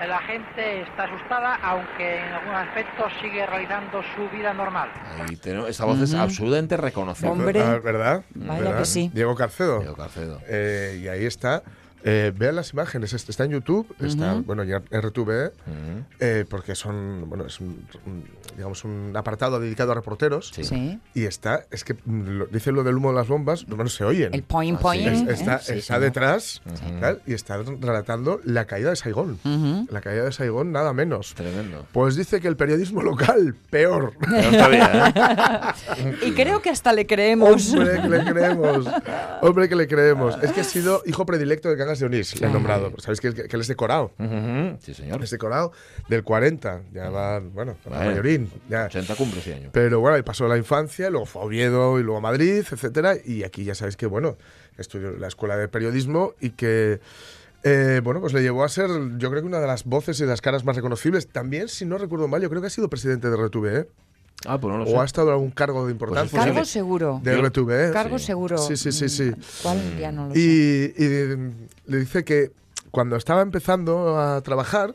La 0.06 0.18
gente 0.20 0.82
está 0.82 1.04
asustada, 1.04 1.58
aunque 1.62 2.18
en 2.20 2.32
algunos 2.32 2.56
aspectos 2.68 3.12
sigue 3.20 3.46
realizando 3.46 4.02
su 4.14 4.28
vida 4.28 4.52
normal. 4.52 4.90
Ahí 5.26 5.36
tenemos- 5.36 5.68
esta 5.70 5.84
voz 5.86 5.98
es 6.00 6.12
Ujú. 6.12 6.22
absolutamente 6.22 6.76
reconocible. 6.76 7.30
Hombre. 7.32 7.62
Ah, 7.62 7.78
¿Verdad? 7.82 8.22
Vaya 8.34 8.60
¿Verdad? 8.60 8.78
que 8.78 8.84
sí. 8.84 9.10
Diego 9.12 9.34
Carcedo. 9.34 9.78
Diego 9.80 9.96
Carcedo. 9.96 10.38
Eh, 10.46 11.00
y 11.02 11.08
ahí 11.08 11.24
está. 11.24 11.62
Eh, 12.08 12.32
vean 12.36 12.54
las 12.54 12.72
imágenes, 12.72 13.12
este 13.14 13.32
está 13.32 13.42
en 13.44 13.50
YouTube, 13.50 13.84
está, 14.00 14.34
Ujú. 14.34 14.44
bueno, 14.44 14.62
ya 14.62 14.80
en 14.92 15.02
RTV, 15.02 15.46
Ujú. 15.48 16.04
eh, 16.20 16.44
porque 16.48 16.76
son, 16.76 17.24
bueno, 17.28 17.46
es 17.46 17.58
un, 17.60 17.84
un, 18.06 18.24
digamos, 18.56 18.84
un 18.84 19.12
apartado 19.16 19.58
dedicado 19.58 19.90
a 19.90 19.96
reporteros. 19.96 20.50
Sí. 20.54 20.62
Sí. 20.62 21.00
Y 21.14 21.24
está, 21.24 21.64
es 21.72 21.82
que 21.82 21.96
lo- 22.06 22.46
dice 22.46 22.70
lo 22.70 22.84
del 22.84 22.96
humo 22.96 23.08
de 23.08 23.16
las 23.16 23.26
bombas, 23.26 23.66
no 23.66 23.88
se 23.88 24.04
oyen. 24.04 24.32
El 24.34 24.44
point 24.44 24.78
Ah, 24.78 24.82
point. 24.82 25.06
¿eh? 25.08 25.26
está 25.32 25.58
Sí, 25.58 25.72
está 25.72 25.94
señor. 25.94 26.00
detrás 26.02 26.62
tal, 27.00 27.22
y 27.26 27.34
está 27.34 27.56
relatando 27.80 28.40
la 28.44 28.66
caída 28.66 28.90
de 28.90 28.96
Saigón. 28.96 29.40
La 29.90 30.00
caída 30.00 30.22
de 30.24 30.30
Saigón, 30.32 30.70
nada 30.70 30.92
menos. 30.92 31.34
Tremendo. 31.34 31.86
Pues 31.92 32.14
dice 32.14 32.40
que 32.40 32.46
el 32.46 32.56
periodismo 32.56 33.02
local, 33.02 33.56
peor. 33.68 34.12
¿eh? 34.32 36.14
Y 36.24 36.32
creo 36.32 36.62
que 36.62 36.70
hasta 36.70 36.92
le 36.92 37.06
creemos. 37.06 37.72
Hombre, 37.74 38.00
que 38.00 38.08
le 38.08 38.24
creemos. 38.24 38.86
Hombre, 39.42 39.68
que 39.68 39.76
le 39.76 39.88
creemos. 39.88 40.36
Es 40.42 40.52
que 40.52 40.60
ha 40.60 40.64
sido 40.64 41.02
hijo 41.06 41.26
predilecto 41.26 41.68
de 41.68 41.76
Cangas 41.76 41.95
de 42.00 42.06
Onís, 42.06 42.40
le 42.40 42.46
han 42.46 42.52
nombrado. 42.52 42.92
Sabéis 42.98 43.20
que, 43.20 43.32
que 43.34 43.54
él 43.56 43.60
es 43.60 43.68
decorado. 43.68 44.12
Ujú. 44.18 44.76
Sí, 44.80 44.94
señor. 44.94 45.22
Es 45.22 45.30
decorado 45.30 45.72
del 46.08 46.22
40. 46.24 46.82
Ya 46.92 47.10
va, 47.10 47.40
bueno, 47.40 47.76
Vale. 47.88 48.10
mayorín. 48.10 48.50
Ya. 48.68 48.84
80 48.86 49.14
cumple 49.16 49.40
ese 49.40 49.54
año. 49.54 49.70
Pero 49.72 50.00
bueno, 50.00 50.16
ahí 50.16 50.22
pasó 50.22 50.46
la 50.48 50.56
infancia, 50.56 51.10
luego 51.10 51.26
fue 51.26 51.42
a 51.42 51.44
Oviedo 51.44 51.98
y 51.98 52.02
luego 52.02 52.18
a 52.18 52.20
Madrid, 52.20 52.64
etcétera. 52.70 53.14
Y 53.24 53.42
aquí 53.44 53.64
ya 53.64 53.74
sabéis 53.74 53.96
que, 53.96 54.06
bueno, 54.06 54.36
estudió 54.78 55.08
en 55.08 55.20
la 55.20 55.28
escuela 55.28 55.56
de 55.56 55.68
periodismo 55.68 56.34
y 56.40 56.50
que, 56.50 57.00
eh, 57.62 58.00
bueno, 58.04 58.20
pues 58.20 58.32
le 58.32 58.42
llevó 58.42 58.64
a 58.64 58.68
ser, 58.68 58.88
yo 59.18 59.30
creo 59.30 59.42
que 59.42 59.48
una 59.48 59.60
de 59.60 59.66
las 59.66 59.84
voces 59.84 60.18
y 60.20 60.22
de 60.24 60.28
las 60.30 60.40
caras 60.40 60.64
más 60.64 60.76
reconocibles. 60.76 61.28
También, 61.28 61.68
si 61.68 61.84
no 61.84 61.98
recuerdo 61.98 62.28
mal, 62.28 62.42
yo 62.42 62.48
creo 62.50 62.60
que 62.60 62.68
ha 62.68 62.70
sido 62.70 62.88
presidente 62.88 63.28
de 63.30 63.36
RTV, 63.36 63.66
¿eh? 63.76 63.88
Ah, 64.44 64.58
pues 64.60 64.72
no 64.72 64.84
lo 64.84 64.90
O 64.90 65.00
ha 65.00 65.04
estado 65.04 65.28
en 65.28 65.34
algún 65.34 65.50
cargo 65.50 65.86
de 65.86 65.92
importancia. 65.92 66.30
posible. 66.30 66.52
Cargo 66.52 66.64
seguro. 66.66 67.20
de 67.22 67.36
RTV, 67.42 67.70
¿eh? 67.88 67.90
Cargo 67.92 68.18
Sí. 68.18 68.26
seguro. 68.26 68.58
Sí, 68.58 68.76
sí, 68.76 68.92
sí, 68.92 69.08
sí. 69.08 69.32
¿Cuál? 69.62 69.98
Ya 69.98 70.12
no 70.12 70.28
lo 70.28 70.34
sé. 70.34 70.40
Y 70.40 71.90
le 71.90 71.98
dice 71.98 72.24
que 72.24 72.52
cuando 72.96 73.16
estaba 73.16 73.42
empezando 73.42 74.18
a 74.18 74.40
trabajar, 74.40 74.94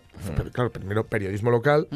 claro, 0.53 0.71
primero 0.71 1.05
periodismo 1.05 1.51
local, 1.51 1.87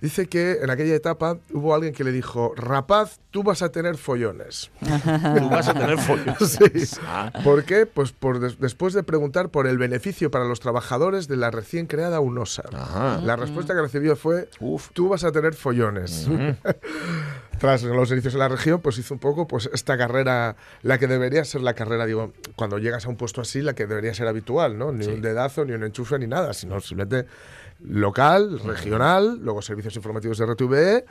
dice 0.00 0.26
que 0.26 0.58
en 0.60 0.68
aquella 0.68 0.96
etapa 0.96 1.38
hubo 1.52 1.76
alguien 1.76 1.94
que 1.94 2.02
le 2.02 2.10
dijo, 2.10 2.52
rapaz, 2.56 3.20
tú 3.30 3.44
vas 3.44 3.62
a 3.62 3.68
tener 3.70 3.96
follones. 3.96 4.72
Tú 4.80 5.48
vas 5.48 5.68
a 5.68 5.74
tener 5.74 5.96
follones. 5.98 6.36
Sí. 6.40 6.98
Ah. 7.06 7.30
¿Por 7.44 7.62
qué? 7.62 7.86
Pues 7.86 8.10
por 8.10 8.40
des- 8.40 8.58
después 8.58 8.94
de 8.94 9.04
preguntar 9.04 9.50
por 9.50 9.68
el 9.68 9.78
beneficio 9.78 10.28
para 10.28 10.44
los 10.44 10.58
trabajadores 10.58 11.28
de 11.28 11.36
la 11.36 11.52
recién 11.52 11.86
creada 11.86 12.18
UNOSA. 12.18 12.64
Ajá. 12.72 13.20
La 13.22 13.36
respuesta 13.36 13.74
que 13.76 13.80
recibió 13.82 14.16
fue, 14.16 14.48
Uf. 14.58 14.88
tú 14.92 15.08
vas 15.08 15.22
a 15.22 15.30
tener 15.30 15.54
follones. 15.54 16.28
Tras 17.58 17.82
los 17.82 18.10
inicios 18.10 18.34
en 18.34 18.40
la 18.40 18.48
región, 18.48 18.80
pues 18.80 18.98
hizo 18.98 19.14
un 19.14 19.20
poco 19.20 19.46
pues 19.46 19.70
esta 19.72 19.96
carrera, 19.96 20.56
la 20.82 20.98
que 20.98 21.06
debería 21.06 21.44
ser 21.44 21.60
la 21.62 21.74
carrera, 21.74 22.04
digo, 22.06 22.32
cuando 22.56 22.78
llegas 22.78 23.06
a 23.06 23.08
un 23.08 23.16
puesto 23.16 23.40
así, 23.40 23.62
la 23.62 23.74
que 23.74 23.86
debería 23.86 24.12
ser 24.14 24.26
habitual, 24.28 24.76
¿no? 24.76 24.92
Ni 24.92 25.06
un 25.06 25.22
dedazo, 25.22 25.64
ni 25.64 25.72
un 25.72 25.84
enchufe, 25.84 26.18
ni 26.18 26.26
nada, 26.26 26.52
sino 26.52 26.80
simplemente 26.80 27.28
local, 27.80 28.60
regional, 28.64 29.38
luego 29.42 29.62
servicios 29.62 29.96
informativos 29.96 30.38
de 30.38 30.46
RTVE, 30.46 31.04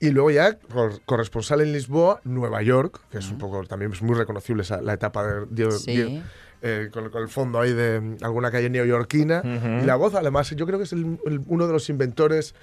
y 0.00 0.10
luego 0.10 0.30
ya 0.30 0.58
cor- 0.58 1.00
corresponsal 1.04 1.60
en 1.60 1.72
Lisboa, 1.72 2.20
Nueva 2.24 2.62
York, 2.62 3.00
que 3.10 3.18
es 3.18 3.30
un 3.30 3.38
poco, 3.38 3.64
también 3.66 3.92
es 3.92 4.02
muy 4.02 4.16
reconocible 4.16 4.62
esa, 4.62 4.80
la 4.80 4.92
etapa 4.94 5.26
de, 5.26 5.46
de- 5.50 5.72
Sí. 5.72 5.96
de- 5.96 6.22
eh, 6.60 6.88
con, 6.92 7.08
con 7.10 7.22
el 7.22 7.28
fondo 7.28 7.60
ahí 7.60 7.72
de 7.72 8.16
alguna 8.22 8.50
calle 8.50 8.68
neoyorquina. 8.68 9.42
Y 9.82 9.86
la 9.86 9.94
voz, 9.96 10.14
además, 10.14 10.50
yo 10.50 10.66
creo 10.66 10.78
que 10.78 10.84
es 10.84 10.92
el- 10.92 11.18
el- 11.26 11.40
uno 11.46 11.66
de 11.66 11.72
los 11.72 11.88
inventores, 11.88 12.54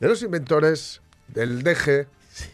de 0.00 0.08
los 0.08 0.22
inventores 0.22 1.00
del 1.28 1.62
DG, 1.62 2.06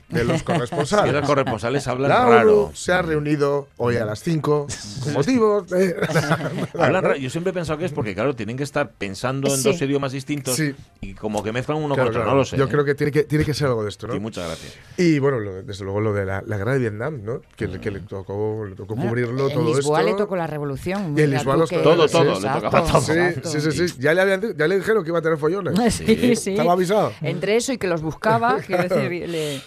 de 0.09 0.25
los 0.25 0.43
corresponsales. 0.45 1.13
los 1.13 1.27
corresponsales 1.27 1.87
hablan 1.89 2.09
La 2.11 2.25
raro. 2.27 2.65
ONU 2.67 2.75
se 2.75 2.93
ha 2.93 3.03
reunido 3.03 3.69
hoy 3.79 3.97
a 3.97 4.05
las 4.05 4.21
5 4.23 4.67
con 5.05 5.13
motivos 5.13 5.69
de... 5.69 5.97
Hablan 6.79 7.03
raro. 7.03 7.17
Yo 7.17 7.31
siempre 7.31 7.51
he 7.51 7.55
pensado 7.55 7.79
que 7.79 7.85
es 7.87 7.93
porque, 7.93 8.15
claro, 8.15 8.35
tienen 8.35 8.57
que 8.57 8.63
estar 8.63 8.91
pensando 8.91 9.49
en 9.49 9.57
Sí. 9.59 9.63
dos 9.69 9.81
idiomas 9.83 10.13
distintos 10.13 10.55
Sí. 10.57 10.75
y 11.01 11.15
como 11.15 11.43
que 11.43 11.53
mezclan 11.53 11.79
uno 11.79 11.95
Claro, 11.95 12.11
con 12.11 12.17
otro. 12.17 12.21
claro. 12.23 12.31
No 12.33 12.37
lo 12.39 12.45
sé. 12.45 12.57
Yo 12.57 12.65
¿eh? 12.65 12.69
creo 12.69 12.85
que 12.85 12.95
tiene, 12.95 13.11
que 13.13 13.25
tiene 13.25 13.45
que 13.45 13.55
ser 13.55 13.69
algo 13.69 13.83
de 13.83 13.89
esto, 13.89 14.07
¿no? 14.07 14.15
Sí, 14.15 14.21
muchas 14.21 14.47
gracias. 14.47 14.75
Y 14.97 15.19
bueno, 15.19 15.39
lo- 15.41 15.63
desde 15.63 15.85
luego 15.85 16.01
lo 16.01 16.13
de 16.13 16.25
la, 16.25 16.43
la 16.47 16.57
guerra 16.57 16.73
de 16.75 16.79
Vietnam, 16.79 17.21
¿no? 17.23 17.41
Que, 17.57 17.69
le- 17.69 17.81
que 17.81 17.91
le 17.91 18.01
tocó, 18.01 18.65
le 18.69 18.75
tocó 18.77 18.95
Bueno, 18.95 19.13
en 19.17 19.19
en 19.25 19.65
Lisboa 19.67 20.01
esto. 20.01 20.11
le 20.13 20.17
tocó 20.17 20.37
la 20.37 20.47
revolución. 20.47 21.15
Y 21.17 21.23
en 21.23 21.31
Lisboa 21.31 21.57
los. 21.57 21.71
Todo, 21.71 22.07
todo, 22.09 22.25
le 22.25 22.31
Exacto, 22.33 22.61
tocaba 22.71 22.87
todo. 22.87 23.01
Sí, 23.01 23.13
sí, 23.45 23.61
sí, 23.73 23.89
sí. 23.89 23.95
Ya 23.99 24.15
le, 24.15 24.21
habían 24.21 24.57
ya 24.57 24.69
le 24.69 24.77
dijeron 24.79 25.03
que 25.05 25.11
iba 25.11 25.19
a 25.19 25.23
tener 25.23 25.39
follones. 25.39 25.95
Sí, 25.95 26.37
sí. 26.37 26.51
Estaba 26.53 26.73
avisado. 26.73 27.13
Entre 27.23 27.57
eso 27.57 27.73
y 27.73 27.79
que 27.79 27.87
los 27.87 28.03
buscaba, 28.03 28.59
quiero 28.61 28.83
decir, 28.85 29.29
le- 29.29 29.61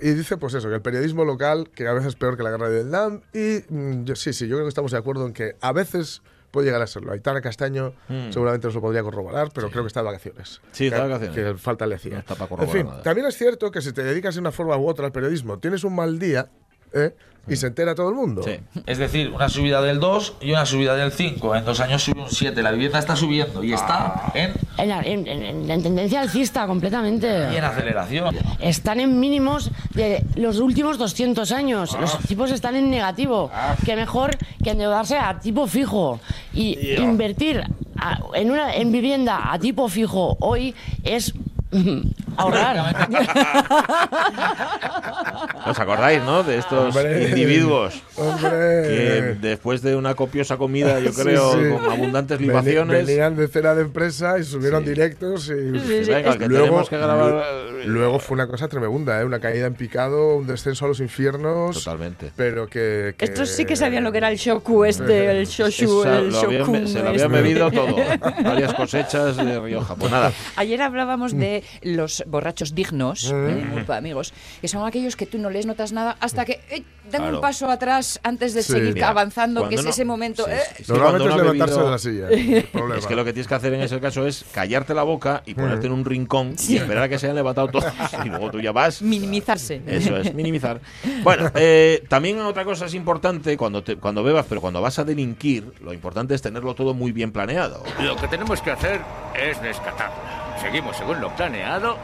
Y 0.00 0.10
dice, 0.10 0.36
pues 0.36 0.54
eso, 0.54 0.68
que 0.68 0.74
el 0.74 0.82
periodismo 0.82 1.24
local, 1.24 1.70
que 1.74 1.88
a 1.88 1.92
veces 1.92 2.10
es 2.10 2.16
peor 2.16 2.36
que 2.36 2.42
la 2.42 2.50
guerra 2.50 2.68
de 2.68 2.82
Vietnam. 2.82 3.20
Y 3.32 3.64
mm, 3.68 4.04
yo, 4.04 4.14
sí, 4.16 4.32
sí, 4.32 4.46
yo 4.46 4.56
creo 4.56 4.64
que 4.64 4.68
estamos 4.70 4.92
de 4.92 4.98
acuerdo 4.98 5.26
en 5.26 5.32
que 5.32 5.56
a 5.60 5.72
veces 5.72 6.22
puede 6.50 6.66
llegar 6.66 6.82
a 6.82 6.86
serlo. 6.86 7.12
Aitana 7.12 7.40
Castaño 7.40 7.94
seguramente 8.30 8.66
nos 8.66 8.74
lo 8.74 8.80
podría 8.80 9.02
corroborar, 9.02 9.48
pero 9.54 9.70
creo 9.70 9.82
que 9.82 9.88
está 9.88 10.00
de 10.00 10.06
vacaciones. 10.06 10.60
Hmm. 10.62 10.68
Sí, 10.72 10.86
está 10.86 11.04
de 11.04 11.12
vacaciones. 11.12 11.54
Que 11.54 11.58
falta 11.58 11.86
le 11.86 11.94
hacía. 11.96 12.12
No 12.12 12.18
está 12.18 12.34
para 12.34 12.44
en 12.44 12.48
corroborar 12.50 12.76
fin, 12.76 12.86
nada. 12.86 13.02
también 13.02 13.26
es 13.26 13.36
cierto 13.36 13.70
que 13.70 13.80
si 13.80 13.92
te 13.92 14.04
dedicas 14.04 14.34
de 14.34 14.40
una 14.40 14.52
forma 14.52 14.76
u 14.76 14.86
otra 14.86 15.06
al 15.06 15.12
periodismo, 15.12 15.58
tienes 15.58 15.82
un 15.82 15.94
mal 15.94 16.18
día 16.18 16.50
¿eh? 16.94 17.14
y 17.48 17.56
se 17.56 17.66
entera 17.66 17.96
todo 17.96 18.08
el 18.08 18.14
mundo. 18.14 18.40
Sí. 18.44 18.52
Es 18.86 18.98
decir, 18.98 19.32
una 19.34 19.48
subida 19.48 19.82
del 19.82 19.98
2 19.98 20.34
y 20.42 20.52
una 20.52 20.64
subida 20.64 20.94
del 20.94 21.10
5. 21.10 21.56
En 21.56 21.64
dos 21.64 21.80
años 21.80 22.00
sube 22.04 22.20
un 22.20 22.30
7. 22.30 22.62
La 22.62 22.70
vivienda 22.70 23.00
está 23.00 23.16
subiendo 23.16 23.64
y 23.64 23.72
está 23.72 24.30
en, 24.34 24.52
En, 24.78 24.88
la- 24.88 25.00
en- 25.02 25.26
en- 25.26 25.68
en 25.68 25.82
tendencia 25.82 26.20
alcista 26.20 26.68
completamente. 26.68 27.48
y 27.52 27.56
en 27.56 27.64
aceleración. 27.64 28.36
Están 28.60 29.00
en 29.00 29.18
mínimos 29.18 29.72
de 29.92 30.24
los 30.36 30.60
últimos 30.60 30.98
200 30.98 31.50
años. 31.50 31.98
Los 32.00 32.16
tipos 32.20 32.52
están 32.52 32.76
en 32.76 32.88
negativo. 32.90 33.50
Que 33.84 33.96
mejor 33.96 34.38
que 34.62 34.70
endeudarse 34.70 35.18
a 35.18 35.40
tipo 35.40 35.66
fijo. 35.66 36.20
Y 36.54 36.94
invertir 36.98 37.64
a- 37.98 38.20
en, 38.34 38.52
una, 38.52 38.72
en 38.76 38.92
vivienda 38.92 39.52
a 39.52 39.58
tipo 39.58 39.88
fijo 39.88 40.36
hoy 40.38 40.76
es 41.02 41.34
ahorrar. 42.36 43.08
¿Os 45.66 45.78
acordáis, 45.78 46.22
no? 46.22 46.42
De 46.42 46.58
estos 46.58 46.94
Hombre. 46.96 47.28
individuos 47.28 48.02
que 48.14 48.20
¡Hombre! 48.22 49.34
después 49.34 49.82
de 49.82 49.94
una 49.96 50.14
copiosa 50.14 50.56
comida, 50.56 50.98
yo 51.00 51.12
Sí, 51.12 51.22
creo, 51.22 51.52
sí. 51.52 51.58
con 51.70 51.90
abundantes 51.92 52.40
libaciones, 52.40 53.06
Venían 53.06 53.36
de 53.36 53.48
cena 53.48 53.74
de 53.74 53.82
empresa 53.82 54.38
y 54.38 54.44
subieron 54.44 54.82
Sí. 54.84 54.90
directos 54.90 55.48
y... 55.48 55.52
venga, 55.54 56.36
que 56.38 56.48
Luego- 56.48 56.64
tenemos 56.64 56.88
que 56.90 56.96
grabar. 56.98 57.44
Luego 57.84 58.18
fue 58.18 58.34
una 58.36 58.46
cosa 58.46 58.68
tremenda, 58.68 59.20
¿eh? 59.20 59.24
una 59.24 59.40
caída 59.40 59.66
en 59.66 59.74
picado, 59.74 60.36
un 60.36 60.46
descenso 60.46 60.84
a 60.84 60.88
los 60.88 61.00
infiernos. 61.00 61.82
Totalmente. 61.82 62.30
Pero 62.36 62.66
que, 62.68 63.14
que- 63.16 63.24
Estos 63.24 63.48
sí 63.50 63.64
que 63.64 63.76
sabían 63.76 64.04
lo 64.04 64.12
que 64.12 64.18
era 64.18 64.30
el 64.30 64.36
shoku 64.36 64.84
este, 64.84 65.30
el 65.30 65.46
shoshu, 65.46 66.00
Esa- 66.02 66.18
el 66.18 66.30
lo 66.30 66.38
habían- 66.40 66.62
shokun. 66.62 66.88
se 66.88 66.98
lo 67.02 67.08
habían 67.08 67.26
este. 67.26 67.42
bebido 67.42 67.70
todo. 67.70 67.96
Varias 68.44 68.74
cosechas 68.74 69.36
de 69.36 69.60
Rioja. 69.60 69.94
Pues 69.96 70.10
nada, 70.10 70.32
Ayer 70.56 70.80
hablábamos 70.82 71.36
de 71.36 71.62
los 71.82 72.22
borrachos 72.26 72.74
dignos, 72.74 73.32
Mm. 73.32 73.86
de 73.86 73.94
amigos, 73.94 74.32
que 74.60 74.68
son 74.68 74.86
aquellos 74.86 75.16
que 75.16 75.26
tú 75.26 75.38
no 75.38 75.50
les 75.52 75.66
notas 75.66 75.92
nada 75.92 76.16
hasta 76.20 76.44
que 76.44 76.60
eh, 76.70 76.82
dan 77.10 77.22
Claro. 77.22 77.36
un 77.36 77.40
paso 77.40 77.68
atrás 77.70 78.18
antes 78.22 78.54
de 78.54 78.62
Sí. 78.62 78.72
seguir 78.72 78.94
Mira, 78.94 79.08
avanzando, 79.10 79.68
que 79.68 79.74
es 79.76 79.84
no- 79.84 79.90
ese 79.90 80.04
momento. 80.04 80.44
sí, 80.44 80.50
eh, 80.52 80.58
sí, 80.78 80.84
sí, 80.84 80.92
Normalmente 80.92 81.28
es 81.28 81.36
levantarse 81.36 81.74
bebido- 81.74 81.84
de 81.84 81.90
la 81.90 81.98
silla. 81.98 82.28
el. 82.92 82.98
Es 82.98 83.06
que 83.06 83.14
lo 83.16 83.24
que 83.24 83.32
tienes 83.32 83.46
que 83.48 83.54
hacer 83.54 83.74
en 83.74 83.82
ese 83.82 84.00
caso 84.00 84.26
es 84.26 84.44
callarte 84.52 84.94
la 84.94 85.02
boca 85.02 85.42
y 85.46 85.54
ponerte 85.54 85.86
en 85.86 85.92
un 85.92 86.04
rincón 86.04 86.54
y 86.68 86.76
esperar 86.76 87.04
a 87.04 87.08
que 87.08 87.18
se 87.18 87.26
hayan 87.26 87.36
levantado 87.36 87.68
todos 87.68 87.84
y 88.24 88.28
luego 88.28 88.50
tú 88.50 88.60
ya 88.60 88.72
vas. 88.72 89.02
minimizarse. 89.02 89.82
Eso 89.86 90.16
es, 90.16 90.34
minimizar. 90.34 90.80
Bueno, 91.22 91.50
eh, 91.54 92.02
también 92.08 92.40
otra 92.40 92.64
cosa 92.64 92.86
es 92.86 92.94
importante 92.94 93.56
cuando, 93.56 93.82
te- 93.82 93.96
cuando 93.96 94.22
bebas, 94.22 94.46
pero 94.48 94.60
cuando 94.60 94.80
vas 94.80 94.98
a 94.98 95.04
delinquir, 95.04 95.72
lo 95.80 95.92
importante 95.92 96.34
es 96.34 96.42
tenerlo 96.42 96.74
todo 96.74 96.94
muy 96.94 97.12
bien 97.12 97.32
planeado. 97.32 97.82
Lo 98.00 98.16
que 98.16 98.28
tenemos 98.28 98.60
que 98.62 98.70
hacer 98.70 99.00
es 99.38 99.58
rescatarla. 99.60 100.56
Seguimos 100.60 100.96
según 100.96 101.20
lo 101.20 101.34
planeado 101.34 101.96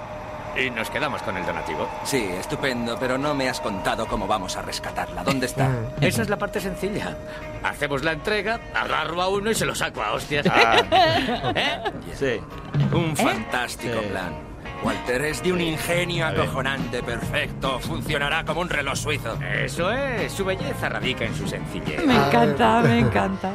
y 0.58 0.70
nos 0.70 0.90
quedamos 0.90 1.22
con 1.22 1.36
el 1.36 1.46
donativo. 1.46 1.88
Sí, 2.04 2.28
estupendo, 2.38 2.96
pero 2.98 3.16
no 3.18 3.34
me 3.34 3.48
has 3.48 3.60
contado 3.60 4.06
cómo 4.06 4.26
vamos 4.26 4.56
a 4.56 4.62
rescatarla. 4.62 5.22
¿Dónde 5.24 5.46
está? 5.46 5.70
Esa 6.00 6.22
es 6.22 6.28
la 6.28 6.36
parte 6.36 6.60
sencilla. 6.60 7.16
Hacemos 7.62 8.02
la 8.02 8.12
entrega, 8.12 8.58
agarro 8.74 9.22
a 9.22 9.28
uno 9.28 9.50
y 9.50 9.54
se 9.54 9.64
lo 9.66 9.74
saco 9.74 10.02
a 10.02 10.12
hostias. 10.12 10.46
Ah, 10.50 10.82
¿Eh? 11.54 11.80
sí. 12.14 12.40
Un 12.94 13.16
fantástico 13.16 14.00
Sí. 14.00 14.08
plan. 14.08 14.47
Walter 14.82 15.22
es 15.24 15.42
de 15.42 15.52
un 15.52 15.60
ingenio 15.60 16.26
acojonante, 16.26 17.02
perfecto. 17.02 17.80
Funcionará 17.80 18.44
como 18.44 18.60
un 18.60 18.68
reloj 18.68 18.96
suizo. 18.96 19.36
Eso 19.64 19.90
es, 19.90 20.30
su 20.32 20.44
belleza 20.44 20.88
radica 20.88 21.24
en 21.24 21.34
su 21.34 21.48
sencillez. 21.48 22.04
Me 22.06 22.14
encanta, 22.14 22.80
me 22.80 23.00
encanta. 23.00 23.52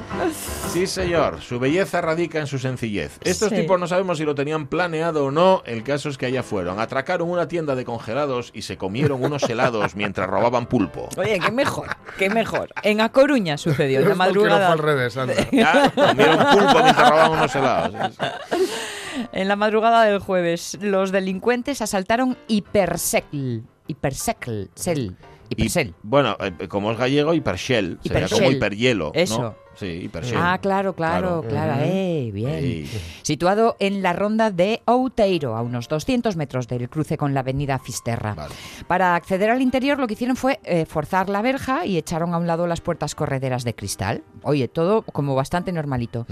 Sí, 0.72 0.86
señor. 0.86 1.42
Su 1.42 1.60
belleza 1.60 2.02
radica 2.02 2.40
en 2.40 2.48
su 2.48 2.60
sencillez. 2.60 3.20
Estos 3.24 3.50
Sí. 3.50 3.56
tipos 3.56 3.80
no 3.80 3.88
sabemos 3.88 4.18
si 4.18 4.26
lo 4.26 4.36
tenían 4.36 4.68
planeado 4.68 5.26
o 5.26 5.32
no. 5.32 5.64
El 5.66 5.84
caso 5.84 6.10
es 6.10 6.18
que 6.18 6.26
allá 6.26 6.44
fueron. 6.44 6.80
Atracaron 6.80 7.30
una 7.30 7.48
tienda 7.48 7.76
de 7.76 7.86
congelados 7.86 8.52
y 8.54 8.64
se 8.64 8.78
comieron 8.78 9.24
unos 9.24 9.44
helados 9.50 9.96
mientras 9.96 10.30
robaban 10.30 10.66
pulpo. 10.66 11.08
Oye, 11.18 11.40
qué 11.40 11.52
mejor, 11.52 11.88
qué 12.18 12.30
mejor. 12.30 12.70
En 12.84 13.00
A 13.00 13.10
Coruña 13.10 13.58
sucedió, 13.58 14.00
en 14.02 14.10
la 14.10 14.16
porque 14.16 14.28
no 14.28 14.34
fue 14.34 14.50
madrugada. 14.50 14.72
al 14.74 14.80
revés, 14.80 15.16
anda. 15.18 15.34
Ya, 15.52 15.90
comieron 15.96 16.38
pulpo 16.52 16.84
mientras 16.84 17.10
robaban 17.10 17.32
unos 17.32 17.56
helados. 17.56 17.94
En 19.32 19.47
la 19.47 19.56
madrugada 19.56 20.04
del 20.06 20.19
jueves, 20.19 20.78
los 20.82 21.12
delincuentes 21.12 21.82
asaltaron 21.82 22.38
Hipersecl. 22.47 23.62
Hipersecl, 23.88 24.63
Sel. 24.76 25.15
Y, 25.49 25.54
Hipersel. 25.54 25.93
bueno, 26.04 26.38
eh, 26.39 26.67
como 26.67 26.91
es 26.91 26.97
gallego, 26.97 27.34
hipershell. 27.34 27.99
Sería 28.02 28.19
Hipershell. 28.19 28.39
como 28.39 28.52
hiperhielo. 28.52 29.06
¿no? 29.13 29.19
Eso. 29.19 29.56
Sí. 29.76 30.10
Ah, 30.36 30.58
claro, 30.62 30.94
claro, 30.94 31.44
claro. 31.48 31.82
Eh, 31.84 32.32
bien. 32.34 32.88
Situado 33.22 33.76
en 33.80 34.02
la 34.02 34.14
ronda 34.14 34.52
de 34.52 34.82
Outeiro, 34.86 35.56
a 35.56 35.62
unos 35.62 35.88
200 35.88 36.36
metros 36.36 36.68
del 36.68 36.90
cruce 36.90 37.18
con 37.18 37.34
la 37.34 37.42
avenida 37.42 37.80
Fisterra. 37.80 38.34
Vale. 38.36 38.54
Para 38.88 39.16
acceder 39.16 39.50
al 39.50 39.62
interior 39.62 40.00
lo 40.00 40.08
que 40.08 40.14
hicieron 40.14 40.36
fue 40.36 40.60
eh, 40.64 40.86
forzar 40.86 41.30
la 41.30 41.42
verja 41.42 41.86
y 41.86 41.98
echaron 41.98 42.34
a 42.34 42.38
un 42.38 42.48
lado 42.48 42.68
las 42.68 42.82
puertas 42.82 43.16
correderas 43.16 43.64
de 43.64 43.76
cristal. 43.76 44.24
Oye, 44.44 44.68
todo 44.68 45.02
como 45.02 45.36
bastante 45.36 45.72
normalito. 45.72 46.26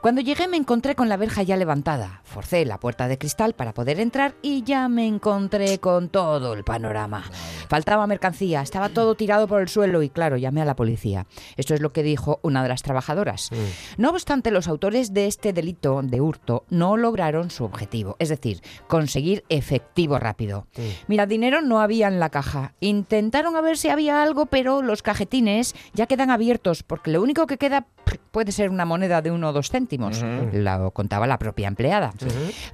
Cuando 0.00 0.20
llegué 0.20 0.48
me 0.48 0.56
encontré 0.56 0.94
con 0.94 1.08
la 1.08 1.16
verja 1.16 1.42
ya 1.42 1.56
levantada. 1.56 2.20
Forcé 2.24 2.64
la 2.64 2.78
puerta 2.78 3.08
de 3.08 3.18
cristal 3.18 3.54
para 3.54 3.74
poder 3.74 4.00
entrar 4.00 4.34
y 4.42 4.62
ya 4.62 4.88
me 4.88 5.06
encontré 5.06 5.78
con 5.78 6.08
todo 6.08 6.54
el 6.54 6.64
panorama. 6.64 7.24
Faltaba 7.68 8.06
mercancía, 8.06 8.62
estaba 8.62 8.88
todo 8.88 9.14
tirado 9.14 9.48
por 9.48 9.60
el 9.60 9.68
suelo 9.68 10.02
y 10.02 10.10
claro, 10.10 10.36
llamé 10.36 10.62
a 10.62 10.64
la 10.64 10.76
policía. 10.76 11.26
Esto 11.56 11.74
es 11.74 11.80
lo 11.80 11.92
que 11.92 12.02
dijo 12.02 12.40
una 12.42 12.62
de 12.62 12.68
las 12.68 12.82
trabajadoras. 12.86 13.50
No 13.98 14.10
obstante, 14.10 14.50
los 14.50 14.68
autores 14.68 15.12
de 15.12 15.26
este 15.26 15.52
delito 15.52 16.00
de 16.02 16.20
hurto 16.20 16.64
no 16.70 16.96
lograron 16.96 17.50
su 17.50 17.64
objetivo, 17.64 18.16
es 18.18 18.28
decir, 18.28 18.62
conseguir 18.86 19.44
efectivo 19.48 20.18
rápido. 20.18 20.66
Mira, 21.08 21.26
dinero 21.26 21.60
no 21.60 21.80
había 21.80 22.06
en 22.08 22.20
la 22.20 22.30
caja. 22.30 22.74
Intentaron 22.80 23.56
a 23.56 23.60
ver 23.60 23.76
si 23.76 23.88
había 23.88 24.22
algo, 24.22 24.46
pero 24.46 24.82
los 24.82 25.02
cajetines 25.02 25.74
ya 25.92 26.06
quedan 26.06 26.30
abiertos 26.30 26.82
porque 26.84 27.10
lo 27.10 27.22
único 27.22 27.46
que 27.46 27.58
queda 27.58 27.86
puede 28.30 28.52
ser 28.52 28.70
una 28.70 28.84
moneda 28.84 29.20
de 29.20 29.30
uno 29.30 29.48
o 29.48 29.52
dos 29.52 29.70
céntimos. 29.70 30.22
Lo 30.52 30.90
contaba 30.92 31.26
la 31.26 31.38
propia 31.38 31.68
empleada. 31.68 32.12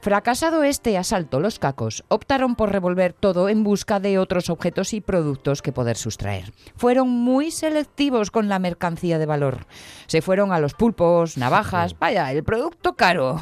Fracasado 0.01 0.63
este 0.63 0.99
asalto, 0.99 1.41
los 1.41 1.59
cacos 1.59 2.05
optaron 2.09 2.55
por 2.55 2.71
revolver 2.71 3.15
todo 3.15 3.49
en 3.49 3.65
busca 3.65 3.99
de 3.99 4.19
otros 4.19 4.51
objetos 4.51 4.93
y 4.93 5.01
productos 5.01 5.63
que 5.63 5.73
poder 5.73 5.97
sustraer. 5.97 6.53
Fueron 6.77 7.09
muy 7.09 7.51
selectivos 7.51 8.31
con 8.31 8.49
la 8.49 8.59
mercancía 8.59 9.19
de 9.19 9.27
valor. 9.27 9.67
Se 10.13 10.21
fueron 10.21 10.53
a 10.53 10.61
los 10.61 10.75
pulpos, 10.75 11.39
navajas, 11.39 11.99
vaya, 11.99 12.31
el 12.33 12.45
producto 12.45 12.97
caro. 12.97 13.41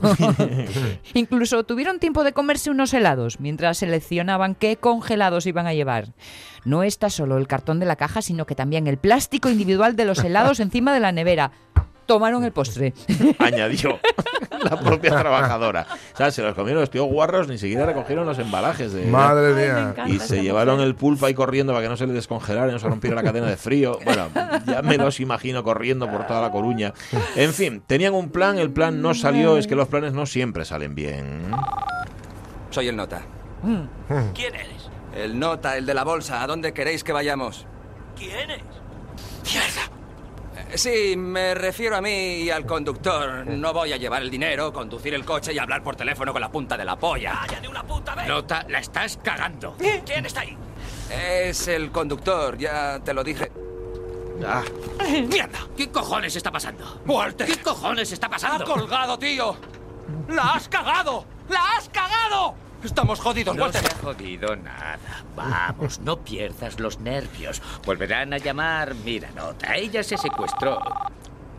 Incluso 1.15 1.65
tuvieron 1.65 1.99
tiempo 1.99 2.23
de 2.23 2.33
comerse 2.33 2.71
unos 2.71 2.95
helados 2.95 3.41
mientras 3.41 3.79
seleccionaban 3.79 4.55
qué 4.55 4.77
congelados 4.77 5.47
iban 5.47 5.67
a 5.67 5.75
llevar. 5.75 6.13
No 6.65 6.85
está 6.85 7.11
solo 7.11 7.39
el 7.39 7.49
cartón 7.49 7.81
de 7.81 7.87
la 7.87 7.97
caja, 7.97 8.23
sino 8.23 8.47
que 8.47 8.55
también 8.55 8.87
el 8.87 8.99
plástico 8.99 9.51
individual 9.51 9.97
de 9.97 10.05
los 10.05 10.23
helados 10.23 10.61
encima 10.61 10.95
de 10.95 11.01
la 11.01 11.11
nevera. 11.11 11.51
Tomaron 12.07 12.45
el 12.45 12.53
postre. 12.53 12.95
Añadió 13.41 13.99
la 14.71 14.79
propia 14.79 15.11
trabajadora. 15.11 15.87
O 16.15 16.17
sea, 16.17 16.31
se 16.31 16.43
los 16.43 16.55
comieron 16.55 16.81
los 16.81 16.91
tíos 16.91 17.07
guarros, 17.07 17.49
ni 17.49 17.59
siquiera 17.59 17.87
recogieron 17.87 18.27
los 18.27 18.39
embalajes 18.39 18.93
de. 18.93 19.07
Madre 19.07 19.55
mía. 19.55 19.95
Y 20.07 20.19
se 20.19 20.43
llevaron 20.43 20.81
el 20.81 20.95
pulpo 20.95 21.27
ahí 21.27 21.35
corriendo 21.35 21.73
para 21.73 21.85
que 21.85 21.89
no 21.89 21.97
se 21.97 22.07
le 22.07 22.13
descongelara 22.13 22.69
y 22.69 22.73
no 22.73 22.79
se 22.79 22.89
rompiera 22.89 23.17
la 23.17 23.23
cadena 23.23 23.47
de 23.47 23.57
frío. 23.57 23.99
Bueno, 24.05 24.29
ya 24.67 24.83
me 24.83 24.97
los 24.97 25.21
imagino 25.21 25.63
corriendo 25.63 26.11
por 26.11 26.27
toda 26.27 26.41
la 26.41 26.51
Coruña. 26.51 26.93
En 27.37 27.53
fin, 27.53 27.83
tenían 27.87 28.15
un 28.15 28.31
plan, 28.31 28.59
el 28.59 28.71
plan 28.71 29.01
no 29.01 29.15
salió, 29.15 29.57
es 29.57 29.67
que 29.67 29.77
los 29.77 29.89
planes 29.89 30.13
no 30.13 30.27
siempre 30.27 30.65
salen 30.65 30.95
bien. 30.95 31.51
Soy 32.71 32.89
el 32.89 32.97
nota. 32.97 33.23
¿Quién 34.35 34.55
eres? 34.55 34.91
El 35.15 35.39
nota, 35.39 35.77
el 35.77 35.87
de 35.87 35.95
la 35.95 36.05
bolsa. 36.05 36.43
¿A 36.43 36.47
dónde 36.47 36.73
queréis 36.73 37.03
que 37.05 37.13
vayamos? 37.13 37.67
¿Quién 38.17 38.51
es? 38.51 38.59
Eh, 38.59 39.91
Sí, 40.75 41.17
me 41.17 41.55
refiero 41.55 41.97
a 41.97 42.01
mí 42.01 42.43
y 42.43 42.51
al 42.51 42.65
conductor. 42.65 43.47
No 43.47 43.73
voy 43.73 43.93
a 43.93 43.97
llevar 43.97 44.23
el 44.23 44.31
dinero, 44.31 44.73
conducir 44.73 45.15
el 45.15 45.25
coche 45.25 45.53
y 45.53 45.59
hablar 45.59 45.83
por 45.83 45.97
teléfono 45.97 46.33
con 46.33 46.41
la 46.41 46.51
punta 46.51 46.77
de 46.77 46.85
la 46.85 46.97
polla. 46.97 47.35
¡Vaya 47.47 47.61
de 47.61 47.69
una 47.69 47.83
puta 47.83 48.15
vez! 48.15 48.29
Nota, 48.29 48.65
la 48.69 48.79
estás 48.79 49.19
cagando. 49.23 49.77
¿Quién 49.77 50.27
está 50.27 50.41
ahí? 50.43 50.57
Es 51.11 51.67
el 51.69 51.91
conductor, 51.91 52.57
ya 52.57 53.01
te 53.05 53.13
lo 53.13 53.25
dije. 53.25 53.51
Ah, 54.47 54.63
¡Mierda! 55.29 55.59
¿Qué 55.77 55.91
cojones 55.91 56.35
está 56.37 56.51
pasando? 56.51 57.03
¡Walter! 57.07 57.47
¿Qué 57.47 57.57
cojones 57.61 58.11
está 58.13 58.27
¡Ha 58.29 58.31
pasando? 58.31 58.65
colgado, 58.65 59.19
tío! 59.19 59.57
¡La 60.29 60.55
has 60.55 60.69
cagado! 60.69 61.25
¡La 61.49 61.77
has 61.77 61.89
cagado! 61.91 62.55
Estamos 62.85 63.21
jodidos, 63.21 63.55
No 63.57 63.63
Walter. 63.65 63.83
se 63.83 63.89
ha 63.89 63.99
jodido 63.99 64.57
nada. 64.57 64.99
Vamos, 65.37 65.99
no 66.01 66.19
pierdas 66.19 66.81
los 66.81 66.99
nervios. 67.01 67.61
Volverán 67.85 68.33
a 68.33 68.39
llamar. 68.39 68.95
Mira, 68.95 69.31
nota, 69.33 69.75
ella 69.77 70.03
se 70.03 70.17
secuestró. 70.17 70.81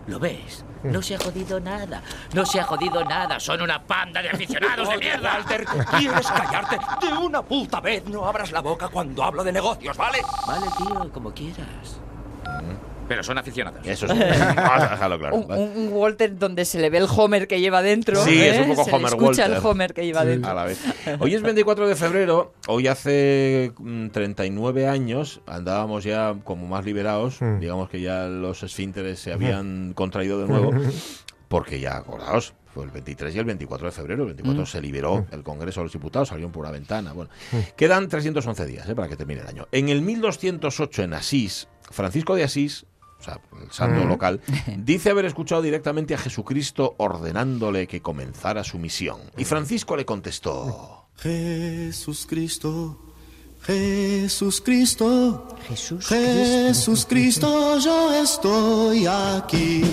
¿Lo 0.07 0.19
ves? 0.19 0.65
No 0.83 1.01
se 1.03 1.13
ha 1.15 1.19
jodido 1.19 1.59
nada. 1.59 2.01
No 2.33 2.43
se 2.43 2.59
ha 2.59 2.63
jodido 2.63 3.03
nada. 3.05 3.39
Son 3.39 3.61
una 3.61 3.83
panda 3.83 4.21
de 4.21 4.29
aficionados 4.29 4.89
de 4.89 4.97
mierda. 4.97 5.35
Walter, 5.35 5.65
¿quieres 5.65 6.27
callarte? 6.27 6.79
De 7.05 7.13
una 7.13 7.43
puta 7.43 7.79
vez 7.79 8.03
no 8.07 8.25
abras 8.25 8.51
la 8.51 8.61
boca 8.61 8.87
cuando 8.89 9.23
hablo 9.23 9.43
de 9.43 9.51
negocios, 9.51 9.95
¿vale? 9.95 10.19
Vale, 10.47 10.65
tío, 10.77 11.11
como 11.13 11.31
quieras. 11.31 11.99
Pero 13.11 13.23
son 13.23 13.37
aficionados. 13.37 13.85
eso 13.85 14.07
sí. 14.07 14.13
Vamos 14.17 14.83
a 14.83 14.89
dejarlo 14.91 15.19
claro. 15.19 15.35
Un, 15.35 15.51
un- 15.51 15.77
un 15.87 15.93
Walter 15.93 16.37
donde 16.37 16.63
se 16.63 16.79
le 16.79 16.89
ve 16.89 16.99
el 16.99 17.07
Homer 17.13 17.45
que 17.45 17.59
lleva 17.59 17.81
dentro. 17.81 18.23
Sí, 18.23 18.41
es 18.41 18.57
un 18.57 18.71
¿eh? 18.71 18.75
poco 18.75 18.85
Se 18.85 18.91
le 18.91 18.95
Homer 18.95 19.07
escucha 19.09 19.41
Walter. 19.43 19.57
el 19.57 19.65
Homer 19.65 19.93
que 19.93 20.05
lleva 20.05 20.23
dentro. 20.23 20.49
A 20.49 20.53
la 20.53 20.63
vez. 20.63 20.79
Hoy 21.19 21.35
es 21.35 21.41
24 21.41 21.89
de 21.89 21.95
febrero, 21.97 22.53
hoy 22.67 22.87
hace 22.87 23.73
mm, 23.77 24.07
39 24.11 24.87
años, 24.87 25.41
andábamos 25.45 26.05
ya 26.05 26.35
como 26.45 26.67
más 26.67 26.85
liberados, 26.85 27.39
digamos 27.59 27.89
que 27.89 27.99
ya 27.99 28.27
los 28.27 28.63
esfínteres 28.63 29.19
se 29.19 29.33
habían 29.33 29.91
contraído 29.93 30.39
de 30.41 30.47
nuevo, 30.47 30.71
porque 31.49 31.79
ya, 31.81 31.97
acordaos, 31.97 32.53
fue 32.73 32.85
el 32.85 32.91
23 32.91 33.35
y 33.35 33.39
el 33.39 33.43
24 33.45 33.87
de 33.87 33.91
febrero, 33.91 34.21
el 34.23 34.27
24 34.27 34.65
se 34.65 34.81
liberó 34.81 35.25
el 35.31 35.43
Congreso 35.43 35.81
de 35.81 35.85
los 35.85 35.91
Diputados, 35.93 36.29
salieron 36.29 36.53
por 36.53 36.61
una 36.63 36.71
ventana. 36.71 37.11
Bueno, 37.11 37.29
quedan 37.75 38.07
311 38.07 38.65
días 38.65 38.87
eh, 38.87 38.95
para 38.95 39.09
que 39.09 39.17
termine 39.17 39.41
el 39.41 39.47
año. 39.47 39.67
En 39.73 39.89
el 39.89 40.01
1208 40.01 41.03
en 41.03 41.13
Asís, 41.13 41.67
Francisco 41.89 42.35
de 42.35 42.45
Asís, 42.45 42.85
o 43.21 43.23
sea, 43.23 43.39
el 43.61 43.71
santo 43.71 44.03
local, 44.05 44.41
dice 44.77 45.11
haber 45.11 45.25
escuchado 45.25 45.61
directamente 45.61 46.15
a 46.15 46.17
Jesucristo 46.17 46.95
ordenándole 46.97 47.87
que 47.87 48.01
comenzara 48.01 48.63
su 48.63 48.79
misión. 48.79 49.19
Y 49.37 49.45
Francisco 49.45 49.95
le 49.95 50.05
contestó. 50.05 51.07
Jesús 51.17 52.25
Cristo, 52.27 53.13
Jesús 53.61 54.61
Cristo, 54.61 55.55
Jesús. 55.67 56.07
Jesús 56.07 57.05
Cristo, 57.07 57.77
yo 57.77 58.13
estoy 58.13 59.05
aquí. 59.05 59.83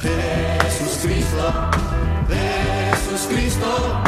Jesús 0.00 0.98
Cristo, 1.02 1.70
Jesús 2.28 3.26
Cristo, 3.28 4.02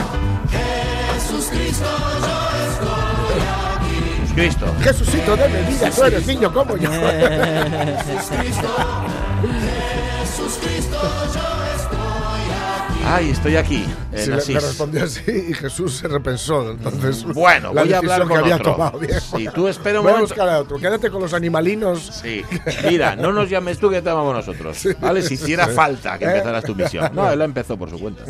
Jesús 0.50 1.46
Cristo, 1.46 1.86
yo 2.20 2.70
estoy 2.70 3.11
aquí. 4.32 4.40
Cristo. 4.40 4.66
Jesucito 4.82 5.36
de 5.36 5.48
mi 5.48 5.72
vida, 5.72 5.90
tú 5.90 6.02
eres 6.04 6.26
niño 6.26 6.52
como 6.52 6.76
yo. 6.76 6.90
Jesús 6.92 8.30
Cristo, 8.38 8.68
Jesús 10.20 10.58
Cristo, 10.60 10.98
yo. 11.34 11.61
Ay, 13.04 13.30
estoy 13.30 13.56
aquí, 13.56 13.84
en 14.12 14.18
Sí, 14.40 14.52
le, 14.52 14.54
le 14.54 14.60
respondió 14.60 15.04
así 15.04 15.22
y 15.50 15.52
Jesús 15.52 15.96
se 15.98 16.08
repensó. 16.08 16.70
Entonces, 16.70 17.24
Bueno, 17.24 17.74
la 17.74 17.82
voy 17.82 17.92
a 17.92 17.98
hablar 17.98 18.26
con 18.26 18.42
que 18.44 18.54
otro. 18.54 18.72
tomado. 18.72 19.00
Sí, 19.36 19.48
tú 19.54 19.68
espera 19.68 20.00
un 20.00 20.04
Voy 20.04 20.12
a 20.12 20.16
momento. 20.16 20.34
buscar 20.34 20.48
a 20.48 20.58
otro. 20.60 20.78
Quédate 20.78 21.10
con 21.10 21.20
los 21.20 21.34
animalinos. 21.34 22.20
Sí. 22.22 22.42
Mira, 22.88 23.14
no 23.16 23.32
nos 23.32 23.50
llames 23.50 23.78
tú 23.78 23.90
que 23.90 24.00
te 24.00 24.08
llamamos 24.08 24.34
nosotros. 24.34 24.88
¿Vale? 25.00 25.20
Si 25.22 25.34
hiciera 25.34 25.66
falta 25.68 26.18
que 26.18 26.24
empezaras 26.24 26.64
tu 26.64 26.74
misión. 26.74 27.10
No, 27.14 27.30
él 27.30 27.38
la 27.38 27.44
empezó 27.44 27.76
por 27.76 27.90
su 27.90 27.98
cuenta. 27.98 28.24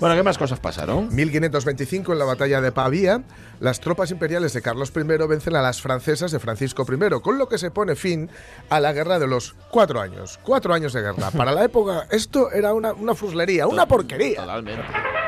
Bueno, 0.00 0.14
¿qué 0.14 0.22
más 0.22 0.38
cosas 0.38 0.58
pasaron? 0.58 1.14
1525, 1.14 2.12
en 2.12 2.18
la 2.18 2.24
batalla 2.24 2.60
de 2.60 2.72
Pavía, 2.72 3.20
las 3.60 3.80
tropas 3.80 4.10
imperiales 4.10 4.52
de 4.54 4.62
Carlos 4.62 4.90
I 4.96 5.02
vencen 5.28 5.56
a 5.56 5.62
las 5.62 5.80
francesas 5.82 6.30
de 6.32 6.38
Francisco 6.38 6.86
I, 6.88 7.20
con 7.20 7.36
lo 7.36 7.48
que 7.48 7.58
se 7.58 7.70
pone 7.70 7.94
fin 7.94 8.30
a 8.70 8.80
la 8.80 8.92
guerra 8.92 9.18
de 9.18 9.26
los 9.26 9.54
cuatro 9.70 10.00
años. 10.00 10.38
Cuatro 10.42 10.72
años 10.72 10.92
de 10.94 11.02
guerra. 11.02 11.30
Para 11.30 11.52
la 11.52 11.64
época, 11.64 12.06
esto 12.10 12.50
era 12.52 12.72
una, 12.72 12.92
una 12.92 13.14
fuslería, 13.14 13.66
una 13.66 13.86
porquería. 13.86 14.03
Totalmente. 14.06 15.23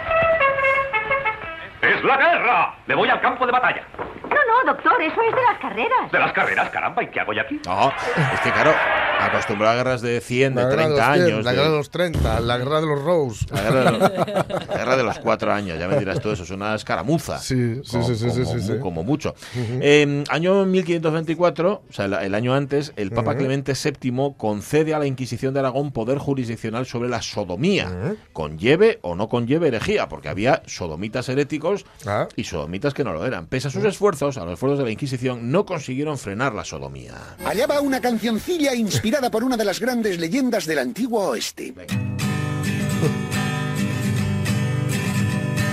¡Es 1.87 2.03
la 2.05 2.17
guerra! 2.17 2.75
Me 2.87 2.95
voy 2.95 3.09
al 3.09 3.21
campo 3.21 3.47
de 3.47 3.53
batalla. 3.53 3.83
No, 3.97 4.65
no, 4.65 4.73
doctor, 4.73 5.01
eso 5.03 5.21
es 5.29 5.35
de 5.35 5.43
las 5.43 5.59
carreras. 5.61 6.11
De 6.13 6.19
las 6.19 6.33
carreras, 6.33 6.71
caramba, 6.71 7.03
¿y 7.03 7.09
qué 7.09 7.21
hago 7.21 7.33
yo 7.33 7.43
aquí? 7.43 7.61
No, 7.67 7.89
es 8.35 8.41
que 8.41 8.51
claro, 8.51 8.73
acostumbrado 9.21 9.73
a 9.75 9.77
guerras 9.77 10.03
de 10.03 10.21
100, 10.21 10.55
de 10.55 10.63
La 10.63 10.69
guerra 10.69 10.83
de 10.89 10.95
30 10.95 11.07
los 11.09 11.15
100, 11.17 11.27
años. 11.27 11.45
la 11.45 11.51
de- 11.51 11.57
guerra 11.57 11.71
de 11.71 11.77
los 11.77 11.91
30, 11.91 12.41
la 12.41 12.59
guerra 12.59 12.81
de 12.81 12.87
los 12.87 13.03
Rose. 13.03 13.47
La 13.53 13.63
guerra, 13.63 13.85
de 13.85 13.91
los, 13.99 14.01
la 14.69 14.77
guerra 14.77 14.97
de 14.97 15.03
los 15.05 15.19
cuatro 15.21 15.53
años, 15.53 15.79
ya 15.79 15.89
me 15.89 15.97
dirás 15.99 16.21
tú, 16.21 16.31
eso 16.31 16.43
es 16.43 16.51
una 16.51 16.75
escaramuza. 16.75 17.39
Sí, 17.39 17.77
sí, 17.85 17.91
como, 17.93 18.07
sí, 18.09 18.17
sí, 18.17 18.31
sí, 18.31 18.43
como 18.43 18.59
sí, 18.59 18.79
como 18.81 19.05
mucho. 19.05 19.35
Eh, 19.55 20.25
año 20.31 20.65
1524, 20.65 21.83
o 21.89 21.93
sea, 21.93 22.07
el, 22.07 22.15
el 22.15 22.35
año 22.35 22.55
antes, 22.55 22.93
el 22.97 23.11
Papa 23.13 23.37
Clemente 23.37 23.73
VII 23.75 24.35
concede 24.37 24.95
a 24.95 24.99
la 24.99 25.07
Inquisición 25.07 25.55
de 25.55 25.61
Aragón 25.61 25.93
poder 25.93 26.19
jurisdiccional 26.19 26.87
sobre 26.87 27.09
la 27.09 27.23
sodomía, 27.23 28.17
conlleve 28.33 28.99
o 29.03 29.15
no 29.15 29.29
conlleve 29.29 29.69
herejía, 29.69 30.09
porque 30.09 30.29
había 30.29 30.63
sodomitas 30.67 31.29
heréticos 31.29 31.76
Ah. 32.07 32.29
y 32.37 32.45
sodomitas 32.45 32.95
que 32.95 33.05
no 33.05 33.13
lo 33.13 33.25
eran. 33.27 33.47
Pese 33.47 33.69
a 33.69 33.71
sus 33.71 33.85
esfuerzos, 33.85 34.37
a 34.39 34.45
los 34.45 34.55
esfuerzos 34.55 34.79
de 34.79 34.85
la 34.85 34.91
Inquisición, 34.91 35.51
no 35.51 35.67
consiguieron 35.67 36.19
frenar 36.19 36.55
la 36.55 36.65
sodomía. 36.65 37.15
Allá 37.45 37.67
va 37.67 37.81
una 37.81 38.01
cancioncilla 38.01 38.75
inspirada 38.75 39.31
por 39.31 39.45
una 39.45 39.57
de 39.57 39.65
las 39.65 39.81
grandes 39.81 40.19
leyendas 40.19 40.67
del 40.67 40.79
antiguo 40.79 41.31
oeste. 41.31 41.75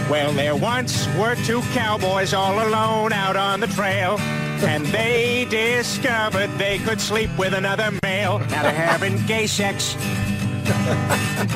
Well, 0.09 0.33
there 0.33 0.53
once 0.53 1.07
were 1.17 1.35
two 1.45 1.61
cowboys 1.73 2.33
all 2.33 2.59
alone 2.59 3.13
out 3.13 3.35
on 3.35 3.59
the 3.59 3.67
trail. 3.67 4.17
And 4.65 4.85
they 4.87 5.45
discovered 5.49 6.49
they 6.57 6.77
could 6.79 7.01
sleep 7.01 7.29
with 7.37 7.53
another 7.53 7.91
male. 8.03 8.39
Now 8.39 8.63
they're 8.63 8.71
having 8.71 9.25
gay 9.25 9.47
sex. 9.47 9.95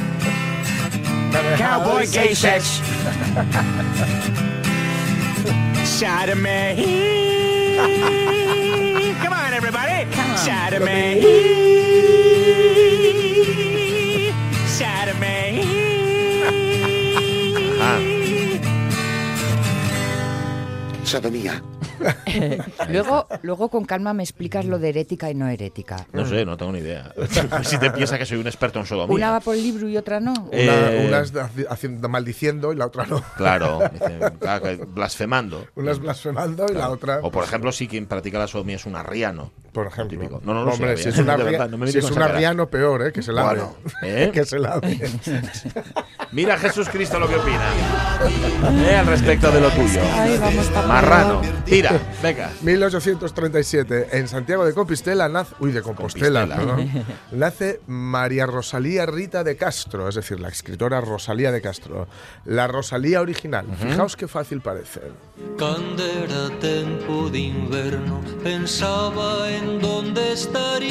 Cowboy 1.32 2.07
gay 2.11 2.34
sex. 2.34 2.82
Sodomy. 5.84 6.75
Come 9.21 9.34
on, 9.34 9.53
everybody. 9.53 10.05
Sodomy. 10.38 11.21
Sodomy. 14.67 15.88
Sodomía. 21.03 21.66
Luego, 22.89 23.28
luego 23.41 23.70
con 23.70 23.86
calma 23.86 24.14
me 24.14 24.24
explicas 24.24 24.66
lo 24.66 24.80
de 24.80 24.89
herética 24.89 25.30
y 25.32 25.36
no 25.36 25.48
herética. 25.48 26.06
No 26.14 26.26
sé, 26.26 26.45
no 26.45 26.58
tengo 26.58 26.72
ni 26.72 26.80
idea. 26.80 27.14
si 27.64 27.78
te 27.78 27.91
piensas 27.91 28.18
que 28.20 28.26
soy 28.26 28.38
un 28.38 28.48
experto 28.48 28.80
en 28.80 28.86
sodomía. 28.86 29.16
Una 29.16 29.32
va 29.32 29.39
por 29.39 29.56
el 29.56 29.64
libro 29.64 29.88
y 29.89 29.98
otra 29.98 30.20
no. 30.20 30.34
Una, 30.34 30.52
Eh, 30.52 31.06
una 31.08 31.20
es 31.22 31.34
haci- 31.34 31.66
haciendo, 31.70 32.10
maldiciendo 32.10 32.72
y 32.74 32.76
la 32.76 32.86
otra 32.86 33.06
no. 33.06 33.22
Claro, 33.38 33.80
blasfemando. 34.88 35.66
Una 35.76 35.91
es 35.91 36.00
blasfemando 36.00 36.66
y 36.70 36.74
la 36.76 36.89
otra. 36.89 37.20
O 37.24 37.32
por 37.32 37.43
ejemplo, 37.43 37.72
si 37.72 37.88
quien 37.88 38.06
practica 38.06 38.39
la 38.39 38.48
sodomía 38.48 38.76
es 38.76 38.86
un 38.86 38.95
arriano, 38.95 39.52
Por 39.72 39.88
ejemplo. 39.88 40.18
Típico. 40.20 40.41
No, 40.43 40.54
no 40.54 40.64
lo 40.64 40.72
Hombre, 40.72 40.98
sé. 40.98 41.12
si 41.12 41.20
es 41.22 41.26
verdad, 41.26 41.70
no 41.70 41.78
me 41.78 41.91
si 41.91 41.98
es 42.00 42.10
un 42.12 42.22
arriano, 42.22 42.68
peor, 42.70 43.08
¿eh? 43.08 43.12
Que 43.12 43.22
se 43.22 43.32
lave. 43.32 43.60
Bueno, 43.62 43.76
¿eh? 44.04 44.32
que 44.34 44.45
se 44.45 44.60
lave. 44.60 45.00
Mira 46.32 46.58
Jesús 46.58 46.89
Cristo 46.89 47.20
lo 47.20 47.28
que 47.28 47.36
opina. 47.36 47.70
Eh, 48.89 48.95
al 48.95 49.06
respecto 49.08 49.52
de 49.52 49.62
lo 49.62 49.70
tuyo. 49.70 50.02
Ay, 50.14 50.38
vamos 50.39 50.66
pa' 50.68 50.82
Marrano. 50.88 51.41
Tira, 51.66 51.86
venga. 52.23 52.51
1837, 52.61 54.09
en 54.11 54.27
Santiago 54.27 54.65
de 54.65 54.73
Compostela 54.73 55.29
nace, 55.29 55.55
uy, 55.59 55.71
de 55.71 55.81
Compostela, 55.81 56.45
nace 57.31 57.81
María 57.88 58.45
Rosalía 58.45 59.05
Rita 59.05 59.43
de 59.43 59.57
Castro, 59.57 60.07
es 60.09 60.15
decir, 60.15 60.39
la 60.39 60.49
escritora 60.49 61.01
Rosalía 61.01 61.51
de 61.51 61.61
Castro, 61.61 62.07
la 62.45 62.67
Rosalía 62.67 63.21
original. 63.21 63.65
Fijaos 63.79 64.15
qué 64.15 64.27
fácil 64.27 64.61
parece. 64.61 65.01
Cando 65.57 66.03
era 66.03 66.49
tempo 66.59 67.29
de 67.29 67.39
inverno 67.39 68.21
Pensaba 68.43 69.49
en 69.49 69.79
donde 69.79 70.33
estarías 70.33 70.88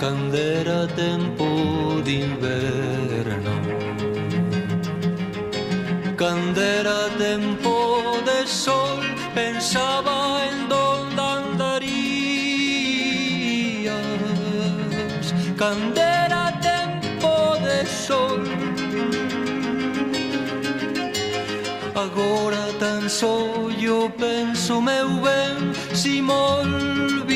Cando 0.00 0.36
era 0.36 0.86
tempo 0.88 2.00
de 2.04 2.12
inverno 2.12 2.69
penso 24.70 24.80
meu 24.80 25.08
ben 25.20 25.74
si 25.94 26.22
me 26.22 26.32
olvidaría. 26.32 27.34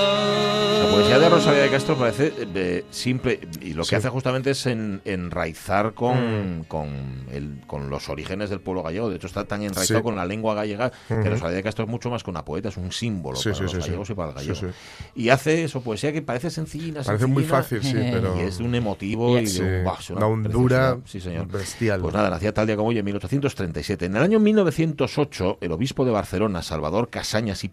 A 0.00 0.86
poesía 0.90 1.18
de 1.18 1.28
Rosalía 1.28 1.62
de 1.62 1.70
Castro 1.70 1.96
parece 1.96 2.32
eh, 2.54 2.83
simple 3.04 3.38
y 3.60 3.74
lo 3.74 3.84
que 3.84 3.96
hace 3.96 4.08
justamente 4.08 4.50
es 4.50 4.64
en- 4.66 5.00
enraizar 5.04 5.92
con, 5.94 6.60
Mm. 6.60 6.64
con, 6.64 6.88
el- 7.30 7.60
con 7.66 7.90
los 7.90 8.08
orígenes 8.08 8.48
del 8.50 8.60
pueblo 8.60 8.82
gallego. 8.82 9.10
De 9.10 9.16
hecho, 9.16 9.26
está 9.26 9.44
tan 9.44 9.62
enraizado 9.62 10.00
Sí. 10.00 10.02
con 10.02 10.16
la 10.16 10.24
lengua 10.24 10.54
gallega 10.54 10.90
que 11.08 11.14
Ujú. 11.14 11.28
Rosalía 11.28 11.56
de 11.56 11.62
Castro 11.62 11.84
es 11.84 11.90
mucho 11.90 12.08
más 12.10 12.22
que 12.24 12.30
una 12.30 12.44
poeta, 12.44 12.70
es 12.70 12.76
un 12.78 12.90
símbolo 12.92 13.36
Sí, 13.36 13.50
para 13.50 13.56
sí, 13.56 13.62
los 13.62 13.74
gallegos 13.76 14.10
y 14.10 14.14
para 14.14 14.28
el 14.30 14.34
gallego. 14.34 14.68
Y 15.14 15.28
hace 15.28 15.64
eso, 15.64 15.82
poesía 15.82 16.12
que 16.12 16.22
parece 16.22 16.50
sencilla. 16.50 17.02
Parece 17.02 17.26
muy 17.26 17.44
sencillina, 17.44 17.62
fácil, 17.62 17.82
sí, 17.82 17.92
pero- 18.12 18.36
Y 18.36 18.40
es 18.46 18.58
un 18.60 18.74
emotivo 18.74 19.38
y 19.38 19.44
de 19.44 19.60
un, 19.84 19.86
es 19.98 20.10
una 20.10 20.26
hondura 20.26 20.98
señor. 21.04 21.46
bestial. 21.46 22.00
Pues 22.00 22.14
nada, 22.14 22.30
nacía 22.30 22.52
tal 22.54 22.66
día 22.66 22.76
como 22.76 22.88
hoy 22.88 22.98
en 22.98 23.04
1837. 23.04 24.06
En 24.06 24.16
el 24.16 24.22
año 24.22 24.40
1908, 24.40 25.58
el 25.60 25.72
obispo 25.72 26.04
de 26.04 26.10
Barcelona, 26.10 26.62
Salvador 26.62 27.10
Casañas 27.10 27.62
y 27.64 27.68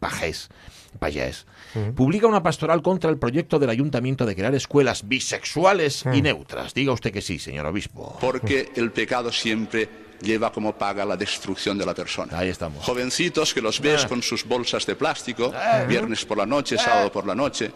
Publica 1.96 2.28
una 2.28 2.44
pastoral 2.44 2.82
contra 2.82 3.10
el 3.10 3.18
proyecto 3.18 3.58
del 3.60 3.70
ayuntamiento 3.70 4.26
de 4.26 4.36
crear 4.36 4.54
escuelas 4.56 5.08
bisexuales 5.08 6.04
y 6.14 6.22
neutras. 6.22 6.74
Diga 6.74 6.92
usted 6.94 7.12
que 7.12 7.22
sí, 7.22 7.40
señor 7.40 7.66
obispo. 7.66 8.18
Porque 8.20 8.72
el 8.76 8.92
pecado 8.92 9.32
siempre 9.32 9.90
lleva 10.22 10.52
como 10.52 10.78
paga 10.78 11.04
la 11.04 11.18
destrucción 11.18 11.78
de 11.80 11.86
la 11.86 11.96
persona. 11.96 12.38
Ahí 12.38 12.50
estamos. 12.50 12.84
Jovencitos 12.86 13.54
que 13.56 13.62
los 13.62 13.80
ves 13.80 14.04
Ah. 14.06 14.08
con 14.08 14.22
sus 14.22 14.46
bolsas 14.46 14.86
de 14.86 14.96
plástico, 14.96 15.52
Ah. 15.56 15.84
viernes 15.88 16.26
por 16.26 16.38
la 16.38 16.46
noche, 16.46 16.78
sábado 16.78 17.12
por 17.12 17.26
la 17.26 17.34
noche, 17.34 17.72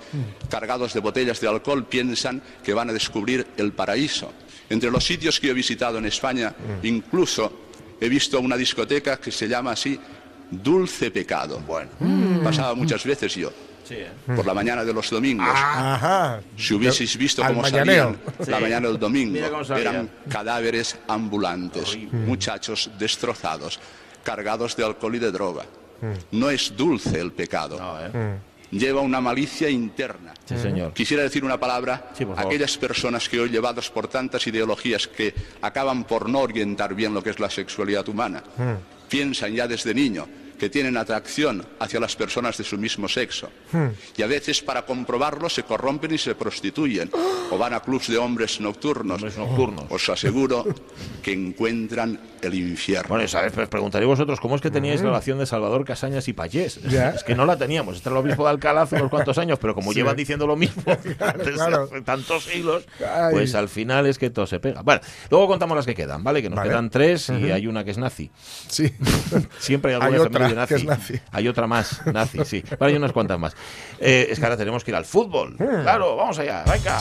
cargados 0.50 0.94
de 0.94 1.00
botellas 1.00 1.42
de 1.42 1.48
alcohol, 1.48 1.86
piensan 1.86 2.44
que 2.64 2.74
van 2.74 2.90
a 2.92 2.94
descubrir 2.94 3.48
el 3.58 3.72
paraíso. 3.74 4.32
Entre 4.70 4.92
los 4.92 5.04
sitios 5.04 5.40
que 5.40 5.50
he 5.50 5.54
visitado 5.54 5.98
en 5.98 6.06
España, 6.06 6.54
incluso 6.84 7.52
he 8.00 8.10
visto 8.10 8.40
una 8.40 8.58
discoteca 8.58 9.18
que 9.18 9.32
se 9.32 9.48
llama 9.48 9.72
así 9.72 10.00
Dulce 10.52 11.12
Pecado. 11.12 11.60
Bueno, 11.66 11.90
pasaba 12.44 12.74
muchas 12.76 13.04
veces 13.06 13.36
yo. 13.36 13.52
Por 14.26 14.46
la 14.46 14.54
mañana 14.54 14.84
de 14.84 14.94
los 14.94 15.10
domingos. 15.10 15.48
Ajá. 15.48 16.42
Si 16.58 16.74
hubieseis 16.74 17.16
visto 17.18 17.44
cómo 17.46 17.64
salían 17.66 18.18
la 18.48 18.60
mañana 18.60 18.88
del 18.88 19.00
domingo, 19.00 19.38
eran 19.76 20.10
cadáveres 20.30 20.98
ambulantes, 21.08 21.98
muchachos 22.12 22.90
destrozados, 22.98 23.80
cargados 24.24 24.76
de 24.76 24.86
alcohol 24.86 25.16
y 25.16 25.20
de 25.20 25.32
droga. 25.32 25.66
No 26.32 26.50
es 26.50 26.76
dulce 26.76 27.20
el 27.20 27.32
pecado. 27.32 27.80
Lleva 28.72 29.02
una 29.02 29.22
malicia 29.22 29.70
interna. 29.70 30.34
Sí, 30.44 30.58
señor. 30.58 30.92
Quisiera 30.92 31.24
decir 31.24 31.46
una 31.46 31.60
palabra 31.60 32.10
Sí, 32.14 32.26
a 32.36 32.42
aquellas 32.42 32.76
personas 32.78 33.30
que 33.30 33.40
hoy 33.40 33.50
llevados 33.50 33.90
por 33.90 34.08
tantas 34.08 34.46
ideologías 34.48 35.08
que 35.08 35.34
acaban 35.62 36.04
por 36.04 36.28
no 36.28 36.40
orientar 36.40 36.94
bien 36.96 37.14
lo 37.14 37.24
que 37.24 37.30
es 37.30 37.40
la 37.40 37.50
sexualidad 37.50 38.10
humana, 38.10 38.44
piensan 39.10 39.54
ya 39.54 39.68
desde 39.68 39.94
niño 39.94 40.28
que 40.66 40.70
tienen 40.72 40.98
atracción 40.98 41.64
hacia 41.80 42.00
las 42.00 42.16
personas 42.16 42.58
de 42.58 42.64
su 42.64 42.76
mismo 42.80 43.08
sexo. 43.08 43.52
Y 44.18 44.24
a 44.24 44.26
veces 44.26 44.64
para 44.64 44.84
comprobarlo 44.84 45.48
se 45.48 45.62
corrompen 45.62 46.12
y 46.12 46.18
se 46.18 46.34
prostituyen 46.34 47.12
o 47.52 47.58
van 47.60 47.76
a 47.76 47.82
clubs 47.82 48.08
de 48.08 48.18
hombres 48.18 48.60
nocturnos. 48.60 49.22
nocturnos. 49.38 49.86
Os 49.90 50.10
aseguro 50.10 50.66
que 51.22 51.34
encuentran 51.34 52.20
el 52.42 52.56
infierno. 52.56 53.10
Bueno, 53.10 53.28
sabes, 53.28 53.52
pues 53.54 53.68
preguntaréis 53.70 54.08
vosotros, 54.08 54.40
¿cómo 54.40 54.56
es 54.56 54.62
que 54.62 54.72
teníais 54.72 55.02
relación 55.02 55.38
de 55.38 55.46
Salvador 55.46 55.86
Casañas 55.86 56.28
y 56.28 56.34
Payés? 56.34 56.80
Es 57.16 57.24
que 57.24 57.36
no 57.36 57.46
la 57.46 57.58
teníamos. 57.58 57.98
Este 57.98 58.10
era 58.10 58.18
el 58.20 58.26
obispo 58.26 58.44
de 58.44 58.50
Alcalá 58.50 58.82
hace 58.84 58.96
unos 58.96 59.12
cuantos 59.12 59.38
años, 59.38 59.60
pero 59.60 59.76
como 59.76 59.92
Sí. 59.92 60.00
llevan 60.00 60.16
diciendo 60.16 60.48
lo 60.48 60.56
mismo 60.56 60.82
desde 61.04 61.16
claro. 61.54 61.84
hace 61.84 62.02
tantos 62.02 62.46
siglos, 62.46 62.86
Ay. 63.00 63.34
pues 63.34 63.54
al 63.54 63.70
final 63.70 64.08
es 64.08 64.18
que 64.18 64.32
todo 64.32 64.48
se 64.48 64.60
pega. 64.60 64.82
Bueno, 64.82 65.02
luego 65.30 65.48
contamos 65.48 65.78
las 65.78 65.86
que 65.86 65.94
quedan, 65.94 66.24
¿vale? 66.24 66.42
Que 66.42 66.50
nos 66.50 66.58
Vale. 66.58 66.70
quedan 66.72 66.90
tres 66.90 67.30
y 67.30 67.52
hay 67.52 67.68
una 67.68 67.84
que 67.84 67.92
es 67.92 68.00
nazi. 68.00 68.32
Sí. 68.68 68.92
Siempre 69.60 69.92
hay 69.96 70.02
alguna 70.02 70.24
Hay 70.24 70.30
otra 70.64 70.64
efeméride 70.64 70.88
que 70.88 70.94
es 70.94 71.00
nazi. 71.00 71.22
Hay 71.32 71.48
otra 71.48 71.68
más, 71.68 72.06
nazi, 72.06 72.40
sí. 72.46 72.64
Vale, 72.80 72.94
hay 72.94 72.98
unas 72.98 73.12
cuantas 73.12 73.40
más. 73.40 73.56
Eh, 74.00 74.28
es 74.30 74.40
que 74.40 74.46
ahora 74.46 74.58
tenemos 74.58 74.84
que 74.84 74.92
ir 74.92 74.96
al 74.96 75.06
fútbol. 75.06 75.56
Hmm. 75.58 75.84
Claro, 75.84 76.16
vamos 76.16 76.40
allá. 76.40 76.64
Venga. 76.66 77.00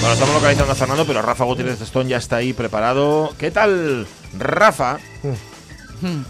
Bueno, 0.00 0.14
estamos 0.14 0.34
localizando 0.34 0.72
a 0.72 0.76
Fernando, 0.76 1.04
pero 1.04 1.20
Rafa 1.20 1.44
Gutiérrez 1.44 1.80
Stone 1.80 2.08
ya 2.08 2.18
está 2.18 2.36
ahí 2.36 2.52
preparado. 2.52 3.34
¿Qué 3.38 3.50
tal, 3.50 4.06
Rafa? 4.38 4.98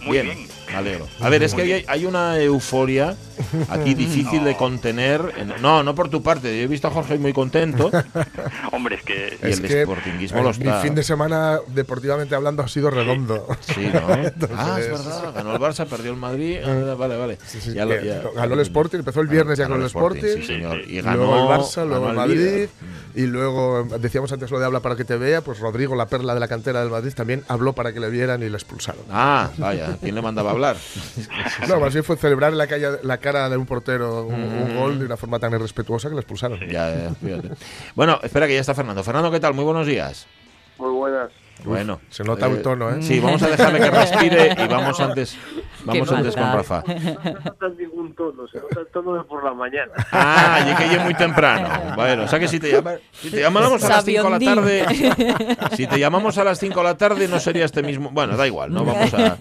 Muy 0.00 0.22
bien. 0.22 0.55
Me 0.68 0.76
alegro. 0.76 1.06
A 1.20 1.28
ver, 1.28 1.42
es 1.42 1.54
que 1.54 1.62
hay, 1.62 1.84
hay 1.86 2.04
una 2.06 2.38
euforia 2.40 3.14
aquí 3.68 3.94
difícil 3.94 4.44
de 4.44 4.56
contener. 4.56 5.32
En- 5.36 5.54
No, 5.62 5.82
no 5.82 5.94
por 5.94 6.08
tu 6.08 6.22
parte. 6.22 6.56
Yo 6.56 6.64
he 6.64 6.66
visto 6.66 6.88
a 6.88 6.90
Jorge 6.90 7.18
muy 7.18 7.32
contento. 7.32 7.90
Hombre, 8.72 8.96
es 8.96 9.02
que... 9.02 9.38
Y 9.42 9.52
el 9.52 9.62
desportinguismo 9.62 10.42
lo 10.42 10.50
está. 10.50 10.76
Mi 10.76 10.82
fin 10.82 10.94
de 10.94 11.02
semana, 11.02 11.58
deportivamente 11.68 12.34
hablando, 12.34 12.62
ha 12.62 12.68
sido 12.68 12.90
redondo. 12.90 13.46
Sí, 13.60 13.88
¿no? 13.92 14.14
Entonces- 14.14 14.50
ah, 14.58 14.76
es 14.80 14.88
verdad. 14.88 15.34
Ganó 15.34 15.52
el 15.54 15.60
Barça, 15.60 15.86
perdió 15.86 16.10
el 16.10 16.16
Madrid. 16.16 16.58
Ah, 16.64 16.94
vale, 16.98 17.16
vale. 17.16 17.38
Sí, 17.46 17.60
Ya 17.72 17.84
lo- 17.84 17.98
que 17.98 18.06
ya- 18.06 18.22
ganó 18.34 18.54
el 18.54 18.60
Sporting, 18.60 18.98
empezó 18.98 19.20
el 19.20 19.28
viernes 19.28 19.58
ya 19.58 19.68
con 19.68 19.80
el 19.80 19.86
Sporting, 19.86 20.22
sí, 20.36 20.42
señor. 20.46 20.80
Y 20.86 21.00
ganó 21.00 21.52
el 21.52 21.58
Barça, 21.60 21.86
luego 21.86 22.10
el 22.10 22.16
Madrid. 22.16 22.68
Y 23.16 23.26
luego 23.26 23.80
eh, 23.80 23.98
decíamos 23.98 24.30
antes 24.30 24.50
lo 24.50 24.58
de 24.60 24.66
habla 24.66 24.80
para 24.80 24.94
que 24.94 25.04
te 25.04 25.16
vea, 25.16 25.40
pues 25.40 25.58
Rodrigo, 25.58 25.96
la 25.96 26.06
perla 26.06 26.34
de 26.34 26.40
la 26.40 26.46
cantera 26.48 26.80
del 26.80 26.90
Madrid, 26.90 27.12
también 27.14 27.42
habló 27.48 27.72
para 27.72 27.92
que 27.92 27.98
le 27.98 28.10
vieran 28.10 28.42
y 28.42 28.48
le 28.48 28.56
expulsaron. 28.56 29.02
Ah, 29.10 29.50
vaya. 29.58 29.96
¿Quién 30.00 30.14
le 30.14 30.22
mandaba 30.22 30.50
a 30.50 30.52
hablar? 30.52 30.76
No, 31.68 31.80
más 31.80 31.92
bien 31.92 32.04
fue 32.04 32.16
celebrar 32.16 32.52
en 32.52 32.58
la, 32.58 32.66
calle, 32.66 32.98
la 33.02 33.18
cara 33.18 33.48
de 33.48 33.56
un 33.56 33.66
portero 33.66 34.24
un, 34.26 34.34
un 34.34 34.74
Mm. 34.74 34.78
gol 34.78 34.98
de 34.98 35.06
una 35.06 35.16
forma 35.16 35.38
tan 35.38 35.52
irrespetuosa 35.54 36.08
que 36.08 36.14
le 36.14 36.20
expulsaron. 36.20 36.60
Ya, 36.60 36.94
ya, 36.94 37.14
fíjate. 37.14 37.50
Bueno, 37.94 38.20
espera 38.22 38.46
que 38.46 38.54
ya 38.54 38.60
está 38.60 38.74
Fernando. 38.74 39.02
Fernando, 39.02 39.30
¿qué 39.30 39.40
tal? 39.40 39.54
Muy 39.54 39.64
buenos 39.64 39.86
días. 39.86 40.26
Muy 40.78 40.90
buenas. 40.90 41.30
Bueno, 41.64 42.00
se 42.10 42.22
nota 42.22 42.46
el 42.48 42.60
tono, 42.60 42.90
¿eh? 42.90 43.02
Sí, 43.02 43.18
vamos 43.18 43.42
a 43.42 43.48
dejarle 43.48 43.80
que 43.80 43.90
respire 43.90 44.54
y 44.62 44.68
vamos 44.68 45.00
antes, 45.00 45.36
vamos 45.86 46.12
antes 46.12 46.34
con 46.36 46.52
Rafa. 46.52 46.82
No 46.86 47.00
se 47.22 47.32
nota 47.32 47.68
ningún 47.78 48.14
tono, 48.14 48.46
se 48.48 48.58
nota 48.60 48.80
el 48.80 48.86
tono 48.88 49.14
de 49.14 49.24
por 49.24 49.44
la 49.44 49.54
mañana. 49.54 49.92
Ah, 50.12 50.60
y 50.70 50.74
que 50.76 50.88
llegue 50.88 51.04
muy 51.04 51.14
temprano. 51.14 51.68
Bueno, 51.96 52.24
o 52.24 52.28
sea 52.28 52.38
que 52.38 52.48
si 52.48 52.58
te, 52.60 52.70
llama- 52.72 52.94
si 53.12 53.30
te 53.30 53.40
llamamos 53.40 53.82
a 53.84 53.88
las 53.88 54.04
5 54.04 54.22
de 54.24 54.30
la 54.30 54.38
tarde, 54.38 54.86
si 55.76 55.86
te 55.86 55.98
llamamos 55.98 56.36
a 56.38 56.44
las 56.44 56.58
5 56.58 56.78
de 56.80 56.84
la 56.84 56.96
tarde 56.96 57.28
no 57.28 57.38
sería 57.40 57.64
este 57.64 57.82
mismo. 57.82 58.10
Bueno, 58.12 58.36
da 58.36 58.46
igual, 58.46 58.72
no 58.72 58.84
vamos 58.84 59.12
a, 59.14 59.36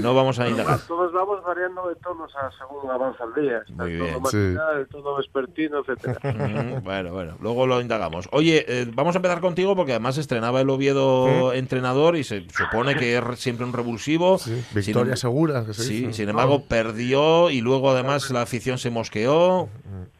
no 0.00 0.14
vamos 0.14 0.38
a 0.38 0.48
indagar. 0.48 0.78
Todos 0.86 1.12
vamos 1.12 1.42
variando 1.44 1.88
de 1.88 1.94
tonos 1.96 2.30
a 2.36 2.50
según 2.58 2.90
avanza 2.90 3.24
el 3.36 3.42
día. 3.42 3.58
Está 3.58 3.82
Muy 3.84 3.92
el 3.92 3.98
tono 3.98 4.10
bien. 4.10 4.22
matinal, 4.22 4.78
el 4.80 4.86
tono 4.88 5.16
vespertino, 5.16 5.78
etcétera. 5.80 6.18
Mm, 6.50 6.82
Bueno, 6.82 7.12
bueno, 7.12 7.36
luego 7.40 7.66
lo 7.66 7.80
indagamos. 7.80 8.28
Oye, 8.32 8.64
eh, 8.68 8.86
vamos 8.92 9.14
a 9.14 9.18
empezar 9.18 9.40
contigo 9.40 9.76
porque 9.76 9.92
además 9.92 10.16
estrenaba 10.18 10.60
el 10.60 10.70
Oviedo 10.70 11.52
entrenador 11.52 12.16
y 12.16 12.24
se 12.24 12.46
supone 12.50 12.94
que 12.96 13.16
es 13.18 13.24
siempre 13.38 13.64
un 13.66 13.72
revulsivo. 13.72 14.38
Victoria 14.74 15.16
Sin- 15.16 15.20
segura. 15.22 15.64
Que 15.66 15.74
se 15.74 15.82
Sí, 15.90 16.12
sin 16.12 16.28
embargo, 16.28 16.64
perdió 16.68 17.50
y 17.50 17.60
luego 17.60 17.90
además 17.90 18.30
la 18.30 18.42
afición 18.42 18.78
se 18.78 18.90
mosqueó. 18.90 19.68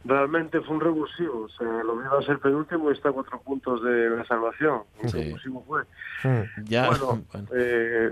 realmente 0.05 0.59
fue 0.61 0.75
un 0.75 0.81
revulsivo. 0.81 1.43
O 1.45 1.49
sea, 1.49 1.67
lo 1.83 1.93
iba 2.01 2.17
a 2.17 2.21
ser 2.23 2.39
penúltimo 2.39 2.89
y 2.89 2.93
está 2.93 3.09
a 3.09 3.11
cuatro 3.13 3.39
puntos 3.41 3.83
de 3.83 4.09
la 4.09 4.25
salvación. 4.25 4.81
Un 5.01 5.09
Sí. 5.09 5.23
revulsivo 5.23 5.63
fue. 5.67 5.83
Ya, 6.65 6.87
Bueno, 6.89 7.23
eh, 7.55 8.11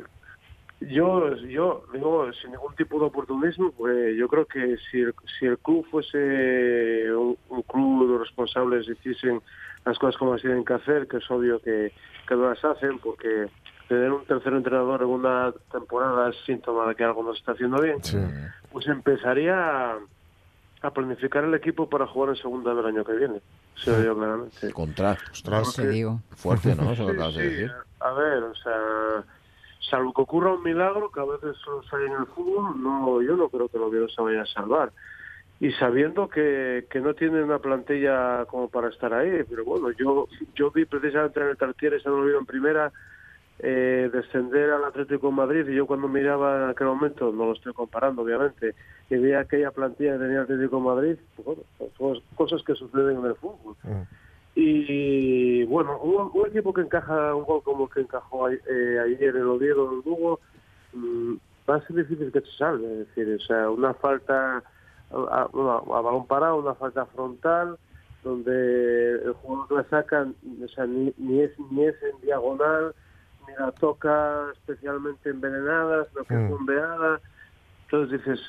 yo, 0.81 1.35
yo 1.35 1.83
digo, 1.93 2.31
sin 2.41 2.51
ningún 2.51 2.73
tipo 2.75 2.99
de 2.99 3.05
oportunismo, 3.07 3.71
pues 3.73 4.15
yo 4.17 4.27
creo 4.29 4.45
que 4.45 4.77
si 4.89 5.01
el, 5.01 5.13
si 5.37 5.45
el 5.45 5.57
club 5.59 5.85
fuese 5.91 7.11
un, 7.13 7.37
un 7.49 7.61
club, 7.63 8.07
los 8.09 8.21
responsables 8.21 8.87
hiciesen 8.87 9.41
las 9.85 9.97
cosas 9.99 10.17
como 10.17 10.33
las 10.33 10.41
tienen 10.41 10.63
que 10.63 10.73
hacer, 10.73 11.07
que 11.07 11.17
es 11.17 11.29
obvio 11.31 11.59
que, 11.61 11.91
que 12.27 12.35
no 12.35 12.49
las 12.49 12.63
hacen, 12.63 12.97
porque 12.99 13.47
tener 13.89 14.11
un 14.11 14.23
tercer 14.23 14.53
entrenador 14.53 15.01
en 15.01 15.09
una 15.09 15.51
temporada 15.71 16.29
es 16.29 16.37
síntoma 16.45 16.87
de 16.87 16.95
que 16.95 17.03
algo 17.03 17.23
no 17.23 17.33
se 17.33 17.39
está 17.39 17.51
haciendo 17.51 17.81
bien, 17.81 17.97
pues 18.71 18.87
empezaría 18.87 19.91
a, 19.93 19.97
a 20.83 20.91
planificar 20.91 21.43
el 21.43 21.53
equipo 21.55 21.89
para 21.89 22.07
jugar 22.07 22.29
en 22.29 22.35
segunda 22.37 22.73
del 22.73 22.85
año 22.85 23.03
que 23.03 23.13
viene. 23.13 23.41
Se 23.75 23.91
lo 23.91 24.01
digo 24.01 24.15
claramente. 24.17 24.71
Contra. 24.71 25.17
Ostras. 25.31 25.75
Te 25.75 25.87
digo. 25.89 26.19
Fuerte, 26.35 26.75
¿no? 26.75 26.91
Eso 26.93 27.03
lo 27.03 27.09
Sí, 27.09 27.15
acabas 27.15 27.35
de 27.35 27.41
sí, 27.41 27.47
decir. 27.49 27.71
A 27.99 28.11
ver, 28.13 28.43
o 28.43 28.55
sea, 28.55 29.23
salvo 29.89 30.13
que 30.13 30.21
ocurra 30.21 30.53
un 30.53 30.63
milagro, 30.63 31.09
que 31.11 31.19
a 31.19 31.25
veces 31.25 31.57
hay 31.91 32.05
en 32.05 32.13
el 32.13 32.25
fútbol, 32.27 32.81
no, 32.81 33.21
yo 33.21 33.35
no 33.35 33.49
creo 33.49 33.67
que 33.69 33.77
Oviedo 33.77 34.07
se 34.07 34.21
vaya 34.21 34.43
a 34.43 34.45
salvar. 34.45 34.91
Y 35.61 35.71
sabiendo 35.73 36.29
que, 36.29 36.85
que 36.89 37.01
no 37.01 37.13
tiene 37.15 37.43
una 37.43 37.59
plantilla 37.59 38.45
como 38.45 38.69
para 38.69 38.87
estar 38.89 39.13
ahí, 39.13 39.43
pero 39.49 39.65
bueno, 39.65 39.91
yo 39.91 40.27
yo 40.55 40.71
vi 40.71 40.85
precisamente 40.85 41.41
en 41.41 41.47
el 41.47 41.57
Tartiere, 41.57 41.97
ese 41.97 42.07
no 42.07 42.21
lo 42.21 42.25
vi 42.27 42.33
en 42.37 42.45
primera, 42.45 42.91
eh, 43.59 44.09
descender 44.11 44.71
al 44.71 44.85
Atlético 44.85 45.27
de 45.27 45.33
Madrid 45.33 45.67
y 45.67 45.75
yo 45.75 45.85
cuando 45.85 46.07
miraba 46.07 46.63
en 46.63 46.69
aquel 46.69 46.87
momento, 46.87 47.31
no 47.31 47.45
lo 47.45 47.53
estoy 47.53 47.73
comparando 47.73 48.21
obviamente, 48.21 48.73
y 49.09 49.17
veía 49.17 49.39
aquella 49.41 49.71
plantilla 49.71 50.13
que 50.13 50.19
tenía 50.19 50.37
el 50.37 50.43
Atlético 50.43 50.77
de 50.77 50.81
Madrid, 50.83 51.15
pues 51.35 51.45
bueno, 51.45 51.61
pues 51.97 52.23
cosas 52.35 52.63
que 52.63 52.75
suceden 52.75 53.17
en 53.17 53.25
el 53.25 53.35
fútbol. 53.35 53.75
Y 54.55 55.63
bueno, 55.65 55.99
un, 56.01 56.31
un 56.33 56.47
equipo 56.47 56.73
que 56.73 56.81
encaja 56.81 57.35
un 57.35 57.43
gol 57.43 57.61
como 57.63 57.85
el 57.85 57.89
que 57.91 58.01
encajó 58.01 58.47
a- 58.47 58.53
eh, 58.53 58.99
ayer 59.05 59.35
el 59.35 59.47
Oviedo 59.47 59.91
el 59.91 60.01
Lugo, 60.05 60.39
mm, 60.93 61.33
va 61.69 61.75
a 61.75 61.87
ser 61.87 61.95
difícil 61.97 62.31
que 62.31 62.41
se 62.41 62.51
salve. 62.57 63.01
Es 63.01 63.07
decir, 63.07 63.35
o 63.35 63.45
sea, 63.45 63.69
una 63.69 63.93
falta 63.93 64.63
a, 65.11 65.47
balón 65.53 66.27
parado, 66.27 66.57
una 66.57 66.75
falta 66.75 67.05
frontal, 67.07 67.77
donde 68.23 69.11
el 69.23 69.33
jugador 69.33 69.67
que 69.67 69.75
la 69.75 69.83
saca 69.89 70.27
o 70.63 70.67
sea, 70.69 70.85
ni, 70.85 71.13
ni 71.17 71.41
es 71.41 71.51
ni 71.71 71.85
es 71.85 71.95
en 72.03 72.19
diagonal, 72.21 72.93
ni 73.49 73.55
la 73.65 73.71
toca 73.73 74.51
especialmente 74.53 75.29
envenenada, 75.29 76.05
sino 76.09 76.23
que 76.25 76.35
Mm. 76.35 76.49
bombeada. 76.49 77.21
Entonces 77.85 78.19
dices, 78.19 78.39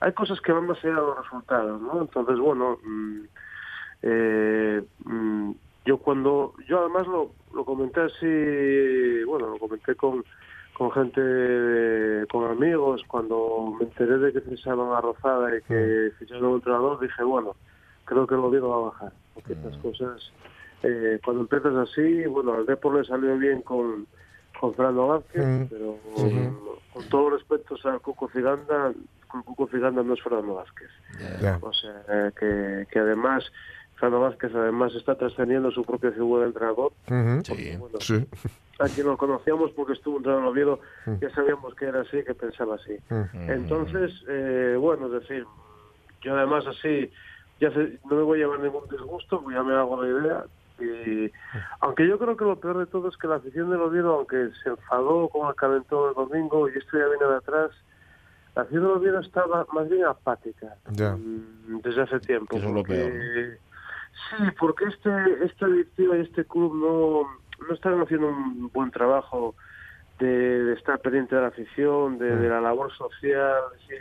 hay 0.00 0.12
cosas 0.12 0.40
que 0.40 0.52
van 0.52 0.66
más 0.66 0.78
allá 0.84 0.94
de 0.94 1.00
los 1.00 1.18
resultados, 1.22 1.80
¿no? 1.80 2.00
Entonces, 2.02 2.38
bueno, 2.38 2.78
mm, 2.84 3.20
eh, 4.02 4.82
mm, 5.04 5.50
yo 5.86 5.98
cuando, 5.98 6.54
yo 6.68 6.80
además 6.80 7.06
lo, 7.06 7.32
lo 7.54 7.64
comenté 7.64 8.00
así, 8.00 9.24
bueno, 9.24 9.48
lo 9.50 9.58
comenté 9.58 9.94
con, 9.96 10.24
con 10.74 10.90
gente, 10.92 11.20
de- 11.20 12.26
con 12.28 12.44
amigos, 12.50 13.02
cuando 13.06 13.74
me 13.78 13.84
enteré 13.84 14.18
de 14.18 14.32
que 14.32 14.40
ficharon 14.42 14.94
a 14.94 15.00
Rozada 15.00 15.56
y 15.56 15.62
que 15.62 16.12
ficharon 16.18 16.44
a 16.44 16.48
un 16.48 16.54
entrenador, 16.56 17.00
dije, 17.00 17.22
bueno, 17.22 17.56
creo 18.04 18.26
que 18.26 18.34
el 18.34 18.40
Oviedo 18.40 18.68
va 18.70 18.76
a 18.76 18.90
bajar, 18.90 19.12
porque 19.34 19.52
estas 19.54 19.76
cosas, 19.78 20.32
eh, 20.82 21.18
cuando 21.24 21.42
empiezas 21.42 21.74
así, 21.76 22.24
bueno, 22.26 22.54
al 22.54 22.66
Depor 22.66 22.96
le 22.96 23.04
salió 23.04 23.36
bien 23.38 23.62
con, 23.62 24.06
con 24.64 24.74
Fernando 24.74 25.06
Vázquez, 25.08 25.44
Mm. 25.46 25.64
pero 25.68 25.98
con 26.92 27.04
todos 27.10 27.32
los 27.32 27.40
respetos 27.40 27.84
al 27.84 28.00
Cuco 28.00 28.28
Ciganda, 28.30 28.88
el 28.88 29.42
Cuco 29.44 29.66
Ciganda 29.68 30.02
no 30.02 30.14
es 30.14 30.22
Fernando 30.22 30.54
Vázquez. 30.54 30.88
O 31.60 31.72
sea, 31.72 32.02
eh, 32.08 32.30
que, 32.38 32.86
que 32.90 32.98
además, 32.98 33.44
Fernando 33.96 34.20
Vázquez 34.22 34.54
además 34.54 34.94
está 34.94 35.16
trascendiendo 35.16 35.70
su 35.70 35.84
propia 35.84 36.12
figura 36.12 36.42
de 36.42 36.48
entrenador. 36.48 36.92
Sí. 37.44 37.76
Bueno, 37.76 37.98
Sí. 38.00 38.26
a 38.78 38.88
quien 38.88 39.06
lo 39.06 39.16
conocíamos 39.18 39.70
porque 39.72 39.92
estuvo 39.92 40.16
entrenando 40.16 40.46
en 40.46 40.52
Oviedo, 40.52 40.80
Mm. 41.06 41.14
ya 41.20 41.30
sabíamos 41.30 41.74
que 41.74 41.84
era 41.86 42.00
así, 42.00 42.22
que 42.24 42.34
pensaba 42.34 42.76
así. 42.76 42.96
Mm. 43.10 43.50
Entonces, 43.50 44.12
eh, 44.28 44.76
bueno, 44.80 45.06
es 45.06 45.12
decir, 45.20 45.44
yo 46.22 46.34
además 46.34 46.64
así, 46.66 47.10
ya 47.60 47.70
sé- 47.70 47.98
no 48.08 48.16
me 48.16 48.22
voy 48.22 48.38
a 48.40 48.44
llevar 48.44 48.60
ningún 48.60 48.88
disgusto, 48.88 49.42
pues 49.42 49.54
ya 49.56 49.62
me 49.62 49.74
hago 49.74 50.02
la 50.02 50.08
idea. 50.20 50.44
Y, 50.80 51.30
aunque 51.80 52.06
yo 52.08 52.18
creo 52.18 52.36
que 52.36 52.44
lo 52.44 52.58
peor 52.58 52.78
de 52.78 52.86
todo 52.86 53.08
es 53.08 53.16
que 53.16 53.28
la 53.28 53.36
afición 53.36 53.70
del 53.70 53.80
Oviedo, 53.80 54.14
aunque 54.16 54.50
se 54.62 54.70
enfadó 54.70 55.28
con 55.28 55.48
el 55.48 55.54
calentón 55.54 56.08
el 56.08 56.14
domingo, 56.14 56.68
y 56.68 56.72
esto 56.76 56.98
ya 56.98 57.06
viene 57.06 57.26
de 57.26 57.36
atrás, 57.36 57.70
la 58.56 58.62
afición 58.62 58.82
del 58.82 58.92
Oviedo 58.92 59.20
estaba 59.20 59.66
más 59.72 59.88
bien 59.88 60.04
apática 60.04 60.74
Ya. 60.90 61.12
mm, 61.16 61.80
desde 61.82 62.02
hace 62.02 62.20
tiempo. 62.20 62.56
Eso 62.56 62.66
es 62.66 62.72
lo 62.72 62.80
porque- 62.80 62.94
peor, 62.94 63.58
Sí, 64.30 64.44
porque 64.60 64.84
este, 64.86 65.10
esta 65.44 65.66
directiva 65.66 66.16
y 66.16 66.20
este 66.20 66.44
club 66.44 66.72
no, 66.76 67.22
no 67.68 67.74
están 67.74 68.00
haciendo 68.00 68.28
un 68.28 68.70
buen 68.72 68.90
trabajo 68.92 69.54
de, 70.20 70.26
de 70.64 70.72
estar 70.74 71.00
pendiente 71.00 71.34
de 71.34 71.42
la 71.42 71.48
afición, 71.48 72.16
de, 72.18 72.34
de 72.36 72.48
la 72.48 72.60
labor 72.60 72.92
social. 72.92 73.62
sí. 73.88 73.94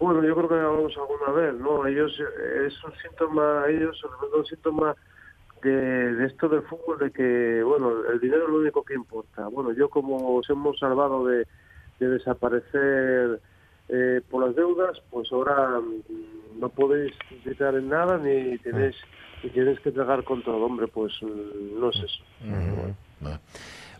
Bueno, 0.00 0.22
yo 0.24 0.34
creo 0.34 0.48
que 0.48 0.54
lo 0.56 0.68
hablamos 0.70 0.96
alguna 0.96 1.30
vez, 1.40 1.54
¿no? 1.54 1.86
Ellos, 1.86 2.12
eh, 2.20 2.66
es 2.66 2.84
un 2.84 2.92
síntoma, 2.96 3.64
ellos 3.68 3.96
son 3.98 4.10
un 4.36 4.44
síntoma 4.44 4.94
de, 5.64 6.14
de 6.14 6.26
esto 6.26 6.48
del 6.48 6.62
fútbol, 6.62 6.98
de 6.98 7.10
que, 7.10 7.62
bueno, 7.62 8.04
el 8.12 8.20
dinero 8.20 8.44
es 8.44 8.50
lo 8.50 8.58
único 8.58 8.84
que 8.84 8.94
importa. 8.94 9.48
Bueno, 9.48 9.72
yo 9.72 9.88
como 9.88 10.36
os 10.36 10.48
hemos 10.50 10.78
salvado 10.78 11.26
de, 11.26 11.46
de 11.98 12.08
desaparecer 12.08 13.40
eh, 13.88 14.20
por 14.30 14.46
las 14.46 14.54
deudas, 14.54 15.02
pues 15.10 15.32
ahora 15.32 15.80
mm, 15.80 16.60
no 16.60 16.68
podéis 16.68 17.12
gritar 17.44 17.74
en 17.74 17.88
nada 17.88 18.18
ni 18.18 18.58
tenéis, 18.58 18.96
ni 19.42 19.50
tenéis 19.50 19.80
que 19.80 19.90
tragar 19.90 20.22
con 20.24 20.42
todo. 20.42 20.64
Hombre, 20.64 20.86
pues 20.86 21.12
mm, 21.22 21.80
no 21.80 21.90
es 21.90 21.96
eso. 21.96 22.22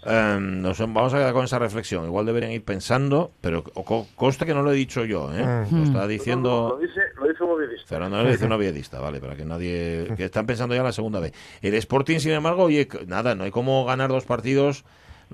Em, 0.07 0.61
nos 0.63 0.79
vamos 0.79 1.15
a 1.15 1.19
quedar 1.19 1.33
con 1.33 1.45
esa 1.45 1.59
reflexión. 1.59 2.05
Igual 2.05 2.27
deberían 2.27 2.53
ir 2.53 2.65
pensando, 2.65 3.33
pero 3.41 3.63
co- 3.65 4.07
conste 4.15 4.45
que 4.47 4.55
no 4.55 4.63
lo 4.63 4.73
he 4.73 4.77
dicho 4.77 5.05
yo, 5.05 5.31
¿eh? 5.35 5.45
Mm. 5.71 5.77
Lo 5.79 5.85
está 5.85 5.99
Lo 6.03 6.07
diciendo 6.09 6.79
dice, 6.81 7.01
lo 7.17 7.29
dice 7.29 7.43
un 7.45 7.51
movilista. 7.51 7.87
Fernando 7.87 8.23
lo 8.23 8.31
dice 8.31 8.45
un 8.47 8.53
oviedista, 8.53 9.01
vale, 9.01 9.21
para 9.21 9.35
que 9.37 9.45
nadie... 9.45 10.13
que 10.17 10.25
están 10.25 10.47
pensando 10.47 10.75
ya 10.75 10.83
la 10.83 10.93
segunda 10.93 11.21
vez. 11.21 11.33
El 11.63 11.75
Sporting, 11.75 12.19
sin 12.19 12.33
embargo, 12.33 12.65
oye, 12.65 12.89
nada, 13.07 13.35
no 13.35 13.45
hay 13.45 13.51
como 13.51 13.85
ganar 13.85 14.11
dos 14.11 14.25
partidos, 14.25 14.85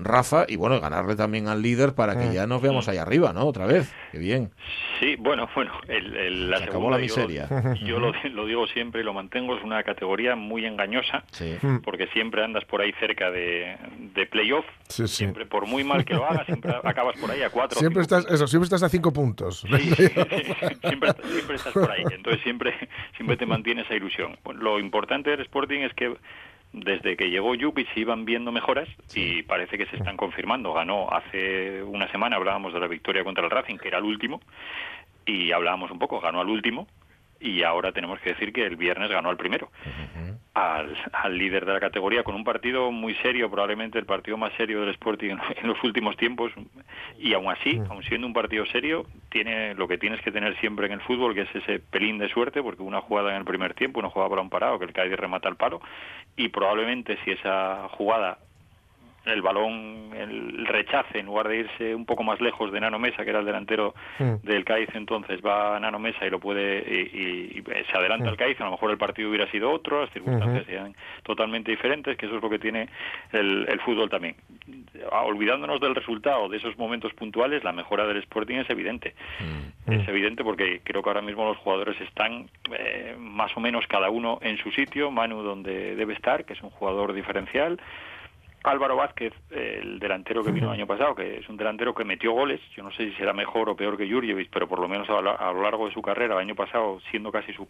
Rafa, 0.05 0.45
y 0.47 0.55
bueno, 0.55 0.79
ganarle 0.79 1.15
también 1.15 1.47
al 1.47 1.61
líder 1.61 1.93
para 1.95 2.15
Mm. 2.15 2.19
que 2.19 2.33
ya 2.33 2.47
nos 2.47 2.61
veamos 2.61 2.87
ahí 2.89 2.97
arriba, 2.97 3.33
¿no? 3.33 3.45
Otra 3.45 3.65
vez. 3.65 3.93
Qué 4.11 4.19
bien. 4.19 4.51
Sí, 4.99 5.15
bueno, 5.17 5.47
bueno, 5.55 5.71
el, 5.87 6.15
el- 6.15 6.49
la 6.49 6.57
Se 6.57 6.63
acabó 6.65 6.91
segunda, 6.93 6.97
la 6.99 7.05
yo- 7.05 7.15
miseria. 7.17 7.47
Yo, 7.85 7.99
lo, 7.99 8.11
lo 8.33 8.45
digo 8.45 8.67
siempre 8.67 9.01
y 9.01 9.03
lo 9.03 9.13
mantengo, 9.13 9.57
es 9.57 9.63
una 9.63 9.81
categoría 9.83 10.35
muy 10.35 10.65
engañosa, 10.65 11.23
Sí. 11.31 11.57
porque 11.83 12.07
siempre 12.07 12.43
andas 12.43 12.65
por 12.65 12.81
ahí 12.81 12.91
cerca 12.99 13.31
de, 13.31 13.77
de 14.13 14.25
playoff, 14.27 14.65
Sí, 14.89 15.07
sí. 15.07 15.15
siempre 15.15 15.45
por 15.45 15.65
muy 15.67 15.83
mal 15.83 16.05
que 16.05 16.13
lo 16.13 16.25
hagas, 16.25 16.45
siempre 16.45 16.71
acabas 16.83 17.17
por 17.19 17.31
ahí 17.31 17.41
a 17.41 17.49
cuatro. 17.49 17.79
Siempre 17.79 18.01
estás, 18.01 18.25
eso, 18.29 18.47
siempre 18.47 18.65
estás 18.65 18.83
a 18.83 18.89
cinco 18.89 19.11
puntos. 19.13 19.61
Sí, 19.61 19.77
sí, 19.79 20.07
sí, 20.07 20.09
siempre, 20.87 21.13
siempre 21.31 21.55
estás 21.55 21.73
por 21.73 21.89
ahí, 21.91 22.03
entonces 22.11 22.41
siempre, 22.43 22.73
siempre 23.15 23.37
te 23.37 23.45
mantiene 23.45 23.81
esa 23.81 23.95
ilusión. 23.95 24.37
Lo 24.55 24.79
importante 24.79 25.29
del 25.31 25.41
Sporting 25.41 25.79
es 25.79 25.93
que 25.93 26.13
desde 26.73 27.17
que 27.17 27.29
llegó 27.29 27.53
Jupic 27.59 27.93
se 27.93 27.99
iban 27.99 28.25
viendo 28.25 28.51
mejoras 28.51 28.87
y 29.13 29.43
parece 29.43 29.77
que 29.77 29.85
se 29.87 29.97
están 29.97 30.17
confirmando. 30.17 30.73
Ganó 30.73 31.09
hace 31.11 31.83
una 31.83 32.09
semana, 32.11 32.37
hablábamos 32.37 32.73
de 32.73 32.79
la 32.79 32.87
victoria 32.87 33.23
contra 33.23 33.43
el 33.43 33.51
Racing, 33.51 33.77
que 33.77 33.89
era 33.89 33.97
el 33.97 34.05
último, 34.05 34.41
y 35.25 35.51
hablábamos 35.51 35.91
un 35.91 35.99
poco, 35.99 36.19
ganó 36.19 36.41
al 36.41 36.49
último, 36.49 36.87
y 37.41 37.63
ahora 37.63 37.91
tenemos 37.91 38.19
que 38.19 38.29
decir 38.29 38.53
que 38.53 38.65
el 38.65 38.75
viernes 38.75 39.09
ganó 39.09 39.29
al 39.29 39.37
primero, 39.37 39.71
al, 40.53 40.95
al 41.11 41.37
líder 41.37 41.65
de 41.65 41.73
la 41.73 41.79
categoría, 41.79 42.23
con 42.23 42.35
un 42.35 42.43
partido 42.43 42.91
muy 42.91 43.15
serio, 43.15 43.49
probablemente 43.49 43.97
el 43.97 44.05
partido 44.05 44.37
más 44.37 44.53
serio 44.53 44.81
del 44.81 44.91
Sporting 44.91 45.35
en, 45.55 45.67
los 45.67 45.83
últimos 45.83 46.15
tiempos, 46.17 46.51
y 47.17 47.33
aún 47.33 47.49
así, 47.49 47.81
aun 47.89 48.03
siendo 48.03 48.27
un 48.27 48.33
partido 48.33 48.65
serio, 48.67 49.07
tiene 49.29 49.73
lo 49.73 49.87
que 49.87 49.97
tienes 49.97 50.21
que 50.21 50.31
tener 50.31 50.55
siempre 50.59 50.85
en 50.85 50.93
el 50.93 51.01
fútbol, 51.01 51.33
que 51.33 51.41
es 51.41 51.55
ese 51.55 51.79
pelín 51.79 52.19
de 52.19 52.29
suerte, 52.29 52.61
porque 52.61 52.83
una 52.83 53.01
jugada 53.01 53.31
en 53.31 53.37
el 53.37 53.45
primer 53.45 53.73
tiempo, 53.73 53.99
una 53.99 54.09
jugada 54.09 54.29
para 54.29 54.41
un 54.41 54.49
parado, 54.49 54.77
que 54.77 54.85
el 54.85 54.93
Cádiz 54.93 55.15
remata 55.17 55.49
al 55.49 55.55
palo, 55.55 55.81
y 56.35 56.49
probablemente 56.49 57.17
si 57.25 57.31
esa 57.31 57.87
jugada 57.89 58.37
el 59.25 59.41
balón, 59.41 60.09
el 60.17 60.65
rechace, 60.65 61.19
en 61.19 61.27
lugar 61.27 61.47
de 61.47 61.59
irse 61.59 61.93
un 61.93 62.05
poco 62.05 62.23
más 62.23 62.41
lejos 62.41 62.71
de 62.71 62.79
Nano 62.79 62.97
Mesa, 62.97 63.23
que 63.23 63.29
era 63.29 63.39
el 63.39 63.45
delantero 63.45 63.93
Mm. 64.19 64.35
del 64.43 64.65
Cádiz 64.65 64.89
entonces, 64.95 65.39
va 65.45 65.75
a 65.75 65.79
Nano 65.79 65.99
Mesa 65.99 66.25
y 66.25 66.29
lo 66.31 66.39
puede 66.39 66.79
y, 66.79 67.17
y- 67.17 67.59
y 67.59 67.63
se 67.91 67.97
adelanta 67.97 68.29
el 68.29 68.37
Cádiz, 68.37 68.59
a 68.61 68.65
lo 68.65 68.71
mejor 68.71 68.89
el 68.91 68.97
partido 68.97 69.29
hubiera 69.29 69.49
sido 69.51 69.71
otro, 69.71 70.01
las 70.01 70.09
circunstancias 70.11 70.65
serían 70.65 70.95
totalmente 71.23 71.69
diferentes, 71.71 72.17
que 72.17 72.25
eso 72.25 72.37
es 72.37 72.41
lo 72.41 72.49
que 72.49 72.57
tiene 72.59 72.89
el, 73.31 73.67
el 73.69 73.79
fútbol 73.81 74.09
también. 74.09 74.35
Ah, 75.11 75.21
Olvidándonos 75.21 75.79
del 75.79 75.93
resultado, 75.95 76.49
de 76.49 76.57
esos 76.57 76.77
momentos 76.77 77.13
puntuales, 77.13 77.63
la 77.63 77.71
mejora 77.73 78.07
del 78.07 78.17
Sporting 78.17 78.55
es 78.57 78.69
evidente. 78.69 79.13
Es 79.87 80.07
evidente 80.07 80.43
porque 80.43 80.81
creo 80.83 81.01
que 81.03 81.09
ahora 81.09 81.21
mismo 81.21 81.45
los 81.45 81.57
jugadores 81.57 81.99
están 82.01 82.49
eh, 82.71 83.15
más 83.19 83.55
o 83.55 83.59
menos 83.59 83.85
cada 83.87 84.09
uno 84.09 84.39
en 84.41 84.57
su 84.57 84.71
sitio, 84.71 85.11
Manu 85.11 85.41
donde 85.43 85.95
debe 85.95 86.13
estar, 86.13 86.45
que 86.45 86.53
es 86.53 86.61
un 86.61 86.69
jugador 86.69 87.13
diferencial, 87.13 87.79
Álvaro 88.63 88.95
Vázquez, 88.95 89.33
el 89.49 89.97
delantero 89.99 90.43
que 90.43 90.51
vino 90.51 90.67
el 90.67 90.73
año 90.79 90.87
pasado, 90.87 91.15
que 91.15 91.39
es 91.39 91.49
un 91.49 91.57
delantero 91.57 91.93
que 91.95 92.03
metió 92.03 92.31
goles, 92.31 92.61
yo 92.75 92.83
no 92.83 92.91
sé 92.91 93.05
si 93.09 93.13
será 93.15 93.33
mejor 93.33 93.69
o 93.69 93.75
peor 93.75 93.97
que 93.97 94.07
Jurjevic, 94.09 94.49
pero 94.51 94.67
por 94.67 94.79
lo 94.79 94.87
menos 94.87 95.09
a, 95.09 95.21
la- 95.21 95.31
a 95.33 95.51
lo 95.51 95.63
largo 95.63 95.87
de 95.87 95.93
su 95.93 96.01
carrera, 96.01 96.35
el 96.35 96.41
año 96.41 96.55
pasado, 96.55 96.99
siendo 97.09 97.31
casi 97.31 97.51
su, 97.53 97.67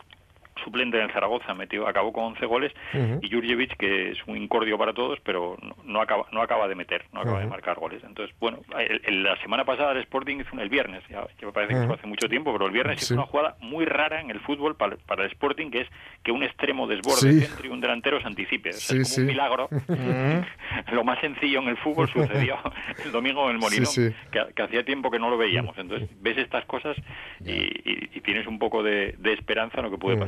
suplente 0.64 1.00
en 1.02 1.10
Zaragoza, 1.12 1.54
metió, 1.54 1.88
acabó 1.88 2.12
con 2.14 2.24
11 2.26 2.46
goles, 2.46 2.74
y 3.22 3.30
Jurjevic, 3.32 3.78
que 3.78 4.12
es 4.12 4.18
un 4.28 4.38
incordio 4.38 4.78
para 4.78 4.94
todos, 4.94 5.20
pero 5.22 5.58
no, 5.62 5.76
no 5.84 6.02
acaba, 6.02 6.26
no 6.32 6.42
acaba 6.42 6.68
de 6.68 6.76
meter, 6.76 7.06
no 7.14 7.22
acaba 7.22 7.40
de 7.40 7.48
marcar 7.48 7.78
goles. 7.80 8.04
Entonces, 8.04 8.36
bueno, 8.40 8.60
el- 8.78 9.02
el- 9.06 9.24
la 9.24 9.36
semana 9.42 9.66
pasada 9.66 9.92
el 9.92 9.98
Sporting 10.00 10.38
hizo 10.42 10.50
un- 10.54 10.60
el 10.62 10.70
viernes, 10.70 11.04
ya, 11.10 11.26
ya 11.40 11.48
me 11.48 11.54
parece 11.54 11.74
que 11.74 11.86
fue 11.88 11.96
hace 11.96 12.08
mucho 12.08 12.28
tiempo, 12.30 12.52
pero 12.54 12.66
el 12.68 12.72
viernes 12.72 13.00
Sí. 13.00 13.06
hizo 13.06 13.14
una 13.16 13.26
jugada 13.30 13.56
muy 13.60 13.86
rara 13.86 14.22
en 14.22 14.30
el 14.32 14.40
fútbol 14.42 14.76
para, 14.76 14.96
para 14.98 15.24
el 15.26 15.32
Sporting, 15.32 15.70
que 15.72 15.82
es 15.82 15.88
que 16.24 16.32
un 16.32 16.44
extremo 16.44 16.88
desborde 16.88 17.20
Sí. 17.22 17.28
el 17.30 17.42
centro 17.48 17.66
y 17.68 17.70
un 17.70 17.82
delantero 17.82 18.20
se 18.22 18.28
anticipe. 18.28 18.70
O 18.70 18.74
sea, 18.74 18.96
Sí, 18.96 19.02
es 19.02 19.14
como 19.16 19.22
un 19.24 19.28
milagro. 19.28 19.70
Lo 20.92 21.04
más 21.04 21.20
sencillo 21.20 21.60
en 21.62 21.70
el 21.70 21.78
fútbol 21.78 22.10
sucedió 22.10 22.58
el 23.04 23.12
domingo 23.12 23.46
en 23.50 23.56
el 23.56 23.60
Molinón. 23.60 23.92
Que, 24.32 24.54
que 24.56 24.62
hacía 24.62 24.84
tiempo 24.84 25.12
que 25.12 25.20
no 25.20 25.30
lo 25.30 25.38
veíamos. 25.38 25.78
Entonces 25.78 26.10
ves 26.22 26.38
estas 26.38 26.66
cosas 26.66 26.96
y, 27.44 27.52
y- 27.52 28.10
y 28.14 28.22
tienes 28.22 28.48
un 28.48 28.60
poco 28.60 28.84
de, 28.84 29.16
de 29.18 29.34
esperanza 29.34 29.78
en 29.80 29.86
lo 29.86 29.92
que 29.92 29.98
puede 29.98 30.16
Mm. 30.18 30.20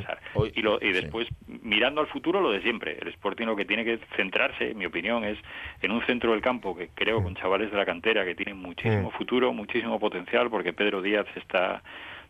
Y, 0.55 0.61
lo, 0.61 0.79
y 0.81 0.91
después, 0.93 1.27
mirando 1.47 2.01
al 2.01 2.07
futuro, 2.07 2.41
lo 2.41 2.51
de 2.51 2.61
siempre. 2.61 2.97
El 3.01 3.07
Sporting 3.09 3.45
lo 3.45 3.55
que 3.55 3.65
tiene 3.65 3.83
que 3.85 3.99
centrarse, 4.15 4.71
en 4.71 4.77
mi 4.77 4.85
opinión, 4.85 5.23
es 5.23 5.37
en 5.81 5.91
un 5.91 6.05
centro 6.05 6.31
del 6.31 6.41
campo 6.41 6.75
que 6.75 6.89
creo 6.95 7.21
con 7.21 7.35
chavales 7.35 7.71
de 7.71 7.77
la 7.77 7.85
cantera 7.85 8.25
que 8.25 8.35
tienen 8.35 8.57
muchísimo 8.57 9.09
Mm. 9.09 9.17
futuro, 9.17 9.53
muchísimo 9.53 9.99
potencial, 9.99 10.49
porque 10.49 10.73
Pedro 10.73 11.01
Díaz 11.01 11.25
está 11.35 11.83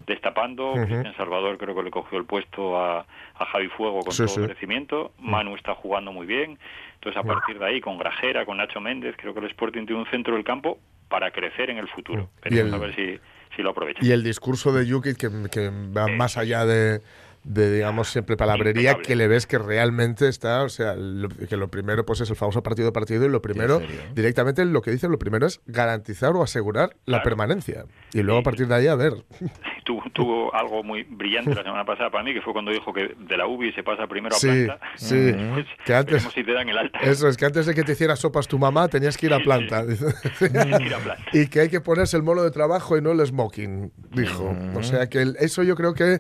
destapando. 0.06 0.74
Cristian 0.74 1.16
Salvador 1.16 1.58
creo 1.58 1.76
que 1.76 1.84
le 1.84 1.92
cogió 1.92 2.18
el 2.18 2.26
puesto 2.26 2.78
a, 2.78 3.06
a 3.36 3.46
Javi 3.46 3.68
Fuego 3.70 4.02
con 4.02 4.12
Sí, 4.12 4.24
todo 4.26 4.28
sí. 4.36 4.40
Mm. 4.42 4.46
crecimiento, 4.46 5.12
Manu 5.20 5.56
está 5.56 5.76
jugando 5.76 6.12
muy 6.12 6.26
bien, 6.28 6.58
entonces 6.96 7.18
a 7.20 7.24
partir 7.24 7.58
de 7.60 7.66
ahí 7.66 7.82
con 7.82 7.98
Grajera, 7.98 8.46
con 8.46 8.58
Nacho 8.58 8.82
Méndez, 8.82 9.16
creo 9.18 9.34
que 9.34 9.40
el 9.40 9.46
Sporting 9.48 9.86
tiene 9.86 10.02
un 10.02 10.08
centro 10.10 10.36
del 10.36 10.44
campo 10.44 10.78
para 11.08 11.32
crecer 11.32 11.70
en 11.70 11.78
el 11.78 11.88
futuro. 11.88 12.30
Y 12.50 12.58
el- 12.58 12.74
a 12.74 12.78
ver 12.78 12.96
si, 12.96 13.20
si 13.56 13.62
lo 13.62 13.70
aprovecha. 13.70 14.00
Y 14.04 14.12
el 14.12 14.24
discurso 14.24 14.74
de 14.74 14.90
Jukic 14.90 15.16
que, 15.18 15.30
que 15.50 15.70
va 15.96 16.08
más 16.08 16.38
allá 16.38 16.66
de, 16.66 17.02
de, 17.44 17.72
digamos, 17.74 18.10
siempre 18.10 18.38
palabrería, 18.38 18.92
Impecable. 18.92 19.08
que 19.08 19.16
le 19.16 19.28
ves 19.28 19.48
que 19.48 19.58
realmente 19.58 20.28
está, 20.28 20.64
o 20.64 20.70
sea, 20.70 20.96
lo- 20.96 21.30
que 21.30 21.58
lo 21.58 21.68
primero 21.70 22.06
pues 22.06 22.22
es 22.22 22.30
el 22.30 22.36
famoso 22.36 22.64
partido 22.64 22.90
a 22.90 22.94
partido 22.94 23.26
y 23.26 23.30
lo 23.30 23.42
primero, 23.42 23.82
directamente 24.16 24.64
lo 24.66 24.82
que 24.82 24.92
dice, 24.92 25.10
lo 25.10 25.20
primero 25.20 25.46
es 25.48 25.62
garantizar 25.66 26.36
o 26.36 26.44
asegurar 26.44 26.96
la 27.06 27.22
permanencia. 27.24 27.86
Y 28.14 28.22
luego 28.24 28.40
a 28.40 28.44
partir 28.44 28.68
de 28.68 28.76
ahí 28.76 28.88
a 28.88 28.96
ver. 28.96 29.14
Tuvo, 29.86 30.02
tuvo 30.14 30.56
algo 30.56 30.82
muy 30.82 31.04
brillante 31.04 31.54
la 31.54 31.62
semana 31.62 31.84
pasada 31.84 32.10
para 32.10 32.24
mí, 32.24 32.34
que 32.34 32.42
fue 32.42 32.54
cuando 32.54 32.72
dijo 32.72 32.94
que 32.94 33.16
de 33.20 33.36
la 33.36 33.46
UBI 33.48 33.74
se 33.74 33.84
pasa 33.84 34.08
primero 34.08 34.34
a 34.34 34.40
Sí, 34.40 34.48
planta. 34.48 34.80
sí, 34.96 35.34
Pues, 35.54 35.66
que 35.86 35.94
antes- 35.94 36.24
si 36.34 36.42
te 36.42 36.54
dan 36.54 36.70
el 36.70 36.78
alta. 36.78 37.00
Eso 37.00 37.28
es 37.28 37.36
que 37.36 37.44
antes 37.46 37.66
de 37.66 37.74
que 37.76 37.84
te 37.84 37.92
hiciera 37.92 38.16
sopas 38.16 38.48
tu 38.48 38.58
mamá 38.58 38.88
tenías 38.88 39.18
que 39.18 39.26
ir 39.26 39.34
a 39.34 39.40
planta. 39.40 39.84
ir 40.40 40.94
a 40.94 41.00
planta. 41.00 41.18
y 41.34 41.48
que 41.48 41.60
hay 41.60 41.68
que 41.70 41.82
ponerse 41.82 42.16
el 42.16 42.24
mono 42.24 42.44
de 42.44 42.52
trabajo 42.52 42.98
y 42.98 43.02
no 43.02 43.12
el 43.12 43.26
smoking, 43.28 43.92
dijo. 44.12 44.56
O 44.74 44.84
sea 44.84 45.10
que 45.10 45.22
el- 45.22 45.36
eso 45.42 45.64
yo 45.64 45.76
creo 45.76 45.94
que 45.94 46.20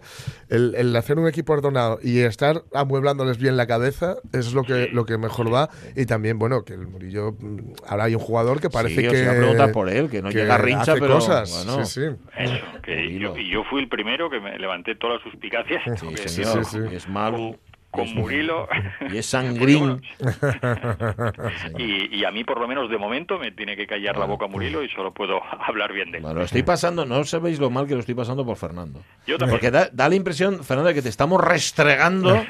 el, 0.49 0.76
el 0.76 0.93
hacer 0.97 1.12
un 1.20 1.28
equipo 1.28 1.53
ordenado 1.53 1.99
y 2.01 2.20
estar 2.20 2.64
amueblándoles 2.74 3.38
bien 3.38 3.57
la 3.57 3.68
cabeza 3.68 4.16
es 4.32 4.53
lo 4.53 4.64
que, 4.64 4.89
lo 4.91 5.05
que 5.05 5.18
mejor 5.18 5.53
va. 5.53 5.70
Y 5.95 6.05
también, 6.05 6.39
bueno, 6.39 6.64
que 6.64 6.74
el 6.74 6.88
Murillo, 6.88 7.34
mm, 7.39 7.59
ahora 7.88 8.05
hay 8.05 8.16
un 8.16 8.22
jugador 8.22 8.59
que 8.61 8.70
parece 8.70 8.95
Sí, 8.95 9.07
que... 9.07 9.68
por 9.74 9.89
él, 9.89 10.09
que 10.09 10.22
no 10.22 10.30
llega 10.30 10.55
a 10.55 10.57
rincha, 10.57 10.93
hace 10.93 11.01
pero, 11.01 11.16
cosas. 11.16 11.66
bueno. 11.66 11.86
Sí, 11.86 12.01
sí. 12.01 12.16
Eso, 12.38 12.53
que 12.84 13.20
yo, 13.20 13.38
y 13.38 13.49
yo 13.51 13.64
fui 13.70 13.82
el 13.82 13.89
primero 13.89 14.30
que 14.30 14.39
me 14.39 14.57
levanté 14.57 14.95
todas 14.95 15.22
las 15.22 15.32
suspicacias. 15.32 15.82
señor, 16.30 16.91
y 16.91 16.95
es 16.95 17.07
malo. 17.07 17.57
Con 17.94 18.12
Murilo. 18.16 18.68
Y 19.12 19.18
es 19.18 19.26
sangrín. 19.30 20.02
y, 21.78 22.18
y 22.18 22.26
a 22.26 22.32
mí, 22.32 22.44
por 22.44 22.60
lo 22.60 22.68
menos 22.68 22.89
de 22.89 22.98
momento, 22.98 23.38
me 23.38 23.52
tiene 23.52 23.78
que 23.78 23.86
callar 23.86 24.18
la 24.18 24.26
boca 24.26 24.48
Murilo 24.48 24.84
y 24.84 24.89
solo 24.89 25.14
puedo 25.14 25.39
hablar 25.68 25.94
bien 25.94 26.12
de 26.12 26.18
él. 26.18 26.24
Bueno, 26.24 26.39
lo 26.39 26.46
estoy 26.46 26.64
pasando, 26.64 27.06
no 27.06 27.24
sabéis 27.24 27.60
lo 27.60 27.70
mal 27.70 27.86
que 27.86 27.94
lo 27.94 28.00
estoy 28.00 28.16
pasando 28.16 28.44
por 28.44 28.58
Fernando. 28.58 29.02
Yo 29.28 29.38
también. 29.38 29.60
Porque 29.60 29.70
da, 29.70 29.89
da 29.94 30.10
la 30.10 30.16
impresión, 30.16 30.64
Fernando, 30.64 30.89
de 30.89 30.96
que 30.96 31.04
te 31.04 31.10
estamos 31.10 31.39
restregando 31.44 32.44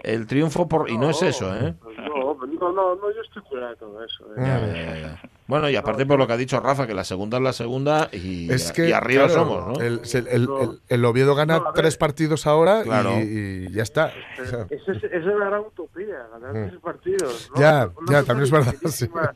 el 0.00 0.26
triunfo 0.26 0.68
por 0.68 0.90
y 0.90 0.98
no 0.98 1.10
es 1.10 1.22
eso, 1.22 1.54
¿eh? 1.54 1.74
No, 2.60 2.72
no, 2.72 2.94
no, 2.94 3.14
yo 3.14 3.22
estoy 3.22 3.42
curado 3.42 3.70
de 3.70 3.76
todo 3.76 4.04
eso. 4.04 4.24
¿eh? 4.24 4.38
Ya, 4.38 4.66
ya, 4.66 4.98
ya. 4.98 5.22
Bueno, 5.50 5.68
y 5.68 5.76
aparte 5.76 6.06
por 6.06 6.18
lo 6.18 6.26
que 6.26 6.32
ha 6.32 6.36
dicho 6.38 6.58
Rafa, 6.60 6.86
que 6.86 6.94
la 6.94 7.04
segunda 7.04 7.36
es 7.36 7.42
la 7.42 7.52
segunda 7.52 8.08
y, 8.12 8.50
Es 8.52 8.72
que, 8.72 8.88
y 8.88 8.92
arriba 8.92 9.26
claro, 9.26 9.40
somos, 9.40 9.66
¿no? 9.78 9.84
El, 9.84 10.00
el- 10.12 10.26
el- 10.28 10.48
el- 10.60 10.80
el 10.88 11.04
Oviedo 11.04 11.34
gana 11.34 11.60
tres 11.74 11.96
partidos 11.96 12.46
ahora 12.46 12.82
Claro. 12.84 13.18
y, 13.18 13.66
y 13.68 13.72
ya 13.72 13.82
está. 13.82 14.12
O 14.40 14.44
sea, 14.46 14.66
Esa 14.70 14.92
es, 14.92 15.04
esa 15.04 15.16
es 15.16 15.24
la 15.26 15.46
gran 15.46 15.60
utopía, 15.60 16.16
ganar 16.32 16.54
Mm. 16.54 16.68
tres 16.70 16.80
partidos. 16.80 17.50
¿no? 17.54 17.60
Ya, 17.60 17.90
ya, 18.10 18.22
también 18.22 18.44
es 18.44 18.50
verdad. 18.50 18.74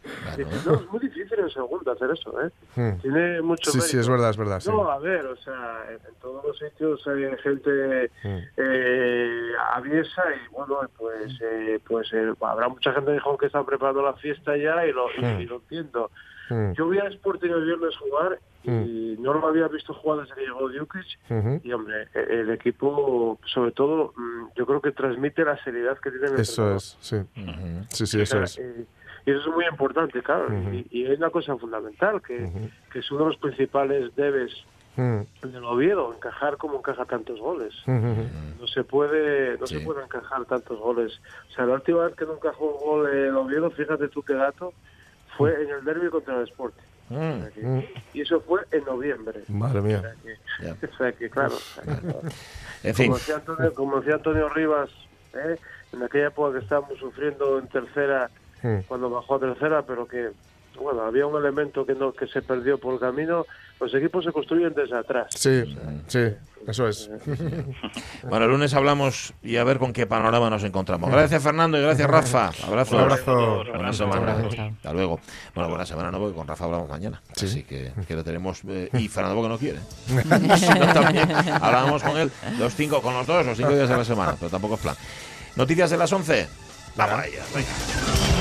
No, 0.66 0.74
es 0.74 0.90
muy 0.90 1.00
difícil 1.00 1.23
en 1.40 1.50
segunda 1.50 1.92
hacer 1.92 2.10
eso, 2.10 2.32
¿eh? 2.42 2.50
Mm. 2.76 3.00
Tiene 3.00 3.42
mucho 3.42 3.70
Sí, 3.70 3.80
sí, 3.80 3.98
es 3.98 4.08
verdad, 4.08 4.30
es 4.30 4.36
verdad, 4.36 4.60
sí. 4.60 4.70
No, 4.70 4.90
a 4.90 4.98
ver, 4.98 5.24
o 5.26 5.36
sea, 5.36 5.84
en, 5.90 5.98
todos 6.20 6.44
los 6.44 6.58
sitios 6.58 7.06
hay 7.06 7.36
gente 7.42 8.10
Mm. 8.24 8.38
eh, 8.56 9.52
aviesa 9.74 10.22
y 10.34 10.52
bueno, 10.52 10.80
pues 10.96 11.32
eh, 11.40 11.78
pues 11.86 12.12
eh, 12.12 12.32
habrá 12.40 12.68
mucha 12.68 12.92
gente 12.92 13.06
que 13.08 13.12
dijo 13.14 13.36
que 13.38 13.46
están 13.46 13.64
preparando 13.66 14.02
la 14.02 14.14
fiesta 14.14 14.56
ya 14.56 14.84
y 14.86 14.92
lo, 14.92 15.06
y- 15.16 15.24
Mm. 15.24 15.40
y 15.40 15.46
lo 15.46 15.56
entiendo. 15.56 16.10
Mm. 16.50 16.72
Yo 16.72 16.88
vi 16.88 16.98
a 16.98 17.04
Sporting 17.08 17.50
el 17.50 17.64
viernes 17.64 17.96
jugar 17.96 18.38
y 18.66 19.16
no 19.18 19.34
lo 19.34 19.46
había 19.46 19.68
visto 19.68 19.92
jugar 19.92 20.20
desde 20.20 20.34
que 20.36 20.40
llegó 20.46 20.70
Djukic 20.70 21.04
Ujú. 21.28 21.60
y 21.62 21.72
hombre, 21.74 22.08
e- 22.14 22.40
el 22.40 22.50
equipo, 22.50 23.38
sobre 23.44 23.72
todo, 23.72 24.14
mm, 24.16 24.46
yo 24.56 24.64
creo 24.64 24.80
que 24.80 24.92
transmite 24.92 25.44
la 25.44 25.62
seriedad 25.62 25.98
que 25.98 26.10
tiene 26.10 26.28
el 26.28 26.40
Eso 26.40 26.62
entrenador. 26.62 26.76
es, 26.76 26.96
sí. 27.00 27.16
Sí, 27.90 28.06
sí, 28.06 28.20
eso 28.22 28.38
O 28.38 28.42
es. 28.42 28.52
sea, 28.52 28.64
eh, 28.64 28.86
y 29.26 29.30
eso 29.30 29.40
es 29.40 29.46
muy 29.54 29.64
importante, 29.66 30.22
claro. 30.22 30.46
Ujú. 30.46 30.70
y, 30.74 30.86
y 30.90 31.06
hay 31.06 31.16
una 31.16 31.30
cosa 31.30 31.56
fundamental, 31.56 32.20
que, 32.22 32.44
Ujú. 32.44 32.70
que 32.92 32.98
es 32.98 33.10
uno 33.10 33.24
de 33.24 33.30
los 33.30 33.38
principales 33.38 34.14
debes 34.16 34.52
del 34.96 35.64
Oviedo, 35.64 36.14
encajar 36.14 36.56
como 36.56 36.78
encaja 36.78 37.04
tantos 37.04 37.40
goles. 37.40 37.74
No 37.86 38.66
se 38.72 38.84
puede 38.84 39.58
no 39.58 39.66
Sí. 39.66 39.78
se 39.78 39.84
puede 39.84 40.04
encajar 40.04 40.44
tantos 40.44 40.78
goles. 40.78 41.20
O 41.50 41.52
sea, 41.54 41.66
la 41.66 41.74
última 41.74 42.04
vez 42.04 42.14
que 42.14 42.24
no 42.24 42.34
encajó 42.34 42.64
un 42.66 42.78
gol 42.80 43.10
el 43.10 43.36
Oviedo, 43.36 43.70
fíjate 43.72 44.06
tú 44.08 44.22
qué 44.22 44.34
dato, 44.34 44.72
fue 45.36 45.64
en 45.64 45.70
el 45.70 45.84
derby 45.84 46.10
contra 46.10 46.36
el 46.38 46.44
Sporting. 46.44 46.80
Que- 47.08 47.60
Mm. 47.60 47.82
Y 48.14 48.20
eso 48.22 48.40
fue 48.40 48.60
en 48.70 48.84
noviembre. 48.84 49.42
Madre 49.48 49.80
mía. 49.82 49.98
O 49.98 50.62
sea 50.62 50.74
que, 50.76 50.86
o 50.86 50.96
sea 50.96 51.12
que, 51.12 51.28
claro. 51.28 51.54
o 51.54 51.58
sea 51.58 51.82
que- 51.84 52.88
En 52.88 52.94
fin. 52.94 53.06
como, 53.06 53.18
decía 53.18 53.34
Antonio, 53.36 53.74
como 53.74 53.96
decía 54.00 54.14
Antonio 54.14 54.48
Rivas, 54.48 54.90
¿eh? 55.34 55.56
en 55.92 56.02
aquella 56.04 56.28
época 56.28 56.56
que 56.56 56.64
estábamos 56.64 56.96
sufriendo 56.98 57.58
en 57.58 57.66
tercera, 57.68 58.30
Mm. 58.64 58.78
cuando 58.88 59.10
bajó 59.10 59.34
a 59.34 59.40
tercera, 59.40 59.82
pero 59.82 60.06
que 60.08 60.30
bueno, 60.80 61.02
había 61.02 61.24
un 61.26 61.36
elemento 61.40 61.86
que 61.86 61.94
no 61.94 62.12
que 62.12 62.26
se 62.26 62.42
perdió 62.42 62.78
por 62.78 62.94
el 62.94 63.00
camino. 63.00 63.46
Los 63.78 63.94
equipos 63.94 64.24
se 64.24 64.32
construyen 64.32 64.72
desde 64.74 64.96
atrás. 64.96 65.26
Sí, 65.30 65.62
sí, 66.08 66.20
eso 66.66 66.88
es. 66.88 67.10
Bueno, 68.28 68.46
el 68.46 68.50
lunes 68.52 68.72
hablamos 68.72 69.34
y 69.42 69.56
a 69.58 69.64
ver 69.64 69.78
con 69.78 69.92
qué 69.92 70.06
panorama 70.06 70.48
nos 70.48 70.64
encontramos. 70.64 71.10
Gracias, 71.10 71.42
Fernando, 71.42 71.78
y 71.78 71.82
gracias, 71.82 72.08
Rafa. 72.08 72.50
Abrazo. 72.66 72.96
Un 72.96 73.02
abrazo. 73.02 73.64
Buena 73.66 73.92
semana. 73.92 74.36
Hasta 74.76 74.92
luego. 74.94 75.20
Bueno, 75.54 75.68
buena 75.68 75.84
semana, 75.84 76.10
¿no? 76.10 76.18
Porque 76.18 76.34
con 76.34 76.48
Rafa 76.48 76.64
hablamos 76.64 76.88
mañana. 76.88 77.20
Así 77.36 77.62
que, 77.64 77.92
que 78.08 78.16
lo 78.16 78.24
tenemos. 78.24 78.62
eh, 78.66 78.88
y 78.94 79.08
Fernando 79.08 79.36
porque 79.36 79.48
no 79.50 79.58
quiere. 79.58 79.78
No, 80.78 80.92
también 80.94 81.30
hablábamos 81.30 82.02
con 82.02 82.16
él 82.16 82.30
los 82.58 82.74
cinco, 82.74 83.02
con 83.02 83.12
los 83.14 83.26
dos, 83.26 83.44
los 83.44 83.56
cinco 83.56 83.70
días 83.74 83.88
de 83.88 83.96
la 83.96 84.04
semana, 84.04 84.34
pero 84.38 84.50
tampoco 84.50 84.74
es 84.74 84.80
plan. 84.80 84.96
Noticias 85.56 85.90
de 85.90 85.96
las 85.98 86.12
11. 86.12 86.48
Vamos 86.96 87.18
a 87.20 87.26
ellas, 87.26 87.46
venga. 87.54 88.33